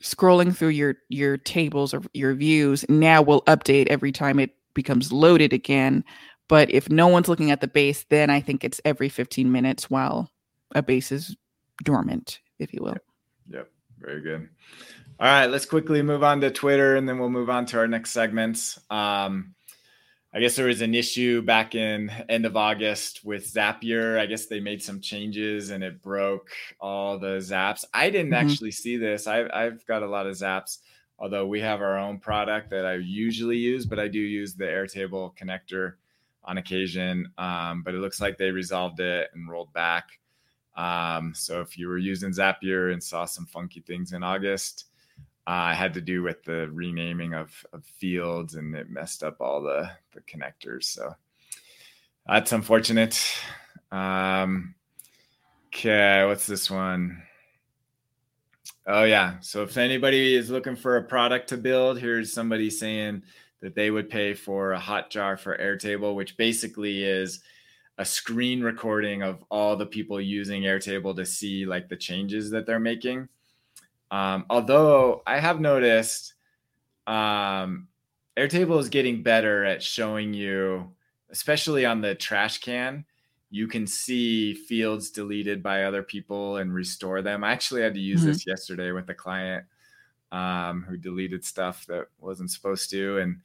scrolling 0.02 0.56
through 0.56 0.70
your 0.70 0.96
your 1.10 1.38
tables 1.38 1.94
or 1.94 2.02
your 2.14 2.34
views 2.34 2.84
now 2.90 3.22
will 3.22 3.42
update 3.44 3.88
every 3.88 4.12
time 4.12 4.40
it 4.40 4.52
becomes 4.74 5.12
loaded 5.12 5.54
again 5.54 6.04
but 6.52 6.70
if 6.70 6.90
no 6.90 7.08
one's 7.08 7.30
looking 7.30 7.50
at 7.50 7.62
the 7.62 7.68
base, 7.70 8.04
then 8.10 8.30
I 8.30 8.42
think 8.42 8.66
it's 8.66 8.82
every 8.84 9.08
15 9.08 9.54
minutes 9.54 9.90
while 9.90 10.30
a 10.76 10.84
base 10.84 11.10
is 11.14 11.34
dormant, 11.82 12.42
if 12.60 12.74
you 12.74 12.82
will. 12.84 12.90
Yep. 12.90 13.04
yep. 13.52 13.72
Very 14.00 14.20
good. 14.20 14.50
All 15.18 15.28
right, 15.28 15.46
let's 15.46 15.66
quickly 15.66 16.02
move 16.02 16.24
on 16.24 16.42
to 16.42 16.52
Twitter 16.52 16.98
and 16.98 17.08
then 17.08 17.20
we'll 17.20 17.30
move 17.30 17.50
on 17.50 17.68
to 17.68 17.78
our 17.78 17.88
next 17.88 18.12
segments. 18.12 18.78
Um, 18.90 19.56
I 20.34 20.40
guess 20.40 20.56
there 20.56 20.68
was 20.68 20.82
an 20.82 20.96
issue 20.96 21.42
back 21.42 21.76
in 21.76 22.10
end 22.30 22.46
of 22.46 22.56
August 22.56 23.26
with 23.26 23.54
Zapier. 23.54 24.18
I 24.18 24.26
guess 24.26 24.46
they 24.46 24.62
made 24.62 24.82
some 24.82 25.02
changes 25.02 25.72
and 25.72 25.84
it 25.84 26.02
broke 26.02 26.52
all 26.80 27.20
the 27.20 27.38
zaps. 27.38 27.84
I 27.94 28.10
didn't 28.10 28.32
mm-hmm. 28.32 28.50
actually 28.50 28.72
see 28.72 28.96
this. 28.96 29.28
I, 29.28 29.46
I've 29.54 29.86
got 29.88 30.04
a 30.04 30.08
lot 30.08 30.28
of 30.28 30.36
zaps, 30.36 30.78
although 31.20 31.46
we 31.46 31.60
have 31.60 31.82
our 31.82 31.98
own 31.98 32.18
product 32.18 32.70
that 32.70 32.86
I 32.86 32.96
usually 32.96 33.58
use, 33.58 33.86
but 33.86 34.00
I 34.00 34.08
do 34.08 34.20
use 34.20 34.54
the 34.54 34.64
Airtable 34.64 35.36
connector 35.36 35.96
on 36.46 36.58
occasion, 36.58 37.30
um, 37.38 37.84
but 37.84 37.94
it 37.94 38.00
looks 38.00 38.22
like 38.22 38.38
they 38.38 38.52
resolved 38.52 39.02
it 39.02 39.30
and 39.34 39.50
rolled 39.50 39.74
back. 39.74 40.06
Um, 40.78 41.34
so 41.36 41.60
if 41.60 41.78
you 41.78 41.90
were 41.90 41.98
using 41.98 42.32
Zapier 42.32 42.94
and 42.94 43.04
saw 43.04 43.26
some 43.26 43.46
funky 43.46 43.82
things 43.82 44.14
in 44.14 44.24
August, 44.24 44.86
uh, 45.48 45.74
had 45.74 45.94
to 45.96 46.02
do 46.02 46.24
with 46.24 46.44
the 46.44 46.70
renaming 46.72 47.34
of, 47.34 47.66
of 47.74 47.84
fields 47.86 48.56
and 48.56 48.76
it 48.76 48.90
messed 48.90 49.24
up 49.24 49.42
all 49.42 49.62
the, 49.62 49.90
the 50.14 50.22
connectors. 50.22 50.84
So 50.84 51.16
that's 52.28 52.52
unfortunate. 52.52 53.20
Um, 53.92 54.76
okay, 55.68 56.26
what's 56.26 56.48
this 56.48 56.70
one? 56.70 57.24
Oh, 58.88 59.04
yeah. 59.04 59.36
So 59.42 59.64
if 59.64 59.78
anybody 59.78 60.36
is 60.36 60.50
looking 60.50 60.76
for 60.76 60.98
a 60.98 61.04
product 61.04 61.50
to 61.50 61.58
build, 61.58 62.00
here's 62.00 62.34
somebody 62.34 62.70
saying, 62.70 63.24
that 63.62 63.76
they 63.76 63.92
would 63.92 64.10
pay 64.10 64.34
for 64.34 64.74
a 64.74 64.80
Hotjar 64.80 65.40
for 65.40 65.58
Airtable, 65.58 66.16
which 66.16 66.36
basically 66.36 67.04
is 67.04 67.42
a 67.98 68.06
screen 68.06 68.62
recording 68.62 69.22
of 69.22 69.44
all 69.50 69.76
the 69.76 69.86
people 69.86 70.20
using 70.20 70.64
Airtable 70.64 71.16
to 71.16 71.26
see 71.26 71.66
like 71.66 71.88
the 71.88 71.96
changes 71.96 72.50
that 72.50 72.66
they're 72.66 72.80
making. 72.80 73.30
Um, 74.12 74.46
although 74.50 75.24
I 75.26 75.40
have 75.40 75.60
noticed 75.60 76.34
um, 77.08 77.88
Airtable 78.38 78.80
is 78.80 78.90
getting 78.90 79.24
better 79.24 79.66
at 79.66 79.82
showing 79.82 80.34
you, 80.34 80.92
especially 81.32 81.86
on 81.86 82.02
the 82.02 82.14
trash 82.14 82.60
can, 82.60 83.06
you 83.50 83.68
can 83.68 83.88
see 83.88 84.54
fields 84.54 85.12
deleted 85.12 85.64
by 85.64 85.84
other 85.84 86.04
people 86.04 86.58
and 86.58 86.74
restore 86.74 87.22
them. 87.22 87.44
I 87.44 87.52
actually 87.52 87.82
had 87.82 87.94
to 87.94 88.00
use 88.00 88.22
mm-hmm. 88.22 88.30
this 88.30 88.48
yesterday 88.48 88.92
with 88.92 89.10
a 89.10 89.14
client 89.14 89.66
um, 90.32 90.86
who 90.88 90.98
deleted 90.98 91.44
stuff 91.44 91.86
that 91.88 92.08
wasn't 92.20 92.52
supposed 92.52 92.90
to. 92.92 93.18
And 93.20 93.42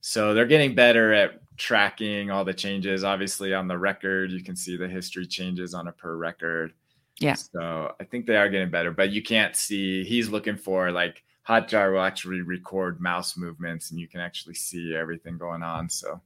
so 0.00 0.32
they're 0.32 0.46
getting 0.46 0.74
better 0.74 1.12
at 1.12 1.40
tracking 1.58 2.30
all 2.30 2.44
the 2.44 2.54
changes. 2.54 3.04
Obviously, 3.04 3.52
on 3.52 3.68
the 3.68 3.76
record, 3.76 4.30
you 4.32 4.42
can 4.42 4.56
see 4.56 4.76
the 4.76 4.88
history 4.88 5.26
changes 5.26 5.74
on 5.74 5.88
a 5.88 5.92
per 5.92 6.16
record. 6.16 6.72
Yeah. 7.20 7.34
So 7.34 7.94
I 8.00 8.04
think 8.04 8.26
they 8.26 8.36
are 8.36 8.48
getting 8.48 8.70
better, 8.70 8.90
but 8.90 9.10
you 9.10 9.22
can't 9.22 9.54
see. 9.54 10.04
He's 10.04 10.30
looking 10.30 10.56
for 10.56 10.90
like 10.90 11.22
Hotjar 11.46 11.92
will 11.92 12.02
actually 12.02 12.40
record 12.40 13.00
mouse 13.00 13.36
movements, 13.36 13.90
and 13.90 14.00
you 14.00 14.08
can 14.08 14.20
actually 14.20 14.54
see 14.54 14.94
everything 14.94 15.36
going 15.36 15.62
on. 15.62 15.90
So 15.90 16.20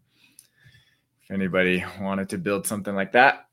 if 1.22 1.30
anybody 1.30 1.84
wanted 2.00 2.28
to 2.30 2.38
build 2.38 2.66
something 2.66 2.94
like 2.94 3.12
that, 3.12 3.46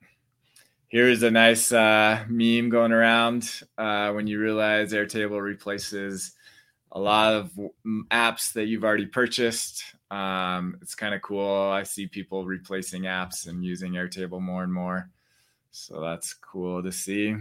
here's 0.87 1.23
a 1.23 1.31
nice 1.31 1.71
uh, 1.71 2.23
meme 2.29 2.69
going 2.69 2.91
around 2.91 3.63
uh, 3.77 4.11
when 4.11 4.27
you 4.27 4.39
realize 4.39 4.93
Airtable 4.93 5.41
replaces 5.41 6.33
a 6.91 6.99
lot 6.99 7.33
of 7.33 7.51
apps 8.11 8.53
that 8.53 8.65
you've 8.65 8.83
already 8.83 9.05
purchased. 9.05 9.83
Um, 10.11 10.77
it's 10.81 10.93
kind 10.93 11.15
of 11.15 11.21
cool. 11.21 11.69
I 11.71 11.83
see 11.83 12.05
people 12.05 12.45
replacing 12.45 13.03
apps 13.03 13.47
and 13.47 13.63
using 13.63 13.93
Airtable 13.93 14.41
more 14.41 14.63
and 14.63 14.73
more. 14.73 15.09
So 15.71 16.01
that's 16.01 16.33
cool 16.33 16.83
to 16.83 16.91
see. 16.91 17.35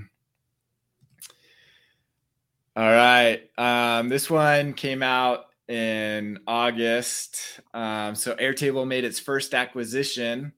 All 2.77 2.91
right. 2.91 3.41
Um, 3.59 4.09
this 4.09 4.31
one 4.31 4.73
came 4.73 5.03
out 5.03 5.47
in 5.69 6.39
August. 6.47 7.61
Um, 7.75 8.15
so 8.15 8.35
Airtable 8.37 8.87
made 8.87 9.05
its 9.05 9.19
first 9.19 9.55
acquisition 9.55 10.53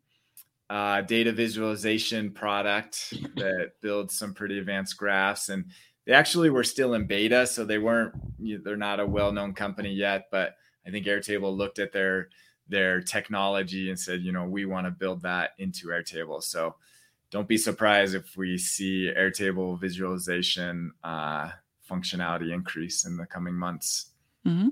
uh, 0.70 1.02
data 1.02 1.32
visualization 1.32 2.30
product 2.30 3.12
that 3.36 3.72
builds 3.80 4.16
some 4.16 4.32
pretty 4.32 4.58
advanced 4.58 4.96
graphs. 4.96 5.48
And 5.48 5.66
they 6.06 6.12
actually 6.12 6.50
were 6.50 6.64
still 6.64 6.94
in 6.94 7.06
beta, 7.06 7.46
so 7.46 7.64
they 7.64 7.78
weren't. 7.78 8.14
They're 8.64 8.76
not 8.76 9.00
a 9.00 9.06
well-known 9.06 9.54
company 9.54 9.92
yet, 9.92 10.28
but 10.30 10.56
I 10.86 10.90
think 10.90 11.06
Airtable 11.06 11.56
looked 11.56 11.78
at 11.78 11.92
their 11.92 12.28
their 12.68 13.00
technology 13.00 13.90
and 13.90 13.98
said, 13.98 14.22
you 14.22 14.32
know, 14.32 14.44
we 14.44 14.64
want 14.64 14.86
to 14.86 14.90
build 14.90 15.22
that 15.22 15.50
into 15.58 15.88
Airtable. 15.88 16.42
So 16.42 16.76
don't 17.32 17.48
be 17.48 17.56
surprised 17.56 18.14
if 18.14 18.36
we 18.36 18.58
see 18.58 19.10
Airtable 19.18 19.80
visualization 19.80 20.92
uh, 21.02 21.50
functionality 21.90 22.52
increase 22.52 23.06
in 23.06 23.16
the 23.16 23.24
coming 23.24 23.54
months. 23.54 24.10
Mm-hmm. 24.46 24.68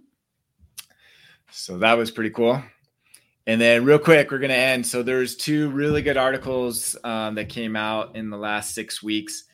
So 1.51 1.79
that 1.79 1.95
was 1.95 2.11
pretty 2.11 2.31
cool. 2.31 2.63
And 3.47 3.59
then, 3.59 3.85
real 3.85 3.99
quick, 3.99 4.31
we're 4.31 4.39
going 4.39 4.51
to 4.51 4.57
end. 4.57 4.87
So, 4.87 5.03
there's 5.03 5.35
two 5.35 5.71
really 5.71 6.03
good 6.03 6.19
articles 6.19 6.95
um, 7.03 7.35
that 7.37 7.49
came 7.49 7.75
out 7.75 8.15
in 8.15 8.29
the 8.29 8.37
last 8.37 8.75
six 8.75 9.03
weeks. 9.03 9.45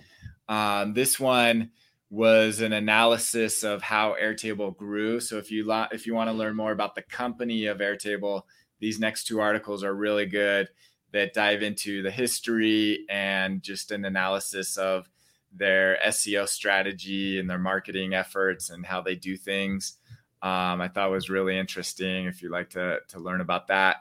Um, 0.48 0.92
this 0.92 1.20
one 1.20 1.70
was 2.10 2.60
an 2.60 2.72
analysis 2.72 3.62
of 3.62 3.82
how 3.82 4.16
Airtable 4.20 4.76
grew. 4.76 5.20
So, 5.20 5.38
if 5.38 5.52
you 5.52 5.64
lo- 5.64 5.86
if 5.92 6.04
you 6.06 6.14
want 6.14 6.28
to 6.28 6.34
learn 6.34 6.56
more 6.56 6.72
about 6.72 6.96
the 6.96 7.02
company 7.02 7.66
of 7.66 7.78
Airtable, 7.78 8.42
these 8.80 8.98
next 8.98 9.28
two 9.28 9.40
articles 9.40 9.84
are 9.84 9.94
really 9.94 10.26
good 10.26 10.68
that 11.12 11.34
dive 11.34 11.62
into 11.62 12.02
the 12.02 12.10
history 12.10 13.06
and 13.08 13.62
just 13.62 13.90
an 13.90 14.04
analysis 14.04 14.76
of 14.76 15.08
their 15.52 15.98
SEO 16.06 16.48
strategy 16.48 17.38
and 17.38 17.48
their 17.48 17.58
marketing 17.58 18.14
efforts 18.14 18.70
and 18.70 18.84
how 18.84 19.00
they 19.00 19.14
do 19.14 19.36
things. 19.36 19.98
Um, 20.42 20.80
I 20.80 20.88
thought 20.88 21.10
was 21.10 21.30
really 21.30 21.58
interesting 21.58 22.26
if 22.26 22.42
you'd 22.42 22.52
like 22.52 22.70
to, 22.70 22.98
to 23.08 23.18
learn 23.18 23.40
about 23.40 23.68
that. 23.68 23.96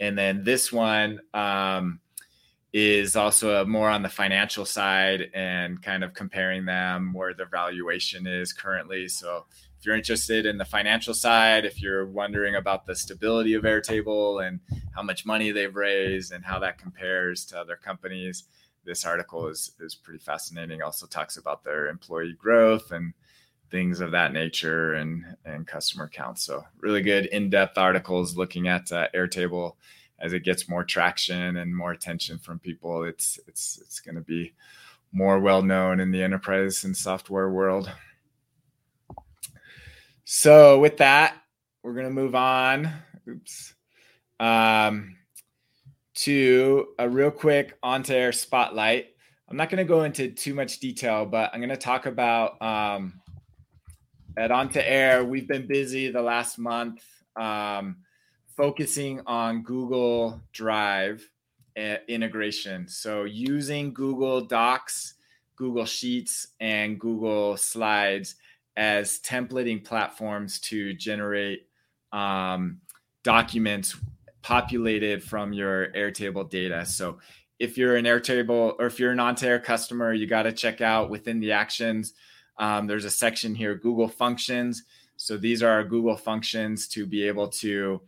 And 0.00 0.16
then 0.16 0.44
this 0.44 0.72
one 0.72 1.20
um, 1.34 2.00
is 2.72 3.16
also 3.16 3.64
more 3.64 3.88
on 3.88 4.02
the 4.02 4.08
financial 4.08 4.64
side 4.64 5.30
and 5.34 5.80
kind 5.80 6.04
of 6.04 6.14
comparing 6.14 6.64
them 6.64 7.12
where 7.12 7.34
their 7.34 7.48
valuation 7.48 8.26
is 8.26 8.52
currently. 8.52 9.08
So 9.08 9.46
if 9.78 9.84
you're 9.84 9.96
interested 9.96 10.46
in 10.46 10.58
the 10.58 10.64
financial 10.64 11.14
side, 11.14 11.64
if 11.64 11.82
you're 11.82 12.06
wondering 12.06 12.54
about 12.54 12.86
the 12.86 12.96
stability 12.96 13.54
of 13.54 13.64
Airtable 13.64 14.46
and 14.46 14.60
how 14.94 15.02
much 15.02 15.26
money 15.26 15.50
they've 15.50 15.74
raised 15.74 16.32
and 16.32 16.44
how 16.44 16.58
that 16.60 16.78
compares 16.78 17.44
to 17.46 17.58
other 17.58 17.76
companies, 17.76 18.44
this 18.84 19.04
article 19.04 19.48
is 19.48 19.72
is 19.80 19.94
pretty 19.94 20.20
fascinating. 20.20 20.80
Also 20.80 21.06
talks 21.06 21.36
about 21.36 21.64
their 21.64 21.88
employee 21.88 22.36
growth 22.38 22.92
and 22.92 23.12
things 23.70 24.00
of 24.00 24.12
that 24.12 24.32
nature 24.32 24.94
and 24.94 25.24
and 25.44 25.66
customer 25.66 26.08
counts. 26.08 26.42
So 26.44 26.64
really 26.80 27.02
good 27.02 27.26
in-depth 27.26 27.76
articles 27.76 28.36
looking 28.36 28.68
at 28.68 28.90
uh, 28.92 29.08
Airtable 29.14 29.74
as 30.18 30.32
it 30.32 30.44
gets 30.44 30.68
more 30.68 30.84
traction 30.84 31.56
and 31.56 31.76
more 31.76 31.92
attention 31.92 32.38
from 32.38 32.58
people. 32.58 33.04
It's 33.04 33.38
it's 33.46 33.78
it's 33.82 34.00
going 34.00 34.14
to 34.14 34.20
be 34.22 34.54
more 35.12 35.38
well 35.38 35.62
known 35.62 36.00
in 36.00 36.10
the 36.10 36.22
enterprise 36.22 36.84
and 36.84 36.96
software 36.96 37.50
world. 37.50 37.90
So 40.28 40.80
with 40.80 40.96
that, 40.96 41.36
we're 41.84 41.92
going 41.92 42.06
to 42.06 42.12
move 42.12 42.34
on. 42.34 42.92
Oops. 43.28 43.74
Um, 44.40 45.18
to 46.14 46.88
a 46.98 47.08
real 47.08 47.30
quick 47.30 47.80
On2Air 47.80 48.34
spotlight. 48.34 49.06
I'm 49.48 49.56
not 49.56 49.70
going 49.70 49.78
to 49.78 49.84
go 49.84 50.02
into 50.02 50.32
too 50.32 50.52
much 50.52 50.80
detail, 50.80 51.26
but 51.26 51.50
I'm 51.52 51.60
going 51.60 51.70
to 51.70 51.76
talk 51.76 52.06
about 52.06 52.60
um, 52.60 53.20
at 54.36 54.50
On2Air. 54.50 55.24
We've 55.24 55.46
been 55.46 55.68
busy 55.68 56.10
the 56.10 56.22
last 56.22 56.58
month 56.58 57.04
um, 57.36 57.98
focusing 58.56 59.20
on 59.26 59.62
Google 59.62 60.40
Drive 60.52 61.24
uh, 61.78 61.98
integration. 62.08 62.88
So 62.88 63.22
using 63.22 63.94
Google 63.94 64.40
Docs, 64.40 65.14
Google 65.54 65.86
Sheets, 65.86 66.48
and 66.58 66.98
Google 66.98 67.56
Slides 67.56 68.34
as 68.76 69.18
templating 69.20 69.84
platforms 69.84 70.60
to 70.60 70.92
generate 70.94 71.66
um, 72.12 72.80
documents 73.24 73.96
populated 74.42 75.22
from 75.22 75.52
your 75.52 75.88
Airtable 75.92 76.48
data. 76.48 76.84
So 76.86 77.18
if 77.58 77.78
you're 77.78 77.96
an 77.96 78.04
Airtable 78.04 78.74
or 78.78 78.86
if 78.86 79.00
you're 79.00 79.12
an 79.12 79.20
on-air 79.20 79.58
customer, 79.58 80.12
you 80.12 80.26
got 80.26 80.42
to 80.42 80.52
check 80.52 80.80
out 80.80 81.10
within 81.10 81.40
the 81.40 81.52
actions. 81.52 82.14
Um, 82.58 82.86
there's 82.86 83.04
a 83.04 83.10
section 83.10 83.54
here, 83.54 83.74
Google 83.74 84.08
Functions. 84.08 84.84
So 85.16 85.36
these 85.36 85.62
are 85.62 85.70
our 85.70 85.84
Google 85.84 86.16
functions 86.16 86.86
to 86.88 87.06
be 87.06 87.26
able 87.26 87.48
to 87.48 88.02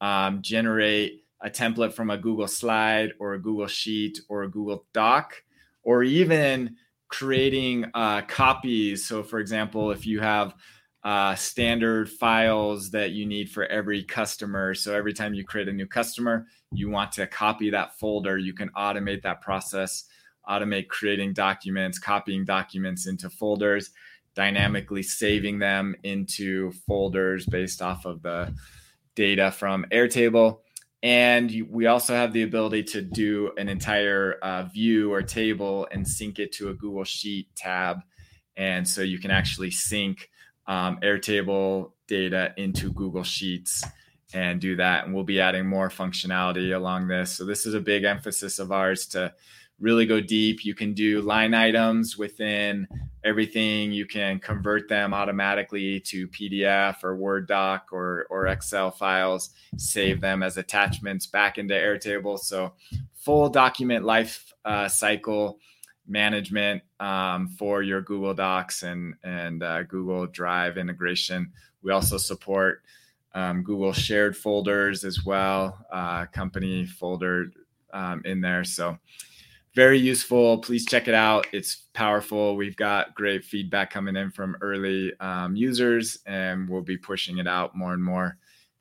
um, 0.00 0.42
generate 0.42 1.24
a 1.40 1.48
template 1.48 1.92
from 1.92 2.10
a 2.10 2.18
Google 2.18 2.48
slide 2.48 3.12
or 3.20 3.34
a 3.34 3.40
Google 3.40 3.68
Sheet 3.68 4.20
or 4.28 4.42
a 4.42 4.50
Google 4.50 4.84
Doc, 4.92 5.34
or 5.84 6.02
even 6.02 6.76
creating 7.08 7.86
uh, 7.94 8.22
copies. 8.22 9.06
So, 9.06 9.22
for 9.22 9.38
example, 9.38 9.90
if 9.90 10.06
you 10.06 10.20
have 10.20 10.54
uh, 11.04 11.34
standard 11.34 12.10
files 12.10 12.90
that 12.90 13.12
you 13.12 13.24
need 13.24 13.50
for 13.50 13.64
every 13.66 14.02
customer. 14.02 14.74
So 14.74 14.94
every 14.94 15.12
time 15.12 15.32
you 15.32 15.44
create 15.44 15.68
a 15.68 15.72
new 15.72 15.86
customer, 15.86 16.46
you 16.72 16.90
want 16.90 17.12
to 17.12 17.26
copy 17.26 17.70
that 17.70 17.98
folder. 17.98 18.36
You 18.36 18.52
can 18.52 18.68
automate 18.70 19.22
that 19.22 19.40
process, 19.40 20.04
automate 20.48 20.88
creating 20.88 21.34
documents, 21.34 21.98
copying 21.98 22.44
documents 22.44 23.06
into 23.06 23.30
folders, 23.30 23.90
dynamically 24.34 25.02
saving 25.02 25.58
them 25.58 25.94
into 26.02 26.72
folders 26.86 27.46
based 27.46 27.80
off 27.80 28.04
of 28.04 28.20
the 28.22 28.52
data 29.14 29.50
from 29.50 29.86
Airtable. 29.92 30.58
And 31.02 31.68
we 31.70 31.86
also 31.86 32.14
have 32.14 32.32
the 32.32 32.42
ability 32.42 32.82
to 32.84 33.02
do 33.02 33.52
an 33.56 33.68
entire 33.68 34.34
uh, 34.42 34.64
view 34.64 35.12
or 35.12 35.22
table 35.22 35.86
and 35.92 36.06
sync 36.06 36.38
it 36.38 36.52
to 36.52 36.70
a 36.70 36.74
Google 36.74 37.04
Sheet 37.04 37.54
tab. 37.54 38.00
And 38.56 38.86
so 38.86 39.02
you 39.02 39.18
can 39.18 39.30
actually 39.30 39.70
sync 39.70 40.28
um, 40.66 40.98
Airtable 41.00 41.92
data 42.08 42.52
into 42.56 42.92
Google 42.92 43.22
Sheets 43.22 43.84
and 44.34 44.60
do 44.60 44.76
that. 44.76 45.04
And 45.04 45.14
we'll 45.14 45.24
be 45.24 45.40
adding 45.40 45.66
more 45.66 45.88
functionality 45.88 46.74
along 46.74 47.06
this. 47.06 47.36
So 47.36 47.44
this 47.44 47.64
is 47.64 47.74
a 47.74 47.80
big 47.80 48.04
emphasis 48.04 48.58
of 48.58 48.72
ours 48.72 49.06
to 49.08 49.32
really 49.80 50.06
go 50.06 50.20
deep. 50.20 50.64
You 50.64 50.74
can 50.74 50.92
do 50.92 51.20
line 51.20 51.54
items 51.54 52.18
within 52.18 52.88
everything. 53.24 53.92
You 53.92 54.06
can 54.06 54.38
convert 54.38 54.88
them 54.88 55.14
automatically 55.14 56.00
to 56.00 56.28
PDF 56.28 57.02
or 57.04 57.16
Word 57.16 57.46
doc 57.46 57.88
or, 57.92 58.26
or 58.30 58.46
Excel 58.46 58.90
files, 58.90 59.50
save 59.76 60.20
them 60.20 60.42
as 60.42 60.56
attachments 60.56 61.26
back 61.26 61.58
into 61.58 61.74
Airtable. 61.74 62.38
So 62.38 62.72
full 63.14 63.48
document 63.48 64.04
life 64.04 64.52
uh, 64.64 64.88
cycle 64.88 65.58
management 66.06 66.82
um, 67.00 67.48
for 67.48 67.82
your 67.82 68.00
Google 68.00 68.34
Docs 68.34 68.82
and 68.82 69.14
and 69.22 69.62
uh, 69.62 69.82
Google 69.84 70.26
Drive 70.26 70.78
integration. 70.78 71.52
We 71.82 71.92
also 71.92 72.16
support 72.16 72.82
um, 73.34 73.62
Google 73.62 73.92
shared 73.92 74.36
folders 74.36 75.04
as 75.04 75.24
well, 75.24 75.84
uh, 75.92 76.26
company 76.26 76.86
folder 76.86 77.52
um, 77.92 78.22
in 78.24 78.40
there. 78.40 78.64
So 78.64 78.98
very 79.78 79.96
useful. 80.00 80.58
Please 80.58 80.84
check 80.84 81.06
it 81.06 81.14
out. 81.14 81.46
It's 81.52 81.84
powerful. 81.92 82.56
We've 82.56 82.74
got 82.74 83.14
great 83.14 83.44
feedback 83.44 83.90
coming 83.92 84.16
in 84.16 84.32
from 84.32 84.56
early 84.60 85.12
um, 85.20 85.54
users, 85.54 86.18
and 86.26 86.68
we'll 86.68 86.82
be 86.82 86.96
pushing 86.96 87.38
it 87.38 87.46
out 87.46 87.76
more 87.76 87.92
and 87.94 88.02
more 88.02 88.38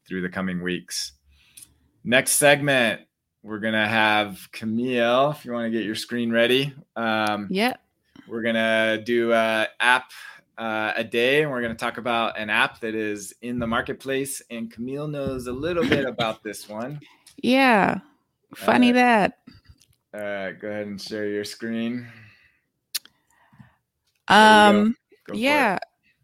through 0.08 0.24
the 0.24 0.30
coming 0.30 0.60
weeks. 0.64 1.12
Next 2.04 2.32
segment 2.32 3.02
we're 3.43 3.60
gonna 3.60 3.88
have 3.88 4.50
Kamille. 4.52 5.36
If 5.36 5.45
you 5.45 5.52
want 5.52 5.68
to 5.68 5.70
get 5.70 5.86
your 5.86 5.93
screen 5.93 6.32
ready, 6.32 6.74
um, 6.95 7.48
yeah, 7.52 7.76
we're 8.28 8.41
gonna 8.41 9.00
do 9.00 9.34
a 9.34 9.68
app 9.80 10.10
uh, 10.58 10.93
a 10.95 11.04
day, 11.04 11.43
and 11.43 11.52
we're 11.52 11.62
gonna 11.62 11.76
talk 11.76 12.00
about 12.00 12.39
an 12.39 12.50
app 12.50 12.80
that 12.80 12.95
is 12.95 13.36
in 13.43 13.60
the 13.60 13.68
marketplace. 13.68 14.41
And 14.50 14.74
Kamille 14.74 15.12
knows 15.12 15.45
a 15.45 15.54
little 15.54 15.88
bit 15.88 16.06
about 16.06 16.41
this 16.41 16.68
one. 16.68 17.00
Yeah, 17.43 18.00
funny 18.56 18.89
uh, 18.89 18.93
that. 18.93 19.38
All 20.18 20.24
right, 20.24 20.59
go 20.59 20.68
ahead 20.68 20.88
and 20.88 20.99
share 20.99 21.28
your 21.28 21.43
screen. 21.43 22.07
Um, 24.28 24.95
go. 25.28 25.34
Go 25.34 25.38
yeah, 25.38 25.78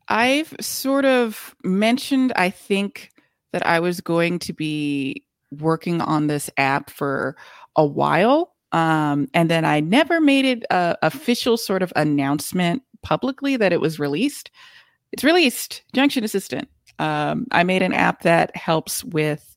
I've 0.08 0.52
sort 0.60 1.06
of 1.06 1.54
mentioned. 1.64 2.34
I 2.36 2.50
think 2.50 3.12
that 3.52 3.68
I 3.68 3.80
was 3.80 4.02
going 4.02 4.39
to 4.39 4.54
be 4.54 5.24
working 5.52 6.02
on 6.02 6.26
this 6.26 6.50
app 6.58 6.89
for 6.89 7.36
a 7.76 7.86
while. 7.86 8.56
Um, 8.72 9.28
and 9.36 9.52
then 9.52 9.64
I 9.64 9.80
never 9.80 10.20
made 10.20 10.46
it 10.46 10.64
a 10.72 10.98
official 11.04 11.56
sort 11.56 11.84
of 11.84 11.94
announcement 11.96 12.82
publicly 13.04 13.58
that 13.58 13.72
it 13.74 13.80
was 13.80 14.00
released. 14.00 14.50
It's 15.12 15.24
released, 15.24 15.84
Junction 15.94 16.24
Assistant. 16.24 16.68
Um, 16.98 17.46
I 17.52 17.64
made 17.64 17.84
an 17.84 17.94
app 17.94 18.24
that 18.24 18.56
helps 18.56 19.04
with 19.04 19.53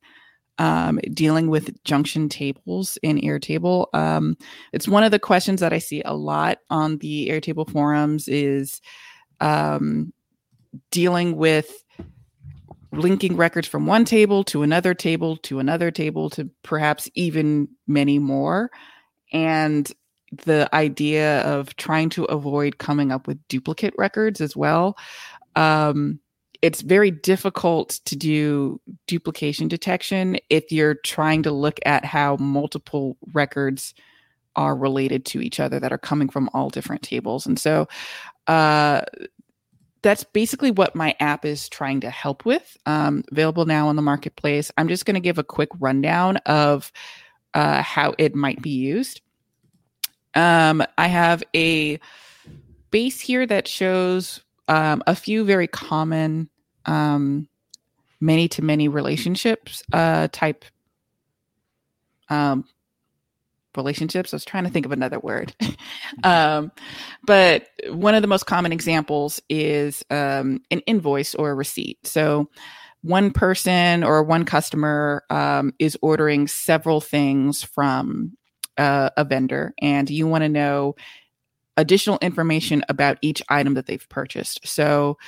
um, 0.59 0.99
dealing 1.13 1.49
with 1.49 1.83
junction 1.85 2.29
tables 2.29 2.99
in 3.03 3.19
Airtable. 3.19 3.87
Um, 3.95 4.37
it's 4.73 4.89
one 4.89 5.05
of 5.05 5.11
the 5.11 5.19
questions 5.19 5.61
that 5.61 5.73
I 5.73 5.79
see 5.79 6.03
a 6.05 6.15
lot 6.15 6.59
on 6.71 6.99
the 6.99 7.29
Airtable 7.29 7.69
forums 7.71 8.29
is 8.29 8.81
um, 9.41 10.13
dealing 10.91 11.37
with 11.37 11.85
linking 12.93 13.37
records 13.37 13.69
from 13.69 13.87
one 13.87 14.05
table 14.05 14.43
to 14.45 14.63
another 14.63 14.95
table 14.95 15.37
to 15.37 15.59
another 15.59 15.91
table 15.91 16.31
to 16.31 16.49
perhaps 16.63 17.09
even 17.15 17.69
many 17.87 18.19
more. 18.19 18.71
And 19.33 19.91
the 20.45 20.69
idea 20.75 21.41
of 21.43 21.77
trying 21.77 22.11
to 22.11 22.25
avoid 22.25 22.79
coming 22.79 23.13
up 23.13 23.27
with 23.27 23.39
duplicate 23.49 23.95
records 23.97 24.41
as 24.41 24.57
well. 24.57 24.97
Um, 25.55 26.21
it's 26.63 26.81
very 26.81 27.11
difficult 27.11 28.01
to 28.05 28.17
do 28.17 28.81
duplication 29.07 29.69
detection 29.69 30.39
if 30.51 30.71
you're 30.73 30.95
trying 30.95 31.43
to 31.43 31.51
look 31.51 31.79
at 31.87 32.05
how 32.05 32.37
multiple 32.37 33.17
records 33.33 33.95
are 34.57 34.75
related 34.75 35.25
to 35.27 35.41
each 35.41 35.61
other 35.61 35.79
that 35.79 35.93
are 35.93 35.99
coming 35.99 36.29
from 36.29 36.49
all 36.55 36.71
different 36.71 37.03
tables. 37.03 37.47
And 37.47 37.59
so 37.59 37.89
uh, 38.47 39.03
that's 40.03 40.25
basically 40.25 40.71
what 40.71 40.95
my 40.95 41.15
app 41.21 41.45
is 41.45 41.69
trying 41.69 42.01
to 42.01 42.11
help 42.11 42.45
with. 42.45 42.77
Um, 42.87 43.25
available 43.31 43.67
now 43.67 43.89
on 43.89 43.97
the 43.97 44.03
marketplace. 44.03 44.71
I'm 44.79 44.89
just 44.89 45.05
going 45.05 45.15
to 45.15 45.21
give 45.21 45.39
a 45.39 45.45
quick 45.45 45.69
rundown 45.79 46.39
of 46.39 46.91
uh, 47.55 47.83
how 47.83 48.15
it 48.19 48.35
might 48.35 48.63
be 48.63 48.71
used. 48.71 49.21
Um, 50.35 50.83
I 50.97 51.09
have 51.09 51.43
a 51.55 51.99
base 52.91 53.21
here 53.21 53.47
that 53.47 53.69
shows 53.69 54.41
um, 54.69 55.03
a 55.07 55.15
few 55.15 55.45
very 55.45 55.67
common 55.67 56.49
many 58.21 58.49
to 58.49 58.63
many 58.63 58.89
relationships 58.89 59.83
uh, 59.93 60.29
type 60.33 60.65
um, 62.29 62.65
relationships. 63.77 64.33
I 64.33 64.37
was 64.37 64.45
trying 64.45 64.65
to 64.65 64.71
think 64.71 64.87
of 64.87 64.93
another 64.93 65.21
word. 65.21 65.55
um, 66.25 66.73
but 67.25 67.69
one 67.89 68.15
of 68.15 68.23
the 68.23 68.29
most 68.29 68.47
common 68.47 68.73
examples 68.73 69.41
is 69.49 70.05
um, 70.11 70.61
an 70.71 70.81
invoice 70.81 71.35
or 71.35 71.51
a 71.51 71.55
receipt. 71.55 71.99
So 72.07 72.49
one 73.03 73.31
person 73.31 74.03
or 74.03 74.23
one 74.23 74.45
customer 74.45 75.25
um, 75.31 75.73
is 75.79 75.97
ordering 76.03 76.49
several 76.49 77.01
things 77.01 77.63
from 77.63 78.37
uh, 78.79 79.11
a 79.17 79.25
vendor, 79.25 79.75
and 79.81 80.11
you 80.11 80.27
want 80.27 80.43
to 80.43 80.49
know 80.49 80.97
additional 81.77 82.19
information 82.23 82.85
about 82.89 83.19
each 83.23 83.43
item 83.49 83.75
that 83.75 83.87
they've 83.87 84.09
purchased. 84.09 84.67
So 84.67 85.19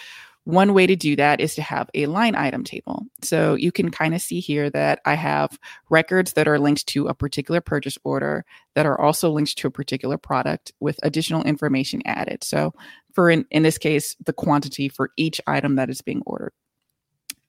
one 0.45 0.73
way 0.73 0.87
to 0.87 0.97
do 0.97 1.15
that 1.15 1.43
is 1.43 1.55
to 1.57 1.63
have 1.63 1.91
a 1.93 2.07
line 2.07 2.35
item 2.35 2.65
table. 2.65 3.05
So 3.21 3.55
you 3.55 3.71
can 3.71 3.91
kind 3.91 4.15
of 4.15 4.23
see 4.23 4.41
here 4.41 4.71
that 4.71 4.99
I 5.05 5.13
have 5.13 5.59
records 5.91 6.33
that 6.33 6.49
are 6.49 6.59
linked 6.59 6.87
to 6.87 7.07
a 7.07 7.13
particular 7.13 7.61
purchase 7.61 7.99
order 8.03 8.47
that 8.75 8.87
are 8.87 8.99
also 8.99 9.31
linked 9.31 9.59
to 9.59 9.69
a 9.69 9.71
particular 9.71 10.17
product 10.17 10.73
with 10.81 10.99
additional 11.03 11.43
information 11.43 12.01
added. 12.07 12.43
So 12.45 12.73
for 13.13 13.29
in, 13.29 13.45
in 13.51 13.63
this 13.63 13.77
case, 13.77 14.17
the 14.25 14.33
quantity 14.33 14.89
for 14.89 15.11
each 15.19 15.39
item 15.47 15.77
that 15.77 15.91
is 15.91 16.01
being 16.01 16.23
ordered. 16.25 16.53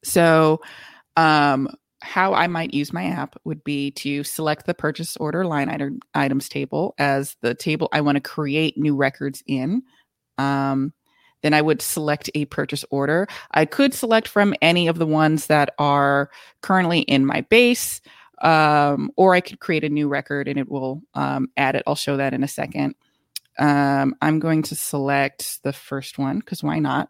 So 0.04 0.60
um, 1.16 1.70
how 2.02 2.34
I 2.34 2.47
might 2.47 2.74
use 2.74 2.93
my 2.93 3.06
app 3.06 3.36
would 3.43 3.64
be 3.64 3.91
to 3.91 4.24
select 4.24 4.66
the 4.66 4.74
purchase 4.74 5.18
order 5.18 5.45
line 5.45 5.70
item 5.70 6.00
items 6.14 6.47
table 6.47 6.95
as 6.97 7.36
the 7.41 7.54
table 7.54 7.89
I 7.91 8.02
want 8.02 8.16
to 8.16 8.22
create 8.22 8.78
new 8.78 8.95
records 8.95 9.43
in. 9.45 9.84
Um, 10.38 10.93
then 11.41 11.54
I 11.54 11.62
would 11.62 11.82
select 11.82 12.30
a 12.36 12.45
purchase 12.45 12.86
order. 12.89 13.28
I 13.52 13.66
could 13.66 13.93
select 13.93 14.28
from 14.28 14.54
any 14.62 14.88
of 14.88 14.97
the 14.97 15.06
ones 15.06 15.47
that 15.47 15.74
are 15.78 16.30
currently 16.62 17.02
in 17.02 17.26
my 17.26 17.41
base, 17.41 18.02
um, 18.41 19.12
or 19.16 19.34
I 19.36 19.41
could 19.41 19.60
create 19.60 19.84
a 19.84 19.89
new 19.89 20.08
record 20.08 20.47
and 20.47 20.60
it 20.60 20.70
will 20.70 21.02
um, 21.14 21.50
add 21.56 21.76
it. 21.76 21.84
I'll 21.88 21.95
show 21.95 22.18
that 22.18 22.34
in 22.34 22.43
a 22.43 22.47
second. 22.47 22.95
Um, 23.58 24.16
I'm 24.22 24.39
going 24.39 24.64
to 24.64 24.76
select 24.76 25.64
the 25.64 25.74
first 25.74 26.18
one 26.18 26.39
because 26.39 26.64
why 26.64 26.80
not? 26.80 27.10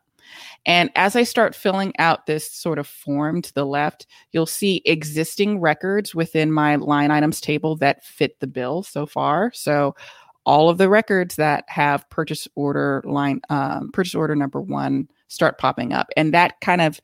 And 0.66 0.90
as 0.96 1.16
I 1.16 1.24
start 1.24 1.56
filling 1.56 1.94
out 2.00 2.26
this 2.26 2.52
sort 2.52 2.80
of 2.80 2.88
form 2.88 3.42
to 3.42 3.54
the 3.54 3.66
left, 3.66 4.08
you'll 4.32 4.46
see 4.46 4.82
existing 4.86 5.60
records 5.60 6.14
within 6.14 6.52
my 6.52 6.76
line 6.76 7.12
items 7.12 7.42
table 7.42 7.76
that 7.78 8.04
fit 8.04 8.40
the 8.40 8.48
bill 8.48 8.84
so 8.84 9.06
far. 9.06 9.52
So 9.54 9.96
all 10.46 10.70
of 10.70 10.78
the 10.78 10.90
records 10.90 11.36
that 11.36 11.64
have 11.68 12.10
purchase 12.10 12.48
order 12.56 13.04
line 13.06 13.42
um, 13.50 13.92
purchase 13.92 14.16
order 14.16 14.36
number 14.36 14.60
one 14.60 15.08
start 15.28 15.60
popping 15.60 15.94
up 15.94 16.08
and 16.18 16.34
that 16.34 16.60
kind 16.62 16.82
of 16.82 17.00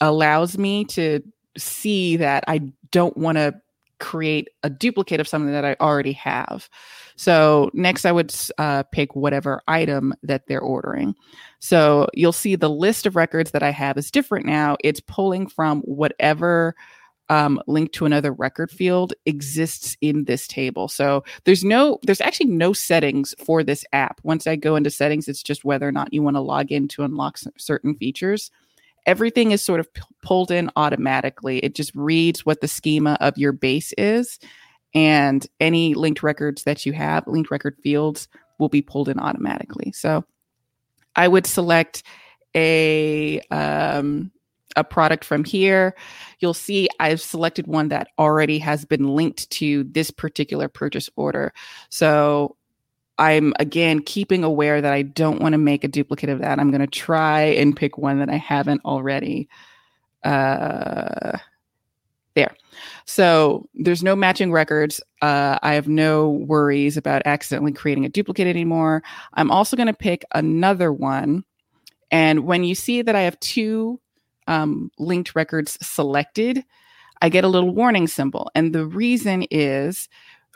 allows 0.00 0.56
me 0.56 0.84
to 0.84 1.20
see 1.56 2.16
that 2.16 2.44
i 2.48 2.58
don't 2.90 3.16
want 3.16 3.36
to 3.36 3.54
create 3.98 4.48
a 4.62 4.70
duplicate 4.70 5.20
of 5.20 5.28
something 5.28 5.52
that 5.52 5.64
i 5.64 5.76
already 5.80 6.12
have 6.12 6.70
so 7.18 7.70
next 7.74 8.06
i 8.06 8.12
would 8.12 8.34
uh, 8.56 8.82
pick 8.84 9.14
whatever 9.14 9.60
item 9.68 10.14
that 10.22 10.46
they're 10.46 10.60
ordering 10.60 11.14
so 11.58 12.08
you'll 12.14 12.32
see 12.32 12.56
the 12.56 12.70
list 12.70 13.04
of 13.04 13.16
records 13.16 13.50
that 13.50 13.62
i 13.62 13.70
have 13.70 13.98
is 13.98 14.10
different 14.10 14.46
now 14.46 14.76
it's 14.82 15.00
pulling 15.00 15.46
from 15.46 15.82
whatever 15.82 16.74
um, 17.30 17.60
linked 17.66 17.94
to 17.94 18.06
another 18.06 18.32
record 18.32 18.70
field 18.70 19.12
exists 19.26 19.96
in 20.00 20.24
this 20.24 20.46
table. 20.46 20.88
So 20.88 21.24
there's 21.44 21.64
no, 21.64 21.98
there's 22.04 22.20
actually 22.20 22.50
no 22.50 22.72
settings 22.72 23.34
for 23.44 23.62
this 23.62 23.84
app. 23.92 24.20
Once 24.22 24.46
I 24.46 24.56
go 24.56 24.76
into 24.76 24.90
settings, 24.90 25.28
it's 25.28 25.42
just 25.42 25.64
whether 25.64 25.86
or 25.86 25.92
not 25.92 26.12
you 26.12 26.22
want 26.22 26.36
to 26.36 26.40
log 26.40 26.72
in 26.72 26.88
to 26.88 27.02
unlock 27.02 27.38
certain 27.58 27.94
features. 27.96 28.50
Everything 29.06 29.52
is 29.52 29.62
sort 29.62 29.80
of 29.80 29.92
p- 29.92 30.02
pulled 30.22 30.50
in 30.50 30.70
automatically. 30.76 31.58
It 31.58 31.74
just 31.74 31.94
reads 31.94 32.44
what 32.44 32.60
the 32.60 32.68
schema 32.68 33.16
of 33.20 33.38
your 33.38 33.52
base 33.52 33.92
is, 33.96 34.38
and 34.94 35.46
any 35.60 35.94
linked 35.94 36.22
records 36.22 36.64
that 36.64 36.86
you 36.86 36.92
have, 36.92 37.26
linked 37.26 37.50
record 37.50 37.76
fields, 37.82 38.28
will 38.58 38.68
be 38.68 38.82
pulled 38.82 39.08
in 39.08 39.18
automatically. 39.18 39.92
So 39.92 40.24
I 41.14 41.28
would 41.28 41.46
select 41.46 42.02
a 42.54 43.40
um, 43.50 44.32
a 44.76 44.84
product 44.84 45.24
from 45.24 45.44
here, 45.44 45.94
you'll 46.38 46.54
see 46.54 46.88
I've 47.00 47.20
selected 47.20 47.66
one 47.66 47.88
that 47.88 48.08
already 48.18 48.58
has 48.60 48.84
been 48.84 49.08
linked 49.08 49.50
to 49.50 49.84
this 49.84 50.10
particular 50.10 50.68
purchase 50.68 51.10
order. 51.16 51.52
So 51.90 52.56
I'm 53.18 53.52
again 53.58 54.00
keeping 54.00 54.44
aware 54.44 54.80
that 54.80 54.92
I 54.92 55.02
don't 55.02 55.40
want 55.40 55.54
to 55.54 55.58
make 55.58 55.84
a 55.84 55.88
duplicate 55.88 56.30
of 56.30 56.40
that. 56.40 56.58
I'm 56.58 56.70
going 56.70 56.80
to 56.80 56.86
try 56.86 57.42
and 57.42 57.76
pick 57.76 57.98
one 57.98 58.20
that 58.20 58.30
I 58.30 58.36
haven't 58.36 58.84
already. 58.84 59.48
Uh, 60.22 61.38
there. 62.38 62.54
So 63.04 63.68
there's 63.74 64.02
no 64.02 64.14
matching 64.14 64.52
records. 64.52 65.00
Uh, 65.20 65.58
I 65.62 65.74
have 65.74 65.88
no 65.88 66.30
worries 66.30 66.96
about 66.96 67.22
accidentally 67.24 67.72
creating 67.72 68.04
a 68.04 68.08
duplicate 68.08 68.46
anymore. 68.46 69.02
I'm 69.34 69.50
also 69.50 69.76
going 69.76 69.88
to 69.88 69.94
pick 69.94 70.24
another 70.34 70.92
one. 70.92 71.44
And 72.10 72.40
when 72.44 72.64
you 72.64 72.74
see 72.74 73.02
that 73.02 73.16
I 73.16 73.22
have 73.22 73.38
two 73.40 74.00
um, 74.46 74.90
linked 74.98 75.34
records 75.34 75.76
selected, 75.82 76.64
I 77.20 77.28
get 77.28 77.44
a 77.44 77.48
little 77.48 77.74
warning 77.74 78.06
symbol. 78.06 78.50
And 78.54 78.72
the 78.72 78.86
reason 78.86 79.44
is 79.50 80.08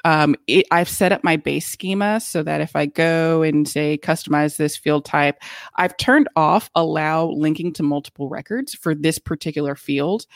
um, 0.04 0.34
it, 0.46 0.66
I've 0.70 0.88
set 0.88 1.12
up 1.12 1.22
my 1.22 1.36
base 1.36 1.66
schema 1.66 2.20
so 2.20 2.42
that 2.42 2.60
if 2.60 2.74
I 2.74 2.86
go 2.86 3.42
and 3.42 3.68
say 3.68 3.98
customize 3.98 4.56
this 4.56 4.76
field 4.76 5.04
type, 5.04 5.42
I've 5.76 5.96
turned 5.96 6.28
off 6.36 6.70
allow 6.74 7.26
linking 7.26 7.72
to 7.74 7.82
multiple 7.82 8.28
records 8.28 8.74
for 8.74 8.94
this 8.94 9.18
particular 9.18 9.74
field. 9.74 10.26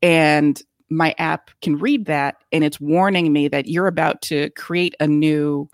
And 0.00 0.60
my 0.92 1.14
app 1.18 1.50
can 1.62 1.78
read 1.78 2.06
that 2.06 2.36
and 2.52 2.64
it's 2.64 2.80
warning 2.80 3.32
me 3.32 3.48
that 3.48 3.66
you're 3.66 3.86
about 3.86 4.20
to 4.22 4.50
create 4.50 4.94
a 5.00 5.06
new 5.06 5.68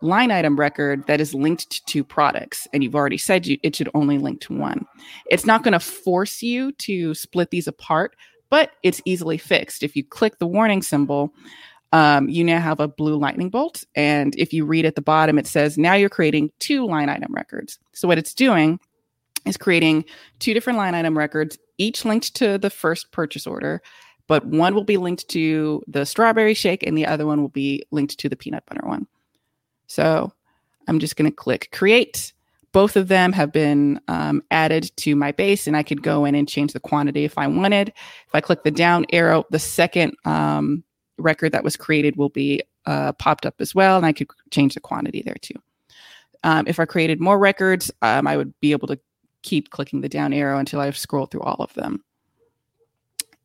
line 0.00 0.30
item 0.30 0.56
record 0.56 1.06
that 1.06 1.20
is 1.20 1.34
linked 1.34 1.70
to 1.70 1.84
two 1.86 2.04
products 2.04 2.68
and 2.72 2.84
you've 2.84 2.94
already 2.94 3.16
said 3.16 3.46
you, 3.46 3.58
it 3.62 3.74
should 3.74 3.88
only 3.94 4.18
link 4.18 4.40
to 4.40 4.54
one. 4.54 4.86
It's 5.30 5.46
not 5.46 5.62
going 5.62 5.72
to 5.72 5.80
force 5.80 6.42
you 6.42 6.72
to 6.72 7.14
split 7.14 7.50
these 7.50 7.66
apart 7.66 8.16
but 8.50 8.72
it's 8.82 9.02
easily 9.04 9.38
fixed. 9.38 9.82
If 9.82 9.96
you 9.96 10.04
click 10.04 10.38
the 10.38 10.46
warning 10.46 10.82
symbol 10.82 11.32
um, 11.92 12.28
you 12.28 12.44
now 12.44 12.60
have 12.60 12.80
a 12.80 12.88
blue 12.88 13.16
lightning 13.16 13.50
bolt 13.50 13.84
and 13.94 14.34
if 14.36 14.52
you 14.52 14.64
read 14.64 14.84
at 14.84 14.94
the 14.94 15.02
bottom 15.02 15.38
it 15.38 15.46
says 15.46 15.78
now 15.78 15.94
you're 15.94 16.08
creating 16.08 16.50
two 16.58 16.86
line 16.86 17.08
item 17.08 17.32
records. 17.32 17.78
So 17.92 18.06
what 18.06 18.18
it's 18.18 18.34
doing 18.34 18.78
is 19.46 19.56
creating 19.56 20.04
two 20.38 20.54
different 20.54 20.78
line 20.78 20.94
item 20.94 21.16
records 21.16 21.58
each 21.78 22.04
linked 22.04 22.34
to 22.36 22.58
the 22.58 22.70
first 22.70 23.10
purchase 23.10 23.46
order 23.46 23.82
but 24.26 24.46
one 24.46 24.74
will 24.74 24.84
be 24.84 24.96
linked 24.96 25.28
to 25.28 25.82
the 25.86 26.04
strawberry 26.04 26.54
shake 26.54 26.82
and 26.82 26.96
the 26.96 27.06
other 27.06 27.26
one 27.26 27.40
will 27.40 27.48
be 27.48 27.84
linked 27.90 28.18
to 28.18 28.28
the 28.28 28.36
peanut 28.36 28.64
butter 28.66 28.86
one 28.86 29.06
so 29.86 30.32
I'm 30.88 30.98
just 30.98 31.16
going 31.16 31.30
to 31.30 31.34
click 31.34 31.68
create. 31.72 32.32
Both 32.72 32.96
of 32.96 33.06
them 33.08 33.32
have 33.32 33.52
been 33.52 34.00
um, 34.08 34.42
added 34.50 34.90
to 34.96 35.14
my 35.14 35.30
base, 35.30 35.66
and 35.66 35.76
I 35.76 35.84
could 35.84 36.02
go 36.02 36.24
in 36.24 36.34
and 36.34 36.48
change 36.48 36.72
the 36.72 36.80
quantity 36.80 37.24
if 37.24 37.38
I 37.38 37.46
wanted. 37.46 37.90
If 37.90 38.34
I 38.34 38.40
click 38.40 38.64
the 38.64 38.72
down 38.72 39.06
arrow, 39.12 39.44
the 39.50 39.60
second 39.60 40.16
um, 40.24 40.82
record 41.16 41.52
that 41.52 41.62
was 41.62 41.76
created 41.76 42.16
will 42.16 42.30
be 42.30 42.62
uh, 42.86 43.12
popped 43.12 43.46
up 43.46 43.54
as 43.60 43.74
well, 43.74 43.96
and 43.96 44.04
I 44.04 44.12
could 44.12 44.28
change 44.50 44.74
the 44.74 44.80
quantity 44.80 45.22
there 45.22 45.36
too. 45.40 45.54
Um, 46.42 46.64
if 46.66 46.80
I 46.80 46.84
created 46.84 47.20
more 47.20 47.38
records, 47.38 47.92
um, 48.02 48.26
I 48.26 48.36
would 48.36 48.52
be 48.60 48.72
able 48.72 48.88
to 48.88 48.98
keep 49.42 49.70
clicking 49.70 50.00
the 50.00 50.08
down 50.08 50.32
arrow 50.32 50.58
until 50.58 50.80
I've 50.80 50.98
scrolled 50.98 51.30
through 51.30 51.42
all 51.42 51.62
of 51.62 51.72
them 51.74 52.02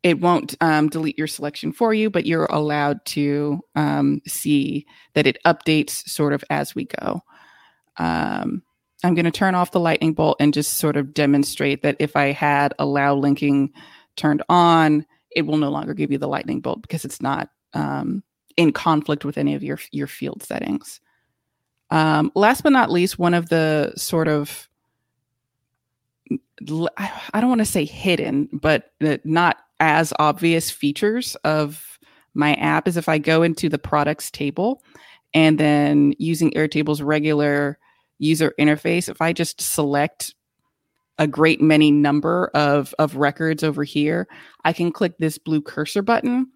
it 0.04 0.20
won't 0.20 0.56
um, 0.62 0.88
delete 0.88 1.18
your 1.18 1.28
selection 1.28 1.72
for 1.72 1.94
you, 1.94 2.10
but 2.10 2.26
you're 2.26 2.46
allowed 2.46 3.04
to 3.06 3.60
um, 3.76 4.22
see 4.28 4.86
that 5.14 5.28
it 5.28 5.38
updates 5.46 6.08
sort 6.08 6.34
of 6.34 6.44
as 6.50 6.74
we 6.74 6.86
go. 6.86 7.22
Um, 7.98 8.64
I'm 9.04 9.14
going 9.14 9.26
to 9.26 9.32
turn 9.32 9.56
off 9.56 9.72
the 9.72 9.80
lightning 9.80 10.14
bolt 10.14 10.38
and 10.40 10.54
just 10.54 10.76
sort 10.76 10.98
of 10.98 11.14
demonstrate 11.14 11.84
that 11.84 11.98
if 12.00 12.16
I 12.16 12.32
had 12.32 12.74
allow 12.80 13.16
linking 13.16 13.72
turned 14.16 14.44
on, 14.50 15.06
it 15.32 15.44
will 15.44 15.58
no 15.58 15.70
longer 15.70 15.94
give 15.94 16.12
you 16.12 16.18
the 16.18 16.28
lightning 16.28 16.62
bolt 16.62 16.82
because 16.82 17.06
it's 17.06 17.22
not 17.22 17.50
um, 17.74 18.24
in 18.58 18.72
conflict 18.72 19.26
with 19.26 19.38
any 19.38 19.56
of 19.56 19.64
your 19.64 19.80
your 19.92 20.08
field 20.08 20.44
settings. 20.44 21.00
Um, 21.92 22.32
last 22.36 22.62
but 22.62 22.72
not 22.72 22.92
least, 22.92 23.20
one 23.20 23.34
of 23.34 23.50
the 23.50 23.94
sort 23.96 24.28
of 24.28 24.68
I 26.98 27.40
don't 27.40 27.50
want 27.50 27.60
to 27.60 27.66
say 27.66 27.86
hidden, 27.86 28.50
but 28.52 28.92
not 29.24 29.58
as 29.80 30.14
obvious 30.20 30.70
features 30.70 31.36
of 31.44 32.00
my 32.34 32.54
app 32.56 32.88
is 32.88 32.98
if 32.98 33.10
I 33.10 33.18
go 33.18 33.44
into 33.44 33.70
the 33.70 33.80
products 33.80 34.32
table 34.32 34.84
and 35.34 35.60
then 35.60 36.14
using 36.18 36.52
Airtable's 36.52 37.02
regular 37.02 37.78
user 38.18 38.54
interface, 38.60 39.10
if 39.10 39.22
I 39.22 39.34
just 39.34 39.62
select 39.62 40.34
a 41.18 41.28
great 41.28 41.62
many 41.62 41.92
number 41.92 42.50
of, 42.54 42.96
of 42.98 43.16
records 43.16 43.64
over 43.64 43.84
here, 43.84 44.28
I 44.64 44.74
can 44.74 44.92
click 44.92 45.18
this 45.18 45.38
blue 45.38 45.62
cursor 45.62 46.02
button 46.02 46.48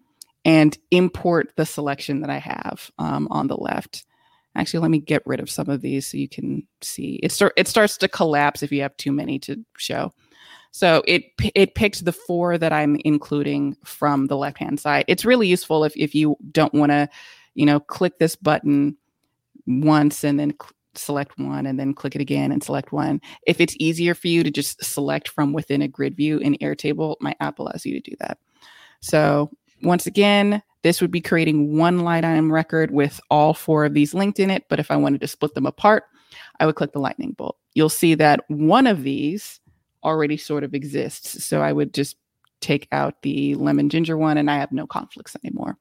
and 0.44 0.76
import 0.90 1.52
the 1.56 1.66
selection 1.66 2.20
that 2.20 2.30
I 2.30 2.38
have 2.38 2.90
um, 2.98 3.28
on 3.30 3.46
the 3.46 3.56
left. 3.56 4.06
Actually, 4.56 4.80
let 4.80 4.90
me 4.90 5.00
get 5.00 5.22
rid 5.26 5.40
of 5.40 5.50
some 5.50 5.68
of 5.68 5.80
these 5.80 6.06
so 6.06 6.16
you 6.16 6.28
can 6.28 6.66
see. 6.80 7.18
It 7.22 7.32
start 7.32 7.54
it 7.56 7.66
starts 7.66 7.96
to 7.98 8.08
collapse 8.08 8.62
if 8.62 8.70
you 8.70 8.82
have 8.82 8.96
too 8.96 9.10
many 9.10 9.38
to 9.40 9.64
show. 9.76 10.12
So 10.74 11.04
it 11.06 11.26
it 11.54 11.76
picked 11.76 12.04
the 12.04 12.10
four 12.10 12.58
that 12.58 12.72
I'm 12.72 12.96
including 13.04 13.76
from 13.84 14.26
the 14.26 14.36
left 14.36 14.58
hand 14.58 14.80
side. 14.80 15.04
It's 15.06 15.24
really 15.24 15.46
useful 15.46 15.84
if 15.84 15.96
if 15.96 16.16
you 16.16 16.36
don't 16.50 16.74
want 16.74 16.90
to, 16.90 17.08
you 17.54 17.64
know, 17.64 17.78
click 17.78 18.18
this 18.18 18.34
button 18.34 18.96
once 19.68 20.24
and 20.24 20.40
then 20.40 20.50
cl- 20.60 20.72
select 20.96 21.38
one 21.38 21.66
and 21.66 21.78
then 21.78 21.94
click 21.94 22.16
it 22.16 22.20
again 22.20 22.50
and 22.50 22.60
select 22.60 22.90
one. 22.90 23.20
If 23.46 23.60
it's 23.60 23.76
easier 23.78 24.16
for 24.16 24.26
you 24.26 24.42
to 24.42 24.50
just 24.50 24.82
select 24.84 25.28
from 25.28 25.52
within 25.52 25.80
a 25.80 25.86
grid 25.86 26.16
view 26.16 26.38
in 26.38 26.56
Airtable, 26.56 27.14
my 27.20 27.36
app 27.38 27.60
allows 27.60 27.86
you 27.86 27.94
to 28.00 28.10
do 28.10 28.16
that. 28.18 28.38
So 28.98 29.52
once 29.84 30.08
again, 30.08 30.60
this 30.82 31.00
would 31.00 31.12
be 31.12 31.20
creating 31.20 31.78
one 31.78 32.00
line 32.00 32.24
item 32.24 32.52
record 32.52 32.90
with 32.90 33.20
all 33.30 33.54
four 33.54 33.84
of 33.84 33.94
these 33.94 34.12
linked 34.12 34.40
in 34.40 34.50
it. 34.50 34.64
But 34.68 34.80
if 34.80 34.90
I 34.90 34.96
wanted 34.96 35.20
to 35.20 35.28
split 35.28 35.54
them 35.54 35.66
apart, 35.66 36.02
I 36.58 36.66
would 36.66 36.74
click 36.74 36.92
the 36.92 36.98
lightning 36.98 37.30
bolt. 37.30 37.58
You'll 37.74 37.88
see 37.88 38.16
that 38.16 38.40
one 38.48 38.88
of 38.88 39.04
these 39.04 39.60
already 40.04 40.36
sort 40.36 40.64
of 40.64 40.74
exists. 40.74 41.44
So 41.44 41.60
I 41.62 41.72
would 41.72 41.94
just 41.94 42.16
take 42.60 42.88
out 42.92 43.22
the 43.22 43.54
lemon 43.56 43.88
ginger 43.88 44.16
one 44.16 44.38
and 44.38 44.50
I 44.50 44.58
have 44.58 44.72
no 44.72 44.86
conflicts 44.86 45.36
anymore. 45.44 45.76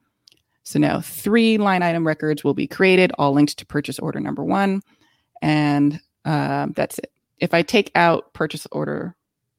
So 0.63 0.79
now 0.79 1.01
three 1.01 1.57
line 1.57 1.83
item 1.83 2.05
records 2.07 2.43
will 2.43 2.53
be 2.53 2.67
created, 2.67 3.11
all 3.17 3.33
linked 3.33 3.57
to 3.57 3.65
purchase 3.65 3.99
order 3.99 4.19
number 4.19 4.43
one. 4.43 4.81
And 5.41 5.99
um, 6.25 6.73
that's 6.73 6.99
it. 6.99 7.11
If 7.39 7.53
I 7.53 7.61
take 7.61 7.91
out 7.95 8.33
purchase 8.33 8.65
order 8.71 9.15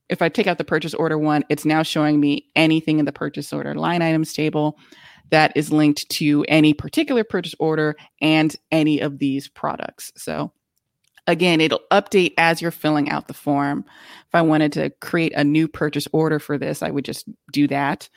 if 0.09 0.23
I 0.23 0.29
take 0.29 0.47
out 0.47 0.59
the 0.59 0.65
purchase 0.65 0.95
order 0.95 1.19
one, 1.19 1.45
it's 1.49 1.65
now 1.65 1.83
showing 1.83 2.21
me 2.21 2.47
anything 2.55 2.99
in 2.99 3.05
the 3.05 3.13
purchase 3.13 3.53
order 3.53 3.75
line 3.75 4.03
items 4.03 4.33
table 4.33 4.79
that 5.31 5.53
is 5.57 5.73
linked 5.73 6.09
to 6.11 6.45
any 6.49 6.75
particular 6.75 7.25
purchase 7.25 7.55
order 7.59 7.97
and 8.21 8.55
any 8.71 9.01
of 9.01 9.19
these 9.19 9.49
products. 9.49 10.13
So 10.17 10.53
again, 11.27 11.61
it'll 11.61 11.83
update 11.91 12.35
as 12.39 12.61
you're 12.61 12.71
filling 12.71 13.11
out 13.11 13.29
the 13.29 13.35
form. 13.35 13.85
If 14.29 14.35
I 14.35 14.43
wanted 14.43 14.73
to 14.75 14.91
create 15.01 15.33
a 15.35 15.45
new 15.45 15.69
purchase 15.69 16.09
order 16.13 16.39
for 16.39 16.59
this, 16.59 16.83
I 16.83 16.91
would 16.91 17.05
just 17.05 17.27
do 17.53 17.67
that. 17.69 18.09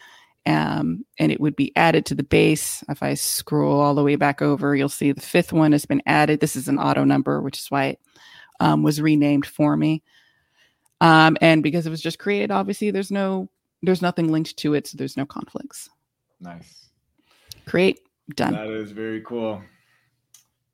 Um, 0.46 1.06
and 1.20 1.32
it 1.32 1.42
would 1.42 1.58
be 1.58 1.76
added 1.76 2.06
to 2.06 2.16
the 2.16 2.24
base. 2.24 2.84
If 2.88 3.04
I 3.04 3.16
scroll 3.16 3.82
all 3.82 3.96
the 3.96 4.04
way 4.04 4.16
back 4.16 4.42
over, 4.42 4.76
you'll 4.76 4.88
see 4.88 5.12
the 5.12 5.22
fifth 5.22 5.52
one 5.52 5.74
has 5.74 5.86
been 5.86 6.02
added. 6.06 6.40
This 6.40 6.56
is 6.56 6.70
an 6.70 6.80
auto 6.80 7.04
number, 7.04 7.42
which 7.42 7.60
is 7.60 7.70
why 7.70 7.86
it 7.86 8.00
um, 8.60 8.82
was 8.82 9.02
renamed 9.02 9.46
for 9.46 9.76
me. 9.76 10.04
Um, 11.02 11.38
and 11.42 11.62
because 11.62 11.86
it 11.86 11.90
was 11.90 12.02
just 12.02 12.18
created, 12.18 12.50
obviously 12.50 12.92
there's 12.92 13.12
no 13.12 13.50
there's 13.84 14.02
nothing 14.02 14.32
linked 14.32 14.58
to 14.58 14.74
it, 14.74 14.88
so 14.88 14.98
there's 14.98 15.18
no 15.18 15.26
conflicts. 15.26 15.90
Nice. 16.40 16.90
Create, 17.66 18.00
done. 18.36 18.54
That 18.54 18.68
is 18.68 18.92
very 18.92 19.22
cool. 19.22 19.62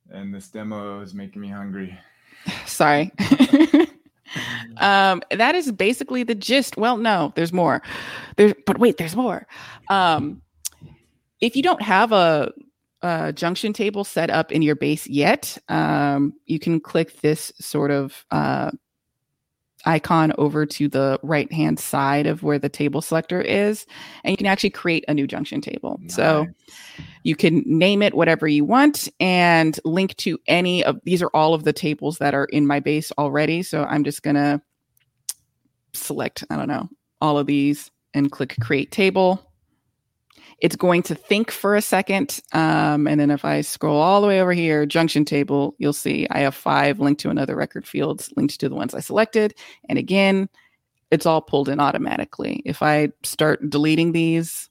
And 0.09 0.33
this 0.33 0.47
demo 0.47 1.01
is 1.01 1.13
making 1.13 1.41
me 1.41 1.49
hungry. 1.49 1.97
Sorry. 2.65 3.11
um, 4.77 5.21
that 5.31 5.55
is 5.55 5.71
basically 5.71 6.23
the 6.23 6.35
gist. 6.35 6.77
Well, 6.77 6.97
no, 6.97 7.33
there's 7.35 7.53
more. 7.53 7.81
There's 8.37 8.53
but 8.65 8.79
wait, 8.79 8.97
there's 8.97 9.15
more. 9.15 9.47
Um, 9.89 10.41
if 11.41 11.55
you 11.55 11.63
don't 11.63 11.81
have 11.81 12.11
a, 12.11 12.51
a 13.01 13.33
junction 13.33 13.73
table 13.73 14.03
set 14.03 14.29
up 14.29 14.51
in 14.51 14.61
your 14.61 14.75
base 14.75 15.07
yet, 15.07 15.57
um, 15.69 16.33
you 16.45 16.59
can 16.59 16.79
click 16.79 17.21
this 17.21 17.51
sort 17.59 17.91
of 17.91 18.25
uh, 18.31 18.71
icon 19.85 20.33
over 20.37 20.65
to 20.65 20.87
the 20.87 21.19
right 21.23 21.51
hand 21.51 21.79
side 21.79 22.25
of 22.25 22.43
where 22.43 22.59
the 22.59 22.69
table 22.69 23.01
selector 23.01 23.41
is 23.41 23.85
and 24.23 24.31
you 24.31 24.37
can 24.37 24.45
actually 24.45 24.69
create 24.69 25.03
a 25.07 25.13
new 25.13 25.27
junction 25.27 25.61
table. 25.61 25.99
Nice. 26.01 26.15
so 26.15 26.47
you 27.23 27.35
can 27.35 27.63
name 27.65 28.01
it 28.01 28.13
whatever 28.13 28.47
you 28.47 28.65
want 28.65 29.09
and 29.19 29.79
link 29.85 30.15
to 30.17 30.39
any 30.47 30.83
of 30.83 30.99
these 31.03 31.21
are 31.21 31.31
all 31.33 31.53
of 31.53 31.63
the 31.63 31.73
tables 31.73 32.17
that 32.17 32.33
are 32.33 32.45
in 32.45 32.67
my 32.67 32.79
base 32.79 33.11
already. 33.17 33.63
So 33.63 33.83
i'm 33.83 34.03
just 34.03 34.23
going 34.23 34.35
to 34.35 34.61
select 35.93 36.43
i 36.49 36.55
don't 36.57 36.67
know 36.67 36.89
all 37.21 37.37
of 37.37 37.45
these 37.45 37.91
and 38.13 38.31
click 38.31 38.55
create 38.59 38.91
table 38.91 39.52
it's 40.63 40.77
going 40.77 41.03
to 41.03 41.13
think 41.13 41.51
for 41.51 41.75
a 41.75 41.81
second. 41.81 42.39
Um, 42.53 43.05
and 43.05 43.19
then 43.19 43.29
if 43.31 43.43
I 43.43 43.59
scroll 43.59 43.99
all 43.99 44.21
the 44.21 44.27
way 44.27 44.39
over 44.39 44.53
here, 44.53 44.85
junction 44.85 45.25
table, 45.25 45.75
you'll 45.77 45.91
see 45.91 46.25
I 46.31 46.39
have 46.39 46.55
five 46.55 47.01
linked 47.01 47.19
to 47.21 47.29
another 47.29 47.53
record 47.53 47.85
fields 47.85 48.31
linked 48.37 48.61
to 48.61 48.69
the 48.69 48.75
ones 48.75 48.93
I 48.93 49.01
selected. 49.01 49.55
And 49.89 49.99
again, 49.99 50.47
it's 51.11 51.25
all 51.25 51.41
pulled 51.41 51.67
in 51.67 51.81
automatically. 51.81 52.61
If 52.63 52.81
I 52.81 53.09
start 53.23 53.69
deleting 53.69 54.13
these, 54.13 54.69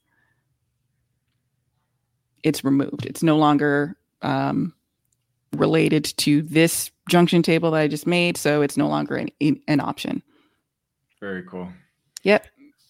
it's 2.43 2.65
removed. 2.65 3.05
It's 3.05 3.23
no 3.23 3.37
longer 3.37 3.99
um, 4.23 4.73
related 5.53 6.05
to 6.17 6.41
this 6.41 6.91
junction 7.11 7.43
table 7.43 7.71
that 7.73 7.83
I 7.83 7.87
just 7.87 8.07
made. 8.07 8.39
So 8.39 8.63
it's 8.63 8.79
no 8.79 8.89
longer 8.89 9.17
an, 9.17 9.61
an 9.69 9.81
option. 9.81 10.23
Very 11.21 11.43
cool. 11.43 11.69
Yep. 12.23 12.47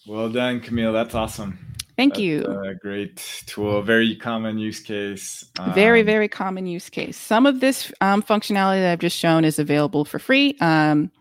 Well 0.06 0.28
done, 0.28 0.60
Kamille. 0.60 0.92
That's 0.92 1.16
awesome. 1.16 1.71
Thank 2.02 2.14
That's 2.14 2.22
you. 2.24 2.44
A 2.46 2.74
great 2.74 3.44
tool, 3.46 3.80
very 3.80 4.16
common 4.16 4.58
use 4.58 4.80
case. 4.80 5.44
Um, 5.60 5.72
very, 5.72 6.02
very 6.02 6.26
common 6.26 6.66
use 6.66 6.90
case. 6.90 7.16
Some 7.16 7.46
of 7.46 7.60
this 7.60 7.92
um, 8.00 8.24
functionality 8.24 8.80
that 8.80 8.90
I've 8.90 8.98
just 8.98 9.16
shown 9.16 9.44
is 9.44 9.60
available 9.60 10.04
for 10.04 10.18
free. 10.18 10.56
Um, 10.60 11.12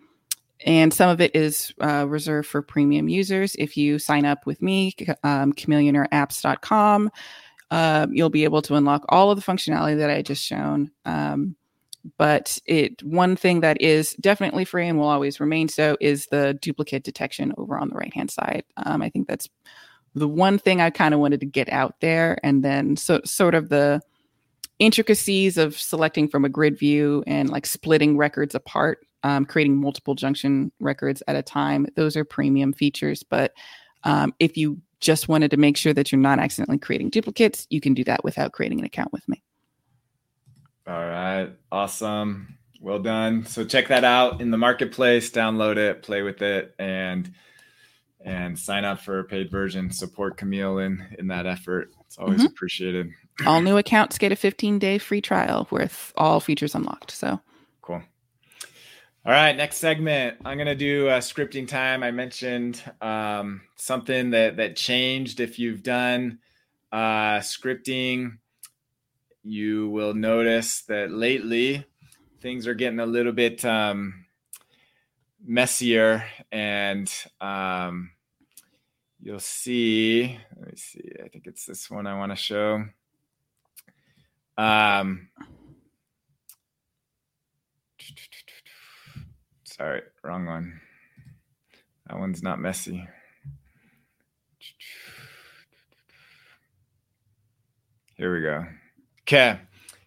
and 0.65 0.91
some 0.91 1.11
of 1.11 1.21
it 1.21 1.35
is 1.35 1.71
uh, 1.81 2.07
reserved 2.07 2.47
for 2.47 2.63
premium 2.63 3.09
users. 3.09 3.55
If 3.59 3.77
you 3.77 3.99
sign 3.99 4.25
up 4.25 4.47
with 4.47 4.59
me, 4.59 4.95
um, 5.23 5.53
chameleonairapps.com, 5.53 7.11
uh, 7.69 8.07
you'll 8.09 8.31
be 8.31 8.43
able 8.43 8.63
to 8.63 8.73
unlock 8.73 9.05
all 9.09 9.29
of 9.29 9.39
the 9.39 9.45
functionality 9.45 9.99
that 9.99 10.09
I 10.09 10.23
just 10.23 10.43
shown. 10.43 10.89
Um, 11.05 11.55
but 12.17 12.57
it 12.65 13.03
one 13.03 13.35
thing 13.35 13.59
that 13.59 13.79
is 13.79 14.13
definitely 14.13 14.65
free 14.65 14.87
and 14.87 14.97
will 14.97 15.07
always 15.07 15.39
remain 15.39 15.67
so 15.67 15.95
is 16.01 16.25
the 16.31 16.57
duplicate 16.59 17.03
detection 17.03 17.53
over 17.59 17.77
on 17.77 17.89
the 17.89 17.95
right 17.95 18.13
hand 18.15 18.31
side. 18.31 18.63
Um, 18.77 19.03
I 19.03 19.09
think 19.09 19.27
that's 19.27 19.47
the 20.13 20.27
one 20.27 20.57
thing 20.57 20.81
I 20.81 20.89
kind 20.89 21.13
of 21.13 21.19
wanted 21.19 21.39
to 21.39 21.45
get 21.45 21.69
out 21.69 21.95
there, 22.01 22.37
and 22.43 22.63
then 22.63 22.97
so 22.97 23.21
sort 23.23 23.55
of 23.55 23.69
the 23.69 24.01
intricacies 24.79 25.57
of 25.57 25.79
selecting 25.79 26.27
from 26.27 26.43
a 26.43 26.49
grid 26.49 26.77
view 26.77 27.23
and 27.27 27.49
like 27.49 27.65
splitting 27.65 28.17
records 28.17 28.55
apart, 28.55 29.05
um, 29.23 29.45
creating 29.45 29.77
multiple 29.77 30.15
junction 30.15 30.71
records 30.79 31.21
at 31.27 31.35
a 31.35 31.43
time. 31.43 31.85
Those 31.95 32.17
are 32.17 32.25
premium 32.25 32.73
features, 32.73 33.23
but 33.23 33.53
um, 34.03 34.33
if 34.39 34.57
you 34.57 34.81
just 34.99 35.27
wanted 35.27 35.51
to 35.51 35.57
make 35.57 35.77
sure 35.77 35.93
that 35.93 36.11
you're 36.11 36.19
not 36.19 36.39
accidentally 36.39 36.79
creating 36.79 37.09
duplicates, 37.09 37.67
you 37.69 37.79
can 37.79 37.93
do 37.93 38.03
that 38.05 38.23
without 38.23 38.53
creating 38.53 38.79
an 38.79 38.85
account 38.85 39.13
with 39.13 39.27
me. 39.29 39.43
All 40.87 41.05
right, 41.05 41.49
awesome. 41.71 42.57
Well 42.79 42.99
done. 42.99 43.45
So 43.45 43.63
check 43.63 43.89
that 43.89 44.03
out 44.03 44.41
in 44.41 44.49
the 44.49 44.57
marketplace, 44.57 45.29
download 45.29 45.77
it, 45.77 46.01
play 46.01 46.23
with 46.23 46.41
it, 46.41 46.73
and 46.79 47.31
and 48.23 48.57
sign 48.57 48.85
up 48.85 48.99
for 48.99 49.19
a 49.19 49.23
paid 49.23 49.49
version. 49.49 49.91
Support 49.91 50.37
Kamille 50.37 50.85
in 50.85 51.15
in 51.19 51.27
that 51.27 51.45
effort. 51.45 51.91
It's 52.05 52.17
always 52.17 52.39
mm-hmm. 52.39 52.47
appreciated. 52.47 53.11
all 53.45 53.61
new 53.61 53.77
accounts 53.77 54.17
get 54.17 54.31
a 54.31 54.35
15 54.35 54.79
day 54.79 54.97
free 54.97 55.21
trial 55.21 55.67
with 55.71 56.13
all 56.15 56.39
features 56.39 56.75
unlocked. 56.75 57.11
So 57.11 57.39
cool. 57.81 58.01
All 59.23 59.31
right, 59.31 59.55
next 59.55 59.77
segment. 59.77 60.37
I'm 60.43 60.57
gonna 60.57 60.75
do 60.75 61.05
scripting 61.05 61.67
time. 61.67 62.03
I 62.03 62.11
mentioned 62.11 62.81
um, 63.01 63.61
something 63.75 64.31
that 64.31 64.57
that 64.57 64.75
changed. 64.75 65.39
If 65.39 65.59
you've 65.59 65.83
done 65.83 66.39
uh, 66.91 67.39
scripting, 67.39 68.37
you 69.43 69.89
will 69.89 70.13
notice 70.13 70.81
that 70.83 71.11
lately 71.11 71.85
things 72.41 72.67
are 72.67 72.73
getting 72.73 72.99
a 72.99 73.05
little 73.05 73.31
bit 73.31 73.63
um, 73.63 74.25
messier 75.43 76.23
and 76.51 77.11
um, 77.39 78.11
you'll 79.19 79.39
see 79.39 80.37
let 80.57 80.67
me 80.67 80.73
see 80.75 81.11
i 81.23 81.27
think 81.27 81.47
it's 81.47 81.65
this 81.65 81.89
one 81.89 82.07
i 82.07 82.17
want 82.17 82.31
to 82.31 82.35
show 82.35 82.83
um, 84.57 85.29
Sorry, 89.81 90.03
wrong 90.23 90.45
one. 90.45 90.79
That 92.05 92.19
one's 92.19 92.43
not 92.43 92.59
messy. 92.59 93.07
Here 98.15 98.31
we 98.31 98.41
go. 98.41 98.67
Okay. 99.21 99.59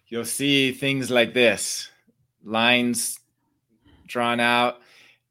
You'll 0.07 0.23
see 0.23 0.71
things 0.71 1.11
like 1.11 1.33
this 1.33 1.89
lines 2.45 3.19
drawn 4.07 4.39
out. 4.39 4.79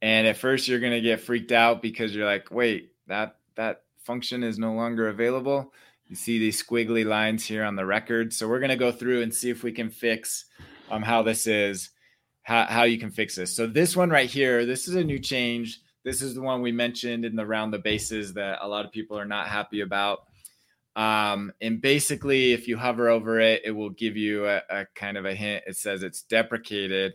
And 0.04 0.26
at 0.26 0.36
first 0.36 0.68
you're 0.68 0.80
going 0.80 0.92
to 0.92 1.00
get 1.00 1.22
freaked 1.22 1.50
out 1.50 1.80
because 1.80 2.14
you're 2.14 2.26
like, 2.26 2.50
wait, 2.50 2.92
that, 3.06 3.36
that 3.54 3.84
function 4.04 4.44
is 4.44 4.58
no 4.58 4.74
longer 4.74 5.08
available. 5.08 5.72
You 6.08 6.14
see 6.14 6.38
these 6.38 6.62
squiggly 6.62 7.06
lines 7.06 7.46
here 7.46 7.64
on 7.64 7.74
the 7.74 7.86
record. 7.86 8.34
So 8.34 8.46
we're 8.46 8.58
going 8.58 8.68
to 8.68 8.76
go 8.76 8.92
through 8.92 9.22
and 9.22 9.34
see 9.34 9.48
if 9.48 9.62
we 9.62 9.72
can 9.72 9.88
fix 9.88 10.44
um, 10.90 11.00
how 11.00 11.22
this 11.22 11.46
is, 11.46 11.88
how, 12.42 12.66
how 12.66 12.82
you 12.82 12.98
can 12.98 13.10
fix 13.10 13.34
this. 13.34 13.56
So 13.56 13.66
this 13.66 13.96
one 13.96 14.10
right 14.10 14.28
here, 14.28 14.66
this 14.66 14.88
is 14.88 14.94
a 14.94 15.02
new 15.02 15.18
change. 15.18 15.80
This 16.02 16.20
is 16.20 16.34
the 16.34 16.42
one 16.42 16.60
we 16.60 16.70
mentioned 16.70 17.24
in 17.24 17.34
the 17.34 17.46
round 17.46 17.72
the 17.72 17.78
bases 17.78 18.34
that 18.34 18.58
a 18.60 18.68
lot 18.68 18.84
of 18.84 18.92
people 18.92 19.18
are 19.18 19.24
not 19.24 19.48
happy 19.48 19.80
about. 19.80 20.24
Um, 20.96 21.50
and 21.62 21.80
basically, 21.80 22.52
if 22.52 22.68
you 22.68 22.76
hover 22.76 23.08
over 23.08 23.40
it, 23.40 23.62
it 23.64 23.70
will 23.70 23.88
give 23.88 24.18
you 24.18 24.46
a, 24.46 24.60
a 24.68 24.84
kind 24.94 25.16
of 25.16 25.24
a 25.24 25.34
hint. 25.34 25.64
It 25.66 25.76
says 25.78 26.02
it's 26.02 26.20
deprecated. 26.20 27.14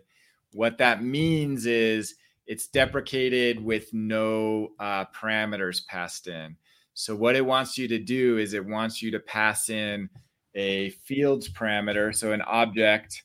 What 0.53 0.79
that 0.79 1.03
means 1.03 1.67
is 1.67 2.15
it's 2.49 2.65
deprecated 2.65 3.63
with 3.63 3.93
no 3.93 4.71
uh, 4.79 5.05
parameters 5.15 5.85
passed 5.85 6.27
in. 6.27 6.57
So, 6.95 7.15
what 7.15 7.35
it 7.35 7.45
wants 7.45 7.77
you 7.77 7.87
to 7.89 7.99
do 7.99 8.39
is 8.39 8.55
it 8.55 8.65
wants 8.65 9.03
you 9.03 9.11
to 9.11 9.19
pass 9.19 9.69
in 9.69 10.09
a 10.55 10.89
fields 10.89 11.47
parameter, 11.47 12.13
so 12.13 12.31
an 12.31 12.41
object 12.41 13.21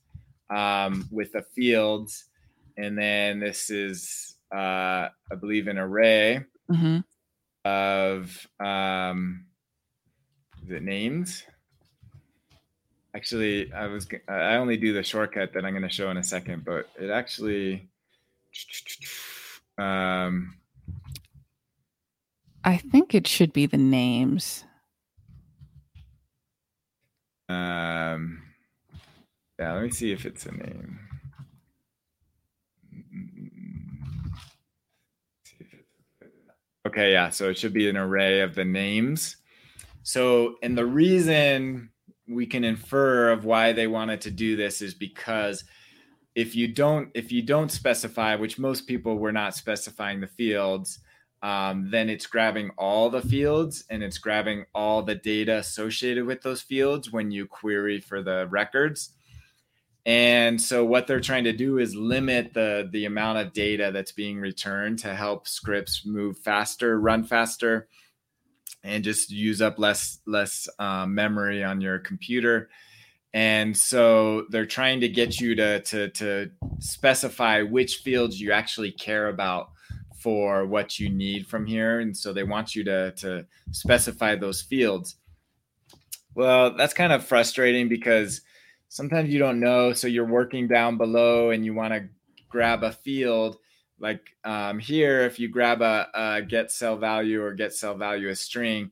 um, 0.54 1.08
with 1.10 1.34
a 1.34 1.42
fields, 1.42 2.26
and 2.76 2.98
then 2.98 3.40
this 3.40 3.70
is, 3.70 4.36
uh, 4.54 5.08
I 5.08 5.34
believe, 5.40 5.68
an 5.68 5.78
array 5.78 6.44
mm-hmm. 6.70 6.98
of 7.64 8.46
um, 8.60 9.46
the 10.68 10.80
names. 10.80 11.44
Actually, 13.16 13.72
I 13.72 13.86
was 13.86 14.06
I 14.28 14.56
only 14.56 14.76
do 14.76 14.92
the 14.92 15.02
shortcut 15.02 15.54
that 15.54 15.64
I'm 15.64 15.72
going 15.72 15.82
to 15.82 15.88
show 15.88 16.10
in 16.10 16.18
a 16.18 16.22
second, 16.22 16.66
but 16.66 16.90
it 17.00 17.08
actually. 17.08 17.88
Um, 19.78 20.56
I 22.64 22.76
think 22.76 23.14
it 23.14 23.26
should 23.26 23.52
be 23.52 23.66
the 23.66 23.76
names. 23.76 24.64
Um, 27.48 28.42
yeah, 29.58 29.74
let 29.74 29.82
me 29.82 29.90
see 29.90 30.12
if 30.12 30.24
it's 30.24 30.46
a 30.46 30.52
name. 30.52 30.98
Okay, 36.86 37.12
yeah, 37.12 37.30
so 37.30 37.48
it 37.48 37.58
should 37.58 37.72
be 37.72 37.88
an 37.88 37.96
array 37.96 38.40
of 38.40 38.54
the 38.54 38.64
names. 38.64 39.36
So, 40.02 40.56
and 40.62 40.76
the 40.76 40.86
reason 40.86 41.90
we 42.28 42.46
can 42.46 42.62
infer 42.62 43.30
of 43.30 43.44
why 43.44 43.72
they 43.72 43.86
wanted 43.86 44.20
to 44.22 44.30
do 44.30 44.56
this 44.56 44.82
is 44.82 44.94
because 44.94 45.64
if 46.34 46.56
you 46.56 46.68
don't 46.68 47.10
if 47.14 47.30
you 47.30 47.42
don't 47.42 47.70
specify, 47.70 48.36
which 48.36 48.58
most 48.58 48.86
people 48.86 49.18
were 49.18 49.32
not 49.32 49.54
specifying 49.54 50.20
the 50.20 50.26
fields, 50.26 50.98
um, 51.42 51.90
then 51.90 52.08
it's 52.08 52.26
grabbing 52.26 52.70
all 52.78 53.10
the 53.10 53.22
fields 53.22 53.84
and 53.90 54.02
it's 54.02 54.18
grabbing 54.18 54.64
all 54.74 55.02
the 55.02 55.14
data 55.14 55.58
associated 55.58 56.24
with 56.24 56.42
those 56.42 56.62
fields 56.62 57.12
when 57.12 57.30
you 57.30 57.46
query 57.46 58.00
for 58.00 58.22
the 58.22 58.46
records. 58.48 59.10
And 60.06 60.60
so 60.60 60.84
what 60.84 61.06
they're 61.06 61.20
trying 61.20 61.44
to 61.44 61.52
do 61.52 61.78
is 61.78 61.94
limit 61.94 62.52
the 62.52 62.88
the 62.90 63.04
amount 63.06 63.38
of 63.38 63.52
data 63.52 63.90
that's 63.92 64.12
being 64.12 64.38
returned 64.38 64.98
to 65.00 65.14
help 65.14 65.48
scripts 65.48 66.04
move 66.04 66.38
faster, 66.38 66.98
run 66.98 67.24
faster, 67.24 67.88
and 68.82 69.02
just 69.04 69.30
use 69.30 69.62
up 69.62 69.78
less 69.78 70.20
less 70.26 70.68
uh, 70.78 71.06
memory 71.06 71.64
on 71.64 71.80
your 71.80 71.98
computer. 72.00 72.68
And 73.34 73.76
so 73.76 74.46
they're 74.48 74.64
trying 74.64 75.00
to 75.00 75.08
get 75.08 75.40
you 75.40 75.54
to 75.56 75.80
to 75.80 76.08
to 76.10 76.50
specify 76.78 77.60
which 77.62 77.96
fields 77.96 78.40
you 78.40 78.52
actually 78.52 78.92
care 78.92 79.28
about 79.28 79.70
for 80.16 80.64
what 80.64 80.98
you 80.98 81.10
need 81.10 81.46
from 81.46 81.66
here. 81.66 82.00
And 82.00 82.16
so 82.16 82.32
they 82.32 82.44
want 82.44 82.74
you 82.74 82.84
to 82.84 83.12
to 83.12 83.46
specify 83.72 84.36
those 84.36 84.62
fields. 84.62 85.16
Well, 86.34 86.74
that's 86.76 86.94
kind 86.94 87.12
of 87.12 87.26
frustrating 87.26 87.88
because 87.88 88.40
sometimes 88.88 89.30
you 89.30 89.38
don't 89.38 89.60
know. 89.60 89.92
So 89.92 90.08
you're 90.08 90.24
working 90.24 90.66
down 90.66 90.96
below 90.96 91.50
and 91.50 91.64
you 91.64 91.74
want 91.74 91.92
to 91.92 92.08
grab 92.48 92.82
a 92.82 92.92
field 92.92 93.58
like 93.98 94.36
um, 94.44 94.78
here, 94.78 95.22
if 95.22 95.38
you 95.38 95.48
grab 95.48 95.80
a, 95.80 96.08
a 96.14 96.42
get 96.42 96.70
cell 96.70 96.96
value 96.96 97.42
or 97.42 97.54
get 97.54 97.72
cell 97.72 97.94
value 97.94 98.28
a 98.28 98.36
string, 98.36 98.90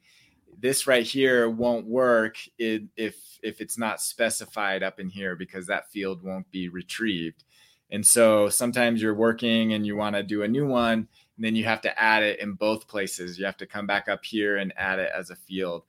this 0.59 0.87
right 0.87 1.05
here 1.05 1.51
won't 1.51 1.87
work 1.87 2.37
if 2.59 3.15
if 3.43 3.61
it's 3.61 3.79
not 3.79 4.01
specified 4.01 4.83
up 4.83 5.01
in 5.01 5.09
here 5.09 5.37
because 5.37 5.67
that 5.67 5.91
field 5.91 6.23
won't 6.23 6.51
be 6.51 6.69
retrieved. 6.69 7.45
And 7.91 8.07
so 8.07 8.49
sometimes 8.49 9.03
you're 9.03 9.15
working 9.15 9.75
and 9.75 9.87
you 9.87 9.97
want 9.97 10.17
to 10.17 10.23
do 10.23 10.43
a 10.43 10.49
new 10.49 10.67
one, 10.67 11.09
and 11.37 11.45
then 11.45 11.55
you 11.55 11.65
have 11.65 11.83
to 11.83 12.01
add 12.01 12.23
it 12.23 12.41
in 12.41 12.55
both 12.55 12.89
places. 12.89 13.39
You 13.39 13.45
have 13.45 13.59
to 13.59 13.67
come 13.67 13.87
back 13.87 14.09
up 14.09 14.25
here 14.25 14.57
and 14.57 14.73
add 14.79 14.99
it 14.99 15.11
as 15.15 15.29
a 15.29 15.37
field. 15.37 15.83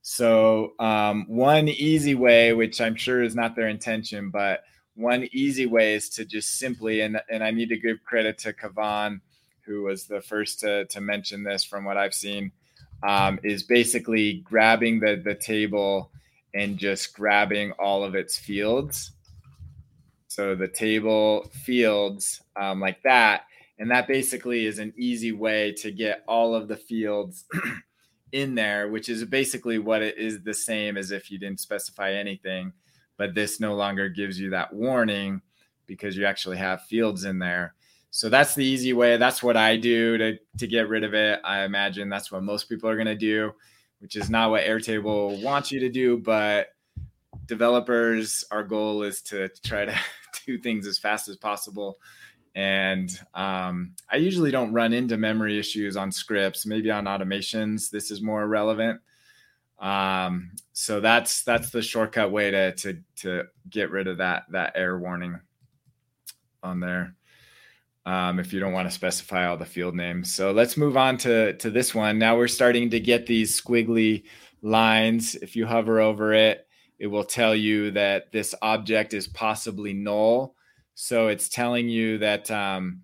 So, 0.00 0.72
um, 0.80 1.26
one 1.28 1.68
easy 1.68 2.14
way, 2.14 2.54
which 2.54 2.80
I'm 2.80 2.96
sure 2.96 3.22
is 3.22 3.36
not 3.36 3.54
their 3.54 3.68
intention, 3.68 4.30
but 4.30 4.64
one 4.94 5.28
easy 5.32 5.66
way 5.66 5.94
is 5.94 6.08
to 6.10 6.24
just 6.24 6.58
simply, 6.58 7.02
and, 7.02 7.20
and 7.30 7.44
I 7.44 7.50
need 7.50 7.68
to 7.68 7.78
give 7.78 8.02
credit 8.04 8.38
to 8.38 8.52
Kuovonne, 8.52 9.20
who 9.64 9.82
was 9.82 10.06
the 10.06 10.20
first 10.20 10.60
to, 10.60 10.86
to 10.86 11.00
mention 11.00 11.44
this 11.44 11.64
from 11.64 11.84
what 11.84 11.96
I've 11.96 12.14
seen, 12.14 12.50
um, 13.02 13.38
is 13.42 13.62
basically 13.62 14.40
grabbing 14.40 15.00
the, 15.00 15.20
the 15.22 15.34
table 15.34 16.11
and 16.54 16.78
just 16.78 17.14
grabbing 17.14 17.72
all 17.72 18.04
of 18.04 18.14
its 18.14 18.38
fields. 18.38 19.12
So 20.28 20.54
the 20.54 20.68
table 20.68 21.50
fields 21.64 22.40
um, 22.56 22.80
like 22.80 23.02
that. 23.02 23.42
And 23.78 23.90
that 23.90 24.06
basically 24.06 24.66
is 24.66 24.78
an 24.78 24.92
easy 24.96 25.32
way 25.32 25.72
to 25.78 25.90
get 25.90 26.22
all 26.28 26.54
of 26.54 26.68
the 26.68 26.76
fields 26.76 27.44
in 28.32 28.54
there, 28.54 28.88
which 28.88 29.08
is 29.08 29.24
basically 29.24 29.78
what 29.78 30.02
it 30.02 30.16
is 30.18 30.42
the 30.42 30.54
same 30.54 30.96
as 30.96 31.10
if 31.10 31.30
you 31.30 31.38
didn't 31.38 31.60
specify 31.60 32.12
anything. 32.12 32.72
But 33.16 33.34
this 33.34 33.60
no 33.60 33.74
longer 33.74 34.08
gives 34.08 34.38
you 34.38 34.50
that 34.50 34.72
warning 34.72 35.42
because 35.86 36.16
you 36.16 36.24
actually 36.24 36.56
have 36.56 36.82
fields 36.82 37.24
in 37.24 37.38
there. 37.38 37.74
So 38.10 38.28
that's 38.28 38.54
the 38.54 38.64
easy 38.64 38.92
way. 38.92 39.16
That's 39.16 39.42
what 39.42 39.56
I 39.56 39.76
do 39.76 40.18
to, 40.18 40.38
to 40.58 40.66
get 40.66 40.88
rid 40.88 41.02
of 41.02 41.14
it. 41.14 41.40
I 41.44 41.62
imagine 41.62 42.08
that's 42.08 42.30
what 42.30 42.42
most 42.42 42.68
people 42.68 42.88
are 42.88 42.96
going 42.96 43.06
to 43.06 43.16
do, 43.16 43.52
which 44.02 44.16
is 44.16 44.28
not 44.28 44.50
what 44.50 44.64
Airtable 44.64 45.42
wants 45.42 45.72
you 45.72 45.80
to 45.80 45.88
do. 45.88 46.18
But 46.18 46.74
developers, 47.46 48.44
our 48.50 48.62
goal 48.62 49.02
is 49.02 49.22
to 49.22 49.48
try 49.64 49.86
to 49.86 49.98
do 50.46 50.58
things 50.58 50.86
as 50.86 50.98
fast 50.98 51.28
as 51.28 51.36
possible 51.36 51.98
and 52.54 53.10
um, 53.34 53.94
I 54.10 54.16
usually 54.16 54.50
don't 54.50 54.72
run 54.72 54.92
into 54.92 55.16
memory 55.16 55.58
issues 55.58 55.96
on 55.96 56.12
scripts. 56.12 56.66
Maybe 56.66 56.90
on 56.90 57.06
automations, 57.06 57.90
this 57.90 58.10
is 58.10 58.20
more 58.20 58.46
relevant. 58.46 59.00
Um, 59.78 60.52
so 60.72 61.00
that's 61.00 61.42
that's 61.44 61.70
the 61.70 61.82
shortcut 61.82 62.30
way 62.30 62.50
to 62.50 62.72
to 62.72 62.98
to 63.16 63.44
get 63.68 63.90
rid 63.90 64.06
of 64.06 64.18
that 64.18 64.44
that 64.50 64.72
error 64.74 64.98
warning 64.98 65.40
on 66.62 66.80
there. 66.80 67.14
Um, 68.04 68.40
if 68.40 68.52
you 68.52 68.58
don't 68.58 68.72
want 68.72 68.88
to 68.88 68.94
specify 68.94 69.46
all 69.46 69.56
the 69.56 69.64
field 69.64 69.94
names. 69.94 70.34
So 70.34 70.50
let's 70.50 70.76
move 70.76 70.96
on 70.96 71.18
to 71.18 71.52
to 71.58 71.70
this 71.70 71.94
one. 71.94 72.18
Now 72.18 72.36
we're 72.36 72.48
starting 72.48 72.90
to 72.90 72.98
get 72.98 73.26
these 73.26 73.60
squiggly 73.60 74.24
lines. 74.60 75.36
If 75.36 75.54
you 75.54 75.66
hover 75.66 76.00
over 76.00 76.32
it, 76.32 76.66
it 76.98 77.06
will 77.06 77.24
tell 77.24 77.54
you 77.54 77.92
that 77.92 78.32
this 78.32 78.56
object 78.60 79.14
is 79.14 79.28
possibly 79.28 79.92
null 79.92 80.56
so 80.94 81.28
it's 81.28 81.48
telling 81.48 81.88
you 81.88 82.18
that 82.18 82.50
um, 82.50 83.02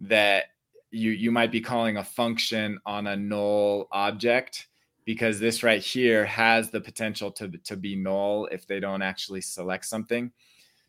that 0.00 0.44
you 0.90 1.10
you 1.10 1.32
might 1.32 1.50
be 1.50 1.60
calling 1.60 1.96
a 1.96 2.04
function 2.04 2.78
on 2.86 3.06
a 3.06 3.16
null 3.16 3.88
object 3.92 4.68
because 5.04 5.38
this 5.38 5.62
right 5.62 5.82
here 5.82 6.24
has 6.24 6.70
the 6.70 6.80
potential 6.80 7.30
to 7.32 7.48
to 7.64 7.76
be 7.76 7.96
null 7.96 8.46
if 8.52 8.66
they 8.66 8.80
don't 8.80 9.02
actually 9.02 9.40
select 9.40 9.86
something. 9.86 10.30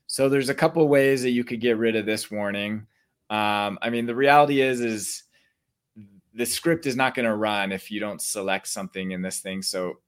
So 0.08 0.30
there's 0.30 0.50
a 0.50 0.56
couple 0.56 0.88
ways 0.88 1.24
that 1.24 1.32
you 1.32 1.44
could 1.44 1.62
get 1.62 1.78
rid 1.78 1.96
of 1.96 2.06
this 2.06 2.30
warning. 2.30 2.86
Um, 3.30 3.80
I 3.82 3.90
mean, 3.90 4.06
the 4.06 4.16
reality 4.16 4.62
is 4.62 4.82
is 4.82 5.24
the 6.34 6.46
script 6.46 6.86
is 6.86 6.96
not 6.96 7.16
going 7.16 7.26
to 7.26 7.36
run 7.36 7.72
if 7.72 7.90
you 7.90 8.00
don't 8.00 8.22
select 8.22 8.68
something 8.68 9.12
in 9.12 9.22
this 9.22 9.40
thing. 9.40 9.62
So 9.62 10.00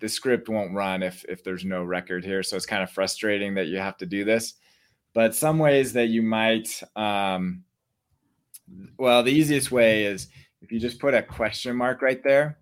the 0.00 0.08
script 0.08 0.48
won't 0.48 0.74
run 0.74 1.02
if 1.02 1.24
if 1.28 1.44
there's 1.44 1.64
no 1.64 1.84
record 1.84 2.24
here. 2.24 2.42
So 2.42 2.56
it's 2.56 2.66
kind 2.66 2.82
of 2.82 2.90
frustrating 2.90 3.54
that 3.54 3.68
you 3.68 3.78
have 3.78 3.96
to 3.98 4.06
do 4.06 4.24
this 4.24 4.54
but 5.12 5.34
some 5.34 5.58
ways 5.58 5.92
that 5.92 6.08
you 6.08 6.22
might 6.22 6.82
um, 6.96 7.64
well 8.98 9.22
the 9.22 9.32
easiest 9.32 9.70
way 9.70 10.04
is 10.04 10.28
if 10.62 10.70
you 10.70 10.78
just 10.78 10.98
put 10.98 11.14
a 11.14 11.22
question 11.22 11.76
mark 11.76 12.02
right 12.02 12.22
there 12.22 12.58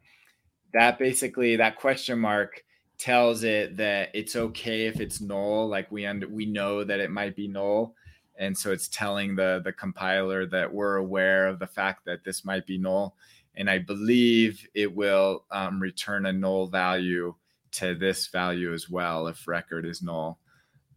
that 0.73 0.99
basically 0.99 1.57
that 1.57 1.77
question 1.77 2.19
mark 2.19 2.63
tells 2.99 3.45
it 3.45 3.77
that 3.77 4.11
it's 4.15 4.35
okay 4.35 4.87
if 4.87 5.01
it's 5.01 5.21
null 5.21 5.69
like 5.69 5.91
we 5.93 6.05
under 6.07 6.29
we 6.29 6.47
know 6.47 6.83
that 6.83 7.01
it 7.01 7.11
might 7.11 7.37
be 7.37 7.49
null 7.49 7.95
and 8.39 8.57
so 8.57 8.73
it's 8.73 8.89
telling 8.89 9.35
the 9.35 9.61
the 9.65 9.73
compiler 9.73 10.47
that 10.47 10.73
we're 10.73 10.97
aware 10.97 11.47
of 11.47 11.59
the 11.59 11.67
fact 11.67 12.05
that 12.07 12.25
this 12.25 12.45
might 12.45 12.67
be 12.67 12.79
null. 12.79 13.17
And 13.57 13.69
i 13.69 13.79
believe 13.79 14.67
it 14.75 14.95
will 14.95 15.45
um, 15.51 15.81
return 15.81 16.27
a 16.27 16.33
null 16.33 16.69
value 16.69 17.35
to 17.73 17.95
this 17.95 18.29
value 18.29 18.73
as 18.73 18.89
well 18.89 19.27
if 19.27 19.47
record 19.49 19.85
is 19.85 20.03
null. 20.03 20.39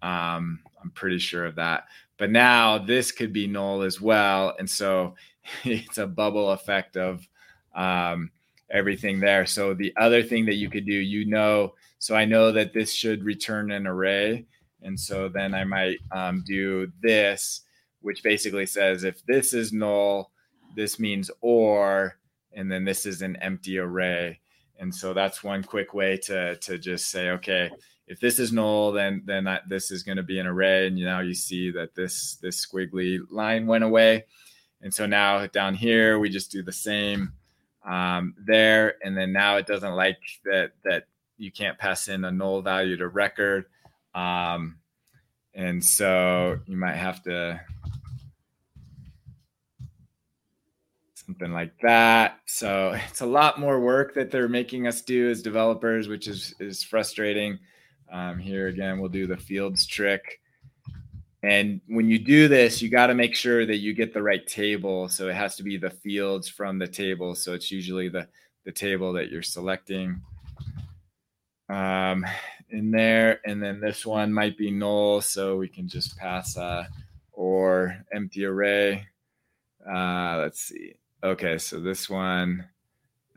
Um, 0.01 0.59
i'm 0.81 0.91
pretty 0.93 1.19
sure 1.19 1.45
of 1.45 1.55
that. 1.55 1.85
But 2.17 2.31
now 2.31 2.77
this 2.77 3.11
could 3.11 3.33
be 3.33 3.47
null 3.47 3.81
as 3.81 3.99
well. 3.99 4.55
And 4.59 4.69
so 4.69 5.15
it's 5.63 5.97
a 5.97 6.07
bubble 6.07 6.51
effect 6.51 6.97
of 6.97 7.27
um, 7.73 8.29
everything 8.69 9.19
there. 9.19 9.45
So 9.45 9.73
the 9.73 9.93
other 9.97 10.21
thing 10.21 10.45
that 10.45 10.55
you 10.55 10.69
could 10.69 10.85
do 10.85 10.93
you 10.93 11.25
know 11.25 11.73
so 12.01 12.15
i 12.15 12.25
know 12.25 12.51
that 12.51 12.73
this 12.73 12.91
should 12.91 13.23
return 13.23 13.71
an 13.71 13.85
array 13.85 14.43
and 14.81 14.99
so 14.99 15.29
then 15.29 15.53
I 15.53 15.63
might 15.63 15.99
um, 16.11 16.43
do 16.45 16.91
this, 17.01 17.61
which 18.01 18.23
basically 18.23 18.65
says 18.65 19.03
if 19.03 19.25
this 19.25 19.53
is 19.53 19.71
null, 19.71 20.31
this 20.75 20.99
means 20.99 21.29
or, 21.41 22.17
and 22.53 22.71
then 22.71 22.85
this 22.85 23.05
is 23.05 23.21
an 23.21 23.35
empty 23.37 23.77
array. 23.77 24.39
And 24.79 24.93
so 24.93 25.13
that's 25.13 25.43
one 25.43 25.63
quick 25.63 25.93
way 25.93 26.17
to 26.17 26.55
to 26.55 26.77
just 26.79 27.11
say, 27.11 27.29
okay, 27.29 27.69
if 28.07 28.19
this 28.19 28.39
is 28.39 28.51
null, 28.51 28.91
then 28.91 29.21
then 29.25 29.47
I, 29.47 29.59
this 29.67 29.91
is 29.91 30.03
going 30.03 30.17
to 30.17 30.23
be 30.23 30.39
an 30.39 30.47
array. 30.47 30.87
And 30.87 30.97
now 30.97 31.19
you 31.19 31.35
see 31.35 31.69
that 31.71 31.93
this 31.93 32.37
this 32.41 32.65
squiggly 32.65 33.19
line 33.29 33.67
went 33.67 33.83
away. 33.83 34.25
And 34.81 34.91
so 34.91 35.05
now 35.05 35.45
down 35.47 35.75
here 35.75 36.17
we 36.17 36.29
just 36.29 36.51
do 36.51 36.63
the 36.63 36.71
same 36.71 37.33
um, 37.87 38.35
there, 38.37 38.95
and 39.03 39.15
then 39.15 39.31
now 39.31 39.57
it 39.57 39.67
doesn't 39.67 39.93
like 39.93 40.17
that 40.45 40.71
that 40.83 41.05
you 41.37 41.51
can't 41.51 41.77
pass 41.77 42.07
in 42.07 42.25
a 42.25 42.31
null 42.31 42.61
value 42.61 42.97
to 42.97 43.07
record. 43.07 43.65
Um, 44.13 44.77
and 45.53 45.83
so 45.83 46.59
you 46.65 46.77
might 46.77 46.95
have 46.95 47.21
to 47.23 47.61
something 51.25 51.53
like 51.53 51.73
that. 51.81 52.39
So 52.45 52.91
it's 53.09 53.21
a 53.21 53.25
lot 53.25 53.59
more 53.59 53.79
work 53.79 54.13
that 54.15 54.31
they're 54.31 54.49
making 54.49 54.87
us 54.87 55.01
do 55.01 55.29
as 55.29 55.41
developers, 55.41 56.07
which 56.07 56.27
is 56.27 56.53
is 56.59 56.83
frustrating. 56.83 57.59
Um, 58.11 58.37
here 58.37 58.67
again, 58.67 58.99
we'll 58.99 59.09
do 59.09 59.27
the 59.27 59.37
fields 59.37 59.85
trick. 59.85 60.41
And 61.43 61.81
when 61.87 62.07
you 62.07 62.19
do 62.19 62.47
this, 62.47 62.81
you 62.81 62.89
got 62.89 63.07
to 63.07 63.15
make 63.15 63.35
sure 63.35 63.65
that 63.65 63.77
you 63.77 63.93
get 63.93 64.13
the 64.13 64.21
right 64.21 64.45
table. 64.45 65.09
So 65.09 65.27
it 65.27 65.35
has 65.35 65.55
to 65.55 65.63
be 65.63 65.77
the 65.77 65.89
fields 65.89 66.47
from 66.47 66.77
the 66.77 66.87
table. 66.87 67.33
So 67.33 67.53
it's 67.53 67.71
usually 67.71 68.09
the 68.09 68.27
the 68.65 68.71
table 68.71 69.13
that 69.13 69.31
you're 69.31 69.41
selecting. 69.41 70.21
Um, 71.69 72.25
in 72.71 72.91
there. 72.91 73.39
And 73.45 73.61
then 73.61 73.79
this 73.79 74.05
one 74.05 74.33
might 74.33 74.57
be 74.57 74.71
null, 74.71 75.21
so 75.21 75.57
we 75.57 75.67
can 75.67 75.87
just 75.87 76.17
pass 76.17 76.57
uh, 76.57 76.85
or 77.31 77.97
empty 78.13 78.45
array. 78.45 79.07
Uh, 79.87 80.37
let's 80.39 80.61
see. 80.61 80.95
Okay, 81.23 81.57
so 81.57 81.79
this 81.79 82.09
one 82.09 82.67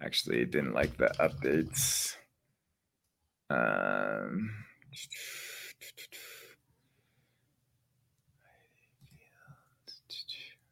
actually 0.03 0.45
didn't 0.45 0.75
like 0.75 0.97
the 0.97 1.13
updates. 1.19 2.17
Um, 3.51 4.51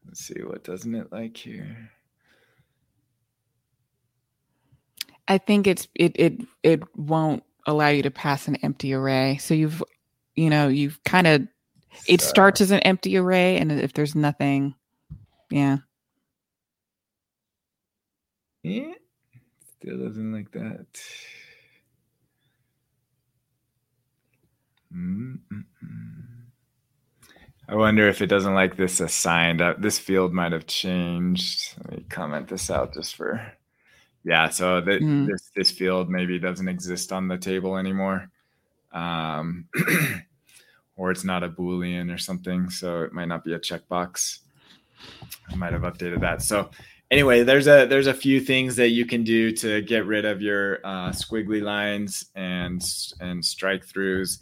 let's 0.07 0.21
see 0.21 0.43
what 0.43 0.65
doesn't 0.65 0.95
it 0.95 1.13
like 1.13 1.37
here. 1.37 1.91
I 5.29 5.39
think 5.39 5.67
it's 5.67 5.89
it 5.95 6.13
it 6.17 6.41
it 6.63 6.83
won't 6.97 7.45
allow 7.67 7.89
you 7.89 8.03
to 8.03 8.11
pass 8.11 8.49
an 8.49 8.57
empty 8.57 8.93
array. 8.95 9.39
So 9.39 9.55
you've, 9.55 9.83
you 10.35 10.51
know, 10.51 10.69
you've 10.69 11.03
kind 11.05 11.27
of, 11.27 11.43
it 12.07 12.21
so. 12.21 12.29
starts 12.29 12.61
as 12.61 12.71
an 12.71 12.81
empty 12.81 13.17
array, 13.17 13.59
and 13.59 13.71
if 13.73 13.93
there's 13.93 14.15
nothing, 14.15 14.75
yeah. 15.51 15.79
Yeah, 18.63 18.93
still 19.79 19.99
doesn't 19.99 20.33
like 20.33 20.53
that. 20.53 20.87
Mm-mm-mm. 24.95 25.63
I 27.69 27.75
wonder 27.75 28.09
if 28.09 28.21
it 28.21 28.27
doesn't 28.27 28.55
like 28.55 28.77
this 28.77 29.01
assigned. 29.01 29.63
Uh, 29.63 29.75
this 29.79 29.99
field 29.99 30.33
might 30.33 30.53
have 30.53 30.67
changed. 30.67 31.75
Let 31.79 31.99
me 31.99 32.05
comment 32.09 32.49
this 32.49 32.71
out 32.71 32.93
just 32.95 33.17
for 33.17 33.53
yeah, 34.25 34.49
so 34.51 34.81
the, 34.81 34.93
mm. 34.93 35.27
this 35.27 35.51
this 35.55 35.71
field 35.71 36.09
maybe 36.09 36.39
doesn't 36.39 36.69
exist 36.69 37.13
on 37.13 37.29
the 37.29 37.39
table 37.39 37.77
anymore, 37.77 38.31
um, 38.93 39.67
or 40.97 41.11
it's 41.11 41.25
not 41.25 41.43
a 41.43 41.49
boolean 41.49 42.13
or 42.13 42.19
something, 42.19 42.71
so 42.71 43.03
it 43.03 43.13
might 43.13 43.29
not 43.29 43.45
be 43.45 43.55
a 43.55 43.59
checkbox. 43.59 44.39
I 45.51 45.57
might 45.57 45.73
have 45.73 45.83
updated 45.83 46.21
that. 46.21 46.43
So 46.43 46.71
anyway, 47.11 47.43
there's 47.43 47.67
a 47.67 47.87
there's 47.87 48.07
a 48.07 48.15
few 48.15 48.41
things 48.41 48.77
that 48.77 48.89
you 48.89 49.07
can 49.07 49.25
do 49.25 49.53
to 49.57 49.83
get 49.83 50.07
rid 50.07 50.25
of 50.25 50.41
your 50.41 50.79
uh, 50.85 51.11
squiggly 51.11 51.63
lines 51.63 52.27
and 52.35 52.83
and 53.21 53.45
strike 53.45 53.87
throughs. 53.87 54.39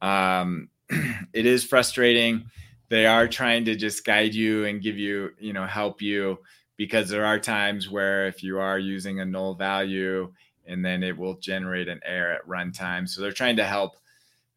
Um, 0.00 0.68
it 1.32 1.46
is 1.46 1.64
frustrating. 1.64 2.44
They 2.88 3.06
are 3.06 3.26
trying 3.26 3.64
to 3.66 3.74
just 3.74 4.04
guide 4.04 4.34
you 4.34 4.66
and 4.66 4.82
give 4.82 4.98
you, 4.98 5.30
you 5.38 5.54
know, 5.54 5.66
help 5.66 6.02
you 6.02 6.38
because 6.76 7.08
there 7.08 7.26
are 7.26 7.38
times 7.38 7.88
where 7.88 8.26
if 8.26 8.42
you 8.42 8.58
are 8.58 8.78
using 8.78 9.20
a 9.20 9.24
null 9.24 9.54
value 9.54 10.32
and 10.66 10.84
then 10.84 11.02
it 11.02 11.16
will 11.16 11.34
generate 11.34 11.88
an 11.88 12.00
error 12.04 12.32
at 12.32 12.46
runtime. 12.46 13.08
So 13.08 13.20
they're 13.20 13.32
trying 13.32 13.56
to 13.56 13.64
help 13.64 13.96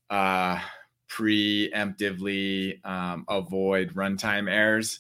uh, 0.09 0.59
preemptively 1.09 2.86
um, 2.86 3.26
avoid 3.28 3.93
runtime 3.95 4.49
errors, 4.49 4.99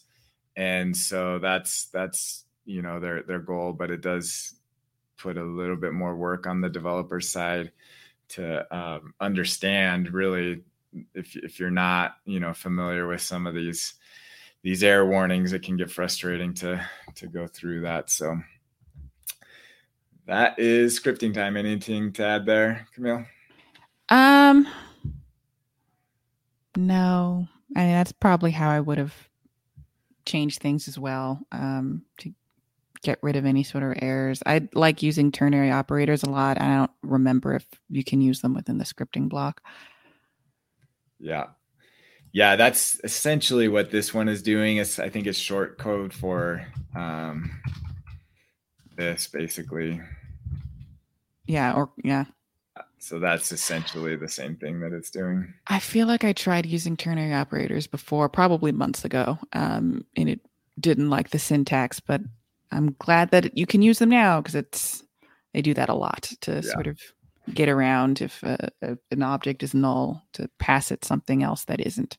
and 0.55 0.95
so 0.95 1.39
that's 1.39 1.85
that's 1.87 2.45
you 2.65 2.81
know 2.81 2.99
their 2.99 3.23
their 3.23 3.39
goal. 3.39 3.73
But 3.73 3.91
it 3.91 4.01
does 4.01 4.55
put 5.17 5.37
a 5.37 5.43
little 5.43 5.75
bit 5.75 5.93
more 5.93 6.15
work 6.15 6.47
on 6.47 6.61
the 6.61 6.69
developer 6.69 7.21
side 7.21 7.71
to 8.27 8.75
um, 8.75 9.13
understand 9.19 10.11
really 10.11 10.63
if 11.13 11.35
if 11.35 11.59
you're 11.59 11.69
not 11.69 12.15
you 12.25 12.39
know 12.39 12.53
familiar 12.53 13.07
with 13.07 13.21
some 13.21 13.45
of 13.45 13.53
these 13.53 13.95
these 14.65 14.83
error 14.83 15.05
warnings, 15.05 15.53
it 15.53 15.61
can 15.61 15.77
get 15.77 15.91
frustrating 15.91 16.51
to 16.55 16.83
to 17.13 17.27
go 17.27 17.45
through 17.45 17.81
that. 17.81 18.09
So 18.09 18.35
that 20.25 20.57
is 20.57 20.99
scripting 20.99 21.35
time. 21.35 21.55
Anything 21.55 22.11
to 22.13 22.25
add 22.25 22.47
there, 22.47 22.87
Kamille? 22.97 23.27
Um, 24.09 24.67
no. 26.75 27.47
I 27.75 27.79
mean, 27.81 27.91
that's 27.91 28.11
probably 28.11 28.49
how 28.49 28.71
I 28.71 28.79
would 28.79 28.97
have 28.97 29.13
changed 30.25 30.61
things 30.61 30.87
as 30.87 30.97
well 30.97 31.45
um, 31.51 32.01
to 32.21 32.33
get 33.03 33.19
rid 33.21 33.35
of 33.35 33.45
any 33.45 33.61
sort 33.61 33.83
of 33.83 33.99
errors. 34.01 34.41
I 34.47 34.67
like 34.73 35.03
using 35.03 35.31
ternary 35.31 35.69
operators 35.69 36.23
a 36.23 36.29
lot. 36.31 36.59
I 36.59 36.73
don't 36.77 36.91
remember 37.03 37.53
if 37.53 37.67
you 37.91 38.03
can 38.03 38.19
use 38.19 38.41
them 38.41 38.55
within 38.55 38.79
the 38.79 38.83
scripting 38.83 39.29
block. 39.29 39.61
Yeah, 41.19 41.49
yeah, 42.35 42.57
that's 42.57 42.99
essentially 43.05 43.69
what 43.69 43.91
this 43.91 44.13
one 44.13 44.27
is 44.27 44.41
doing. 44.41 44.75
Is 44.75 44.99
I 44.99 45.07
think 45.07 45.25
it's 45.25 45.37
short 45.37 45.77
code 45.77 46.13
for 46.13 46.67
um, 46.93 47.49
this 48.97 49.25
basically. 49.27 50.01
Yeah, 51.47 51.71
or 51.71 51.91
yeah. 52.03 52.25
So 52.97 53.19
that's 53.19 53.53
essentially 53.53 54.17
the 54.17 54.27
same 54.27 54.57
thing 54.57 54.81
that 54.81 54.91
it's 54.91 55.09
doing. 55.09 55.53
I 55.67 55.79
feel 55.79 56.07
like 56.07 56.25
I 56.25 56.33
tried 56.33 56.65
using 56.65 56.97
ternary 56.97 57.33
operators 57.33 57.87
before, 57.87 58.27
probably 58.27 58.73
months 58.73 59.05
ago, 59.05 59.39
um, 59.53 60.03
and 60.17 60.27
it 60.27 60.41
didn't 60.77 61.09
like 61.09 61.29
the 61.29 61.39
syntax. 61.39 62.01
But 62.01 62.19
I'm 62.69 62.97
glad 62.99 63.31
that 63.31 63.57
you 63.57 63.65
can 63.65 63.81
use 63.81 63.99
them 63.99 64.09
now 64.09 64.41
because 64.41 64.55
it's 64.55 65.05
they 65.53 65.61
do 65.61 65.73
that 65.75 65.87
a 65.87 65.95
lot 65.95 66.23
to 66.41 66.55
yeah. 66.55 66.61
sort 66.61 66.87
of 66.87 66.99
get 67.53 67.69
around 67.69 68.21
if 68.21 68.43
uh, 68.43 68.57
an 69.11 69.23
object 69.23 69.63
is 69.63 69.73
null 69.73 70.23
to 70.33 70.49
pass 70.59 70.91
it 70.91 71.05
something 71.05 71.43
else 71.43 71.65
that 71.65 71.79
isn't. 71.79 72.17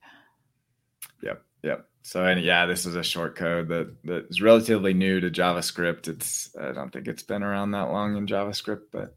Yep, 1.22 1.42
yep. 1.62 1.88
So 2.02 2.24
and 2.24 2.40
yeah, 2.40 2.66
this 2.66 2.86
is 2.86 2.94
a 2.94 3.02
short 3.02 3.34
code 3.34 3.68
that 3.68 4.02
that 4.04 4.26
is 4.30 4.40
relatively 4.40 4.94
new 4.94 5.20
to 5.20 5.30
JavaScript. 5.30 6.08
It's 6.08 6.54
I 6.56 6.72
don't 6.72 6.92
think 6.92 7.08
it's 7.08 7.24
been 7.24 7.42
around 7.42 7.72
that 7.72 7.90
long 7.90 8.16
in 8.16 8.26
JavaScript, 8.26 8.82
but 8.92 9.16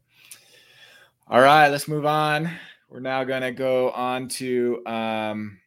all 1.28 1.40
right, 1.40 1.68
let's 1.68 1.86
move 1.86 2.06
on. 2.06 2.50
We're 2.88 3.00
now 3.00 3.22
gonna 3.22 3.52
go 3.52 3.90
on 3.92 4.28
to 4.28 4.84
um, 4.86 5.58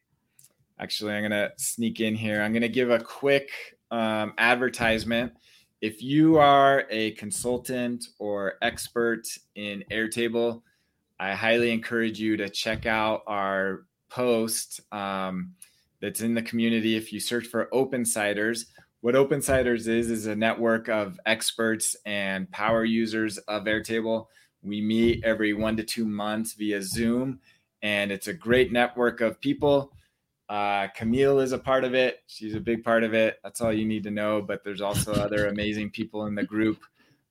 actually 0.78 1.14
I'm 1.14 1.24
gonna 1.24 1.52
sneak 1.58 2.02
in 2.02 2.16
here. 2.16 2.41
I'm 2.41 2.52
gonna 2.52 2.68
give 2.68 2.89
a 2.89 3.00
quick 3.00 3.50
um, 3.89 4.34
advertisement 4.38 5.34
if 5.84 6.02
you 6.02 6.38
are 6.38 6.86
a 6.90 7.12
consultant 7.12 8.06
or 8.18 8.54
expert 8.62 9.28
in 9.56 9.84
Airtable, 9.92 10.62
I 11.20 11.34
highly 11.34 11.72
encourage 11.72 12.22
you 12.22 12.38
to 12.38 12.48
check 12.48 12.86
out 12.86 13.24
our 13.28 13.84
post 14.10 14.80
um, 14.94 15.56
that's 16.00 16.22
in 16.22 16.36
the 16.36 16.42
community. 16.42 16.96
If 16.96 17.12
you 17.12 17.20
search 17.20 17.48
for 17.48 17.68
OpenSiders, 17.74 18.68
what 19.02 19.16
OpenSiders 19.16 19.90
is 19.90 20.10
is 20.10 20.26
a 20.26 20.38
network 20.38 20.88
of 20.88 21.20
experts 21.26 21.98
and 22.06 22.50
power 22.50 22.86
users 22.86 23.38
of 23.40 23.66
Airtable. 23.66 24.28
We 24.62 24.80
meet 24.80 25.26
every 25.26 25.52
one 25.52 25.76
to 25.76 25.84
two 25.84 26.06
months 26.06 26.54
via 26.54 26.82
Zoom, 26.82 27.42
and 27.82 28.10
it's 28.10 28.30
a 28.30 28.34
great 28.34 28.72
network 28.72 29.20
of 29.20 29.42
people 29.42 29.92
Uh, 30.50 30.88
Kamille 30.98 31.41
is 31.41 31.52
a 31.52 31.58
part 31.58 31.84
of 31.84 31.94
it. 31.94 32.20
She's 32.28 32.56
a 32.56 32.60
big 32.60 32.84
part 32.84 33.04
of 33.04 33.14
it. 33.14 33.39
That's 33.44 33.62
all 33.62 33.74
you 33.74 33.86
need 33.86 34.04
to 34.04 34.12
know. 34.12 34.41
But 34.41 34.64
there's 34.64 34.82
also 34.82 35.14
other 35.14 35.48
amazing 35.48 35.89
people 35.89 36.26
in 36.26 36.36
the 36.36 36.44
group. 36.44 36.80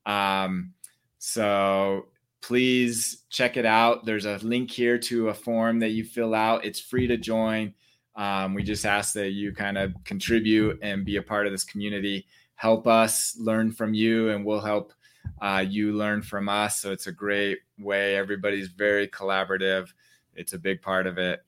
Um, 0.05 0.73
so 1.19 2.07
please 2.41 3.23
check 3.29 3.55
it 3.55 3.65
out. 3.65 4.05
There's 4.05 4.25
a 4.25 4.37
link 4.41 4.69
here 4.69 4.97
to 4.97 5.29
a 5.29 5.33
form 5.33 5.79
that 5.79 5.91
you 5.91 6.03
fill 6.03 6.35
out. 6.35 6.65
It's 6.65 6.79
free 6.79 7.07
to 7.07 7.17
join. 7.17 7.73
Um, 8.15 8.53
we 8.53 8.63
just 8.63 8.85
ask 8.85 9.13
that 9.13 9.31
you 9.31 9.53
kind 9.53 9.77
of 9.77 9.93
contribute 10.03 10.79
and 10.81 11.05
be 11.05 11.15
a 11.15 11.21
part 11.21 11.47
of 11.47 11.53
this 11.53 11.63
community. 11.63 12.27
Help 12.55 12.85
us 12.85 13.35
learn 13.39 13.71
from 13.71 13.93
you, 13.93 14.29
and 14.29 14.45
we'll 14.45 14.61
help 14.61 14.93
uh, 15.41 15.65
you 15.67 15.93
learn 15.93 16.21
from 16.21 16.49
us. 16.49 16.79
So 16.79 16.91
it's 16.91 17.07
a 17.07 17.11
great 17.11 17.59
way. 17.79 18.15
Everybody's 18.15 18.67
very 18.67 19.07
collaborative. 19.07 19.89
It's 20.35 20.53
a 20.53 20.59
big 20.59 20.81
part 20.81 21.07
of 21.07 21.17
it. 21.17 21.43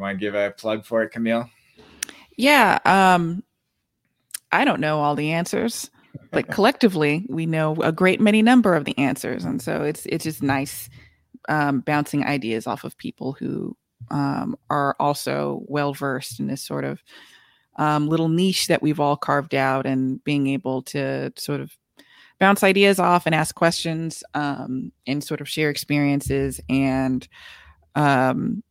You 0.00 0.04
want 0.04 0.18
to 0.18 0.24
give 0.24 0.34
a 0.34 0.50
plug 0.50 0.86
for 0.86 1.02
it, 1.02 1.12
Kamille? 1.12 1.50
Yeah. 2.38 2.78
Um, 2.86 3.44
I 4.50 4.64
don't 4.64 4.80
know 4.80 4.98
all 4.98 5.14
the 5.14 5.32
answers, 5.32 5.90
but 6.30 6.48
collectively 6.50 7.26
we 7.28 7.44
know 7.44 7.76
a 7.82 7.92
great 7.92 8.18
many 8.18 8.40
number 8.40 8.74
of 8.74 8.86
the 8.86 8.96
answers, 8.96 9.44
and 9.44 9.60
so 9.60 9.82
it's 9.82 10.06
it's 10.06 10.24
just 10.24 10.42
nice 10.42 10.88
um, 11.50 11.80
bouncing 11.80 12.24
ideas 12.24 12.66
off 12.66 12.84
of 12.84 12.96
people 12.96 13.32
who 13.34 13.76
um, 14.10 14.56
are 14.70 14.96
also 14.98 15.64
well 15.66 15.92
versed 15.92 16.40
in 16.40 16.46
this 16.46 16.62
sort 16.62 16.84
of 16.84 17.02
um, 17.76 18.08
little 18.08 18.30
niche 18.30 18.68
that 18.68 18.80
we've 18.80 19.00
all 19.00 19.18
carved 19.18 19.54
out, 19.54 19.84
and 19.84 20.24
being 20.24 20.46
able 20.46 20.80
to 20.80 21.30
sort 21.36 21.60
of 21.60 21.76
bounce 22.38 22.62
ideas 22.64 22.98
off 22.98 23.26
and 23.26 23.34
ask 23.34 23.54
questions 23.54 24.24
um, 24.32 24.92
and 25.06 25.22
sort 25.22 25.42
of 25.42 25.48
share 25.48 25.68
experiences. 25.68 26.58
And 26.70 27.28
um, 27.94 28.62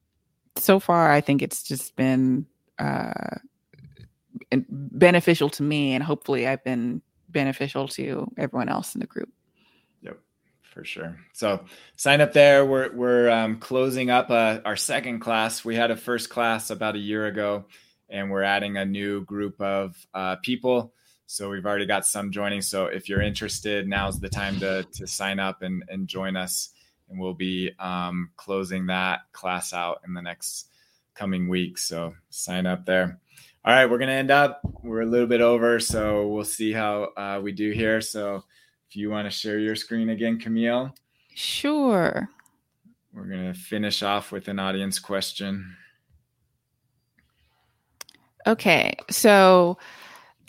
so 0.59 0.79
far, 0.79 1.11
I 1.11 1.21
think 1.21 1.41
it's 1.41 1.63
just 1.63 1.95
been 1.95 2.45
uh, 2.77 3.37
beneficial 4.51 5.49
to 5.51 5.63
me, 5.63 5.93
and 5.93 6.03
hopefully, 6.03 6.47
I've 6.47 6.63
been 6.63 7.01
beneficial 7.29 7.87
to 7.89 8.31
everyone 8.37 8.69
else 8.69 8.95
in 8.95 9.01
the 9.01 9.07
group. 9.07 9.29
Yep, 10.01 10.19
for 10.61 10.83
sure. 10.83 11.17
So 11.33 11.63
sign 11.95 12.21
up 12.21 12.33
there. 12.33 12.65
We're 12.65 12.91
we're 12.93 13.29
um, 13.29 13.59
closing 13.59 14.09
up 14.09 14.29
uh, 14.29 14.59
our 14.65 14.75
second 14.75 15.19
class. 15.19 15.63
We 15.63 15.75
had 15.75 15.91
a 15.91 15.97
first 15.97 16.29
class 16.29 16.69
about 16.69 16.95
a 16.95 16.99
year 16.99 17.27
ago, 17.27 17.65
and 18.09 18.31
we're 18.31 18.43
adding 18.43 18.77
a 18.77 18.85
new 18.85 19.23
group 19.25 19.59
of 19.61 19.95
uh, 20.13 20.37
people. 20.37 20.93
So 21.27 21.49
we've 21.49 21.65
already 21.65 21.85
got 21.85 22.07
some 22.07 22.31
joining. 22.31 22.61
So 22.63 22.85
if 22.85 23.07
you're 23.07 23.21
interested, 23.21 23.87
now's 23.87 24.19
the 24.19 24.29
time 24.29 24.59
to 24.61 24.83
to 24.93 25.05
sign 25.05 25.39
up 25.39 25.61
and 25.61 25.83
and 25.87 26.07
join 26.07 26.35
us. 26.35 26.69
And 27.09 27.19
we'll 27.19 27.33
be 27.33 27.71
um, 27.79 28.29
closing 28.35 28.85
that 28.87 29.21
class 29.31 29.73
out 29.73 30.01
in 30.05 30.13
the 30.13 30.21
next 30.21 30.67
coming 31.15 31.49
weeks. 31.49 31.83
So 31.83 32.13
sign 32.29 32.65
up 32.65 32.85
there. 32.85 33.19
All 33.65 33.73
right, 33.73 33.85
we're 33.85 33.97
gonna 33.97 34.13
end 34.13 34.31
up. 34.31 34.61
We're 34.83 35.01
a 35.01 35.05
little 35.05 35.27
bit 35.27 35.41
over, 35.41 35.79
so 35.79 36.27
we'll 36.27 36.45
see 36.45 36.71
how 36.71 37.09
uh, 37.17 37.41
we 37.43 37.51
do 37.51 37.71
here. 37.71 37.99
So 37.99 38.43
if 38.89 38.95
you 38.95 39.09
want 39.09 39.25
to 39.25 39.31
share 39.31 39.59
your 39.59 39.75
screen 39.75 40.09
again, 40.09 40.39
Kamille. 40.39 40.95
Sure. 41.35 42.29
We're 43.13 43.25
gonna 43.25 43.53
finish 43.53 44.01
off 44.01 44.31
with 44.31 44.47
an 44.47 44.59
audience 44.59 44.97
question. 44.97 45.75
Okay, 48.47 48.95
so 49.09 49.77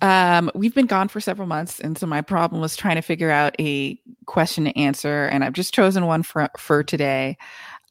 um, 0.00 0.50
we've 0.54 0.74
been 0.74 0.86
gone 0.86 1.08
for 1.08 1.20
several 1.20 1.46
months, 1.46 1.80
and 1.80 1.96
so 1.98 2.06
my 2.06 2.22
problem 2.22 2.60
was 2.60 2.76
trying 2.76 2.96
to 2.96 3.02
figure 3.02 3.30
out 3.30 3.54
a 3.60 4.00
question 4.26 4.64
to 4.64 4.78
answer, 4.78 5.26
and 5.26 5.44
I've 5.44 5.52
just 5.52 5.74
chosen 5.74 6.06
one 6.06 6.22
for 6.22 6.48
for 6.56 6.82
today. 6.82 7.36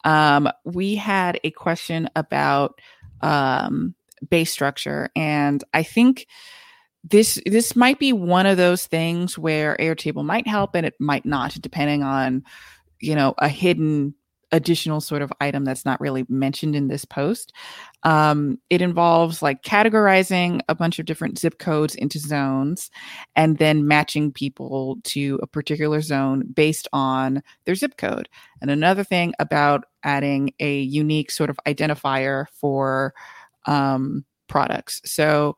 Um, 0.04 0.50
we 0.64 0.96
had 0.96 1.40
a 1.44 1.52
question 1.52 2.10
about 2.16 2.80
um, 3.22 3.94
base 4.28 4.52
structure, 4.52 5.10
and 5.16 5.64
I 5.74 5.84
think 5.84 6.28
this 7.04 7.40
this 7.46 7.76
might 7.76 8.00
be 8.00 8.12
one 8.12 8.46
of 8.46 8.58
those 8.58 8.88
things 8.88 9.38
where 9.38 9.78
Airtable 9.80 10.26
might 10.26 10.48
help, 10.48 10.76
and 10.76 10.86
it 10.86 10.96
might 11.00 11.26
not, 11.26 11.54
depending 11.62 12.02
on 12.02 12.44
you 13.00 13.16
know 13.16 13.36
a 13.38 13.50
hidden 13.50 14.16
additional 14.52 15.02
sort 15.02 15.22
of 15.22 15.32
item 15.40 15.64
that's 15.64 15.86
not 15.86 16.02
really 16.02 16.26
mentioned 16.28 16.76
in 16.76 16.88
this 16.88 17.06
post. 17.06 17.54
Um, 18.04 18.60
it 18.70 18.82
involves 18.82 19.42
like 19.42 19.62
categorizing 19.62 20.62
a 20.68 20.76
bunch 20.76 21.00
of 21.00 21.06
different 21.06 21.38
zip 21.38 21.60
codes 21.60 21.96
into 21.96 22.20
zones 22.20 22.90
and 23.36 23.58
then 23.58 23.88
matching 23.88 24.32
people 24.32 24.98
to 25.04 25.40
a 25.42 25.48
particular 25.48 26.02
zone 26.02 26.48
based 26.54 26.88
on 26.94 27.44
their 27.66 27.76
zip 27.76 27.98
code. 27.98 28.30
And 28.62 28.72
another 28.72 29.04
thing 29.04 29.34
about 29.40 29.86
adding 30.04 30.54
a 30.60 30.80
unique 30.80 31.32
sort 31.32 31.50
of 31.50 31.60
identifier 31.68 32.46
for 32.54 33.14
um, 33.66 34.26
products. 34.48 35.02
So 35.06 35.58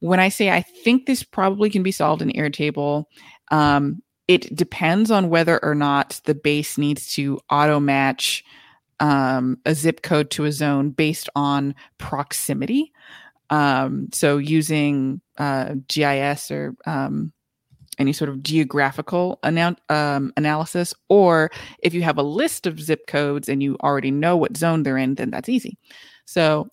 when 0.00 0.20
I 0.20 0.28
say 0.28 0.50
I 0.50 0.62
think 0.62 1.06
this 1.06 1.22
probably 1.22 1.70
can 1.70 1.82
be 1.82 1.92
solved 1.92 2.22
in 2.22 2.30
Airtable, 2.30 3.04
um, 3.50 4.02
it 4.28 4.54
depends 4.54 5.10
on 5.10 5.30
whether 5.30 5.62
or 5.64 5.74
not 5.74 6.20
the 6.24 6.34
base 6.34 6.78
needs 6.78 7.14
to 7.14 7.38
auto 7.50 7.78
match 7.80 8.44
um, 8.98 9.58
a 9.64 9.74
zip 9.74 10.02
code 10.02 10.30
to 10.30 10.44
a 10.44 10.52
zone 10.52 10.90
based 10.90 11.28
on 11.36 11.74
proximity. 11.98 12.92
Um, 13.50 14.08
so 14.12 14.38
using 14.38 15.20
uh, 15.38 15.74
GIS 15.86 16.50
or 16.50 16.74
um, 16.86 17.32
any 17.98 18.12
sort 18.12 18.28
of 18.28 18.42
geographical 18.42 19.38
anal- 19.44 19.76
um, 19.88 20.32
analysis, 20.36 20.92
or 21.08 21.50
if 21.82 21.94
you 21.94 22.02
have 22.02 22.18
a 22.18 22.22
list 22.22 22.66
of 22.66 22.80
zip 22.80 23.06
codes 23.06 23.48
and 23.48 23.62
you 23.62 23.76
already 23.82 24.10
know 24.10 24.36
what 24.36 24.56
zone 24.56 24.82
they're 24.82 24.98
in, 24.98 25.14
then 25.14 25.30
that's 25.30 25.48
easy. 25.48 25.78
So 26.24 26.68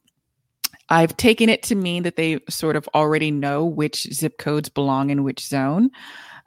I've 0.90 1.16
taken 1.16 1.50
it 1.50 1.64
to 1.64 1.76
mean 1.76 2.04
that 2.04 2.16
they 2.16 2.40
sort 2.50 2.76
of 2.76 2.90
already 2.94 3.32
know 3.32 3.66
which 3.66 4.04
zip 4.14 4.38
codes 4.38 4.70
belong 4.70 5.10
in 5.12 5.24
which 5.24 5.48
zone. 5.48 5.92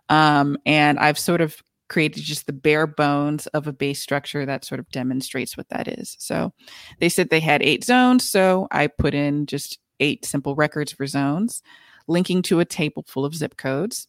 Um, 0.09 0.57
and 0.65 0.99
I've 0.99 1.19
sort 1.19 1.41
of 1.41 1.63
created 1.89 2.23
just 2.23 2.47
the 2.47 2.53
bare 2.53 2.87
bones 2.87 3.47
of 3.49 3.67
a 3.67 3.73
base 3.73 4.01
structure 4.01 4.45
that 4.45 4.65
sort 4.65 4.81
of 4.81 4.89
demonstrates 4.91 5.57
what 5.57 5.69
that 5.69 5.87
is. 5.87 6.17
So 6.19 6.53
they 6.99 7.09
said 7.09 7.31
they 7.31 7.41
had 7.41 7.63
eight 7.63 7.85
zones. 7.85 8.29
So 8.29 8.67
I 8.71 8.89
put 8.89 9.15
in 9.15 9.47
just 9.47 9.79
eight 10.01 10.25
simple 10.25 10.55
records 10.55 10.93
for 10.93 11.07
zones, 11.07 11.63
linking 12.09 12.43
to 12.43 12.61
a 12.61 12.65
table 12.65 13.05
full 13.07 13.25
of 13.25 13.35
zip 13.35 13.57
codes. 13.57 14.09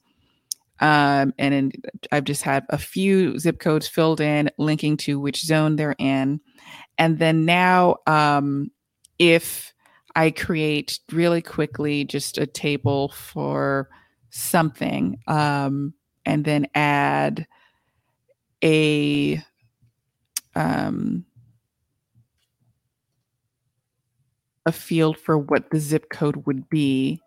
Um, 0.80 1.34
and 1.40 1.54
in, 1.54 1.72
I've 2.12 2.24
just 2.24 2.44
had 2.44 2.66
a 2.70 2.78
few 2.78 3.40
zip 3.40 3.60
codes 3.60 3.88
filled 3.88 4.22
in, 4.22 4.52
linking 4.58 4.98
to 4.98 5.20
which 5.20 5.44
zone 5.44 5.76
they're 5.76 5.96
in. 5.98 6.40
And 6.98 7.18
then 7.18 7.46
now, 7.46 7.98
um, 8.06 8.72
if 9.18 9.74
I 10.16 10.32
create 10.32 11.00
really 11.12 11.42
quickly 11.42 12.06
just 12.06 12.38
a 12.38 12.46
table 12.46 13.10
for 13.10 13.90
something 14.30 15.20
um, 15.28 15.94
and 16.26 16.44
then 16.46 16.68
add 16.76 17.48
a 18.64 19.42
um, 20.56 21.26
a 24.66 24.72
field 24.72 25.18
for 25.18 25.38
what 25.38 25.70
the 25.72 25.80
zip 25.80 26.10
code 26.10 26.46
would 26.46 26.70
be. 26.70 27.22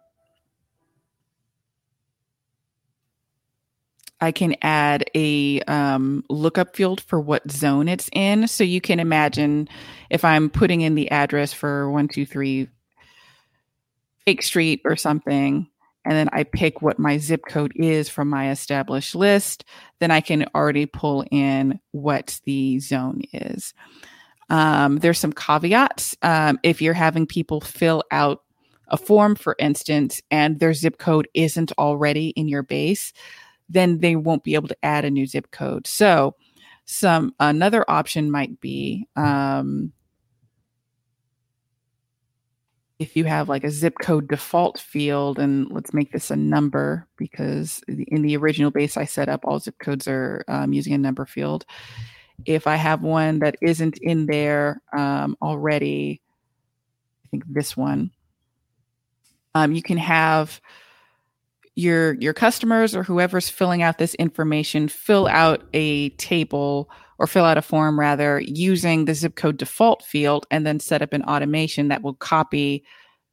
I 4.20 4.32
can 4.32 4.54
add 4.60 5.06
a 5.14 5.60
um, 5.62 6.22
lookup 6.28 6.76
field 6.76 7.00
for 7.00 7.18
what 7.18 7.50
zone 7.50 7.88
it's 7.88 8.10
in. 8.12 8.46
So 8.48 8.62
you 8.62 8.82
can 8.82 9.00
imagine 9.00 9.66
if 10.10 10.22
I'm 10.26 10.50
putting 10.50 10.82
in 10.82 10.94
the 10.94 11.10
address 11.10 11.54
for 11.54 11.86
123 11.90 12.68
Fake 14.26 14.42
Street 14.42 14.82
or 14.84 14.96
something, 14.96 15.69
and 16.04 16.14
then 16.14 16.28
I 16.32 16.44
pick 16.44 16.80
what 16.82 16.98
my 16.98 17.18
zip 17.18 17.42
code 17.48 17.72
is 17.76 18.08
from 18.08 18.28
my 18.28 18.50
established 18.50 19.14
list, 19.14 19.64
then 19.98 20.10
I 20.10 20.20
can 20.20 20.46
already 20.54 20.86
pull 20.86 21.24
in 21.30 21.78
what 21.92 22.40
the 22.44 22.78
zone 22.78 23.22
is. 23.32 23.74
Um, 24.48 24.98
there's 24.98 25.18
some 25.18 25.32
caveats. 25.32 26.16
Um, 26.22 26.58
if 26.62 26.82
you're 26.82 26.94
having 26.94 27.26
people 27.26 27.60
fill 27.60 28.02
out 28.10 28.42
a 28.88 28.96
form, 28.96 29.36
for 29.36 29.54
instance, 29.58 30.20
and 30.30 30.58
their 30.58 30.74
zip 30.74 30.98
code 30.98 31.28
isn't 31.34 31.72
already 31.78 32.30
in 32.30 32.48
your 32.48 32.62
base, 32.62 33.12
then 33.68 33.98
they 33.98 34.16
won't 34.16 34.42
be 34.42 34.54
able 34.54 34.68
to 34.68 34.84
add 34.84 35.04
a 35.04 35.10
new 35.10 35.26
zip 35.26 35.50
code. 35.52 35.86
So, 35.86 36.34
some 36.86 37.34
another 37.38 37.88
option 37.88 38.32
might 38.32 38.60
be 38.60 39.06
um, 39.14 39.92
if 43.00 43.16
you 43.16 43.24
have 43.24 43.48
like 43.48 43.64
a 43.64 43.70
zip 43.70 43.94
code 44.02 44.28
default 44.28 44.78
field, 44.78 45.38
and 45.38 45.72
let's 45.72 45.94
make 45.94 46.12
this 46.12 46.30
a 46.30 46.36
number 46.36 47.08
because 47.16 47.82
in 47.88 48.20
the 48.20 48.36
original 48.36 48.70
base 48.70 48.98
I 48.98 49.06
set 49.06 49.30
up, 49.30 49.40
all 49.44 49.58
zip 49.58 49.78
codes 49.78 50.06
are 50.06 50.44
um, 50.48 50.74
using 50.74 50.92
a 50.92 50.98
number 50.98 51.24
field. 51.24 51.64
If 52.44 52.66
I 52.66 52.76
have 52.76 53.02
one 53.02 53.38
that 53.38 53.56
isn't 53.62 53.98
in 54.02 54.26
there 54.26 54.82
um, 54.96 55.34
already, 55.40 56.20
I 57.24 57.28
think 57.30 57.44
this 57.48 57.74
one, 57.74 58.10
um, 59.54 59.72
you 59.72 59.82
can 59.82 59.96
have 59.96 60.60
your 61.74 62.14
your 62.14 62.34
customers 62.34 62.94
or 62.94 63.02
whoever's 63.02 63.48
filling 63.48 63.80
out 63.80 63.96
this 63.96 64.14
information 64.16 64.88
fill 64.88 65.26
out 65.26 65.62
a 65.72 66.10
table 66.10 66.90
or 67.20 67.26
fill 67.26 67.44
out 67.44 67.58
a 67.58 67.62
form 67.62 68.00
rather 68.00 68.40
using 68.40 69.04
the 69.04 69.14
zip 69.14 69.36
code 69.36 69.58
default 69.58 70.02
field 70.02 70.46
and 70.50 70.66
then 70.66 70.80
set 70.80 71.02
up 71.02 71.12
an 71.12 71.22
automation 71.24 71.88
that 71.88 72.02
will 72.02 72.14
copy 72.14 72.82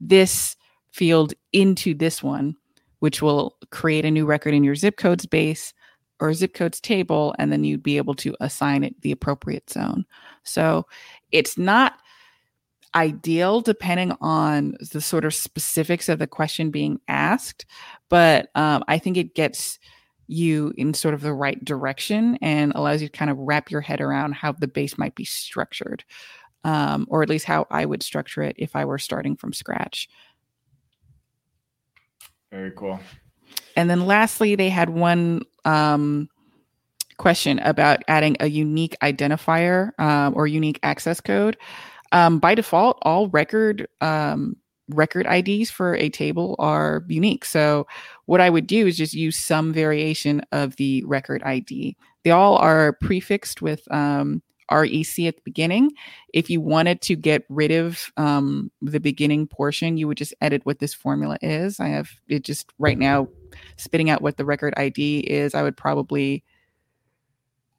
this 0.02 0.58
field 0.92 1.34
into 1.54 1.94
this 1.94 2.22
one, 2.22 2.54
which 3.00 3.22
will 3.22 3.56
create 3.72 4.04
a 4.04 4.12
new 4.12 4.26
record 4.26 4.54
in 4.54 4.64
your 4.64 4.76
zip 4.76 4.98
codes 4.98 5.26
base 5.26 5.74
or 6.20 6.34
zip 6.34 6.54
codes 6.54 6.82
table, 6.82 7.34
and 7.40 7.50
then 7.50 7.64
you'd 7.64 7.82
be 7.82 7.96
able 7.96 8.16
to 8.16 8.36
assign 8.42 8.84
it 8.84 9.00
the 9.02 9.12
appropriate 9.12 9.70
zone. 9.70 10.06
So 10.44 10.86
it's 11.32 11.58
not 11.58 11.94
ideal 12.94 13.62
depending 13.62 14.12
on 14.20 14.76
the 14.92 15.00
sort 15.00 15.24
of 15.24 15.34
specifics 15.34 16.10
of 16.10 16.20
the 16.20 16.28
question 16.28 16.72
being 16.72 17.00
asked, 17.08 17.66
but 18.10 18.50
um, 18.56 18.84
I 18.90 18.98
think 18.98 19.16
it 19.16 19.34
gets 19.34 19.80
you 20.28 20.74
in 20.78 20.94
sort 20.94 21.14
of 21.14 21.22
the 21.22 21.34
right 21.34 21.64
direction 21.64 22.38
and 22.42 22.74
allows 22.76 23.02
you 23.02 23.08
to 23.08 23.18
kind 23.18 23.32
of 23.32 23.38
wrap 23.38 23.72
your 23.72 23.82
head 23.82 24.02
around 24.02 24.34
how 24.34 24.52
the 24.52 24.68
base 24.68 24.98
might 24.98 25.16
be 25.16 25.26
structured, 25.26 26.04
um, 26.64 27.08
or 27.10 27.24
at 27.24 27.30
least 27.30 27.46
how 27.46 27.66
I 27.72 27.86
would 27.86 28.04
structure 28.04 28.42
it 28.42 28.56
if 28.60 28.76
I 28.76 28.86
were 28.86 29.00
starting 29.00 29.36
from 29.36 29.54
scratch. 29.54 30.10
Very 32.52 32.72
cool. 32.72 33.00
And 33.76 33.90
then 33.90 34.06
lastly, 34.06 34.56
they 34.56 34.70
had 34.70 34.90
one 34.90 35.44
um, 35.66 36.30
question 37.18 37.60
about 37.60 38.04
adding 38.08 38.38
a 38.40 38.48
unique 38.48 38.96
identifier 39.02 39.98
um, 40.00 40.34
or 40.36 40.48
unique 40.48 40.80
access 40.84 41.22
code. 41.22 41.58
Um, 42.12 42.40
by 42.40 42.56
default, 42.56 43.00
all 43.02 43.28
record 43.30 43.88
um, 44.02 44.56
record 44.90 45.28
IDs 45.30 45.70
for 45.70 45.96
a 45.96 46.10
table 46.10 46.56
are 46.60 47.04
unique. 47.08 47.46
So 47.46 47.88
what 48.26 48.42
I 48.42 48.50
would 48.50 48.68
do 48.68 48.88
is 48.88 48.98
just 48.98 49.14
use 49.14 49.38
some 49.38 49.74
variation 49.74 50.42
of 50.52 50.76
the 50.78 51.04
record 51.06 51.44
ID. 51.44 51.98
They 52.24 52.32
all 52.32 52.58
are 52.58 52.94
prefixed 52.94 53.62
with 53.62 53.90
um, 53.92 54.42
REC 54.72 55.20
at 55.20 55.36
the 55.36 55.42
beginning. 55.44 55.92
If 56.34 56.50
you 56.50 56.62
wanted 56.62 57.02
to 57.04 57.16
get 57.16 57.46
rid 57.50 57.72
of 57.72 58.12
um, 58.18 58.72
the 58.82 59.00
beginning 59.00 59.48
portion, 59.48 59.98
you 59.98 60.08
would 60.08 60.18
just 60.18 60.34
edit 60.42 60.66
what 60.66 60.80
this 60.80 60.94
formula 60.94 61.38
is. 61.42 61.80
I 61.80 61.88
have 61.90 62.10
it 62.28 62.44
just 62.44 62.72
right 62.80 62.98
now 62.98 63.28
spitting 63.78 64.10
out 64.10 64.22
what 64.22 64.38
the 64.38 64.46
record 64.46 64.74
ID 64.78 65.20
is. 65.20 65.56
I 65.56 65.64
would 65.64 65.78
probably 65.78 66.44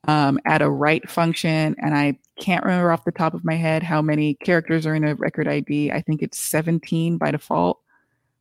um, 0.06 0.38
add 0.46 0.62
a 0.62 0.70
right 0.70 1.08
function, 1.08 1.76
and 1.78 1.94
I 1.94 2.18
can't 2.38 2.64
remember 2.64 2.92
off 2.92 3.04
the 3.04 3.12
top 3.12 3.34
of 3.34 3.44
my 3.44 3.54
head 3.54 3.82
how 3.82 4.00
many 4.00 4.34
characters 4.34 4.86
are 4.86 4.94
in 4.94 5.04
a 5.04 5.14
record 5.14 5.48
ID. 5.48 5.92
I 5.92 6.00
think 6.00 6.22
it's 6.22 6.38
17 6.38 7.18
by 7.18 7.30
default. 7.30 7.80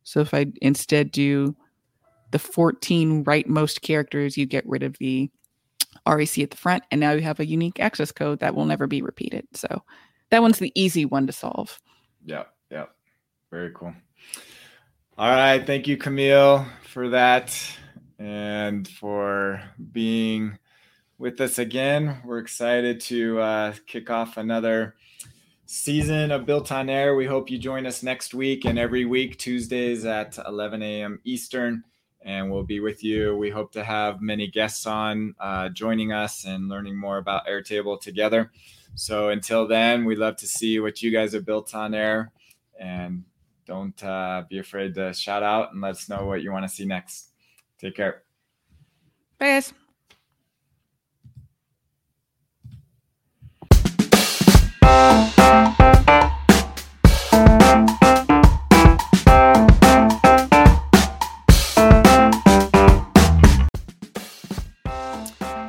So 0.04 0.20
if 0.20 0.32
I 0.32 0.46
instead 0.62 1.10
do 1.10 1.54
the 2.30 2.38
14 2.38 3.24
rightmost 3.24 3.82
characters, 3.82 4.36
you 4.36 4.46
get 4.46 4.66
rid 4.66 4.82
of 4.82 4.96
the 4.98 5.30
REC 6.06 6.38
at 6.38 6.50
the 6.50 6.56
front, 6.56 6.84
and 6.90 7.00
now 7.00 7.12
you 7.12 7.22
have 7.22 7.40
a 7.40 7.46
unique 7.46 7.80
access 7.80 8.12
code 8.12 8.40
that 8.40 8.54
will 8.54 8.64
never 8.64 8.86
be 8.86 9.02
repeated. 9.02 9.46
So 9.54 9.82
that 10.30 10.42
one's 10.42 10.58
the 10.58 10.72
easy 10.74 11.04
one 11.04 11.26
to 11.26 11.32
solve. 11.32 11.80
Yeah, 12.24 12.44
yeah. 12.70 12.86
Very 13.50 13.72
cool. 13.74 13.94
All 15.16 15.30
right. 15.30 15.66
Thank 15.66 15.86
you, 15.86 15.96
Kamille, 15.98 16.66
for 16.84 17.08
that 17.08 17.58
and 18.18 18.86
for 18.86 19.62
being 19.92 20.58
with 21.18 21.40
us 21.40 21.58
again. 21.58 22.20
We're 22.24 22.38
excited 22.38 23.00
to 23.02 23.40
uh, 23.40 23.74
kick 23.86 24.10
off 24.10 24.36
another 24.36 24.94
season 25.66 26.30
of 26.30 26.46
Built 26.46 26.72
on 26.72 26.88
Air. 26.88 27.14
We 27.16 27.26
hope 27.26 27.50
you 27.50 27.58
join 27.58 27.86
us 27.86 28.02
next 28.02 28.34
week 28.34 28.64
and 28.64 28.78
every 28.78 29.04
week, 29.04 29.38
Tuesdays 29.38 30.04
at 30.04 30.38
11 30.46 30.82
a.m. 30.82 31.20
Eastern 31.24 31.84
and 32.22 32.50
we'll 32.50 32.64
be 32.64 32.80
with 32.80 33.02
you. 33.04 33.36
We 33.36 33.50
hope 33.50 33.72
to 33.72 33.84
have 33.84 34.20
many 34.20 34.48
guests 34.48 34.86
on 34.86 35.34
uh, 35.40 35.68
joining 35.70 36.12
us 36.12 36.44
and 36.44 36.68
learning 36.68 36.96
more 36.96 37.18
about 37.18 37.46
Airtable 37.46 38.00
together. 38.00 38.50
So 38.94 39.28
until 39.28 39.66
then, 39.66 40.04
we'd 40.04 40.18
love 40.18 40.36
to 40.36 40.46
see 40.46 40.80
what 40.80 41.02
you 41.02 41.10
guys 41.10 41.32
have 41.32 41.44
built 41.44 41.74
on 41.74 41.94
air. 41.94 42.32
And 42.78 43.24
don't 43.66 44.02
uh, 44.02 44.44
be 44.48 44.58
afraid 44.58 44.94
to 44.94 45.12
shout 45.12 45.42
out 45.42 45.72
and 45.72 45.80
let 45.80 45.92
us 45.92 46.08
know 46.08 46.26
what 46.26 46.42
you 46.42 46.52
want 46.52 46.64
to 46.64 46.68
see 46.68 46.84
next. 46.84 47.30
Take 47.78 47.96
care. 47.96 48.22
Bye, 49.38 49.46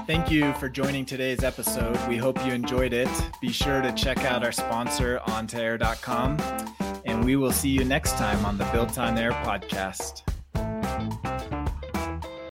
Thank 0.09 0.31
you 0.31 0.53
for 0.53 0.69
joining 0.69 1.05
today's 1.05 1.43
episode. 1.43 1.97
We 2.07 2.17
hope 2.17 2.43
you 2.45 2.51
enjoyed 2.51 2.93
it. 2.93 3.09
Be 3.41 3.51
sure 3.51 3.81
to 3.81 3.91
check 3.91 4.25
out 4.25 4.43
our 4.43 4.51
sponsor, 4.51 5.19
on2air.com, 5.27 6.37
and 7.05 7.23
we 7.23 7.35
will 7.35 7.51
see 7.51 7.69
you 7.69 7.83
next 7.83 8.11
time 8.13 8.43
on 8.45 8.57
the 8.57 8.65
Built 8.65 8.97
on 8.97 9.17
Air 9.17 9.31
podcast. 9.31 10.21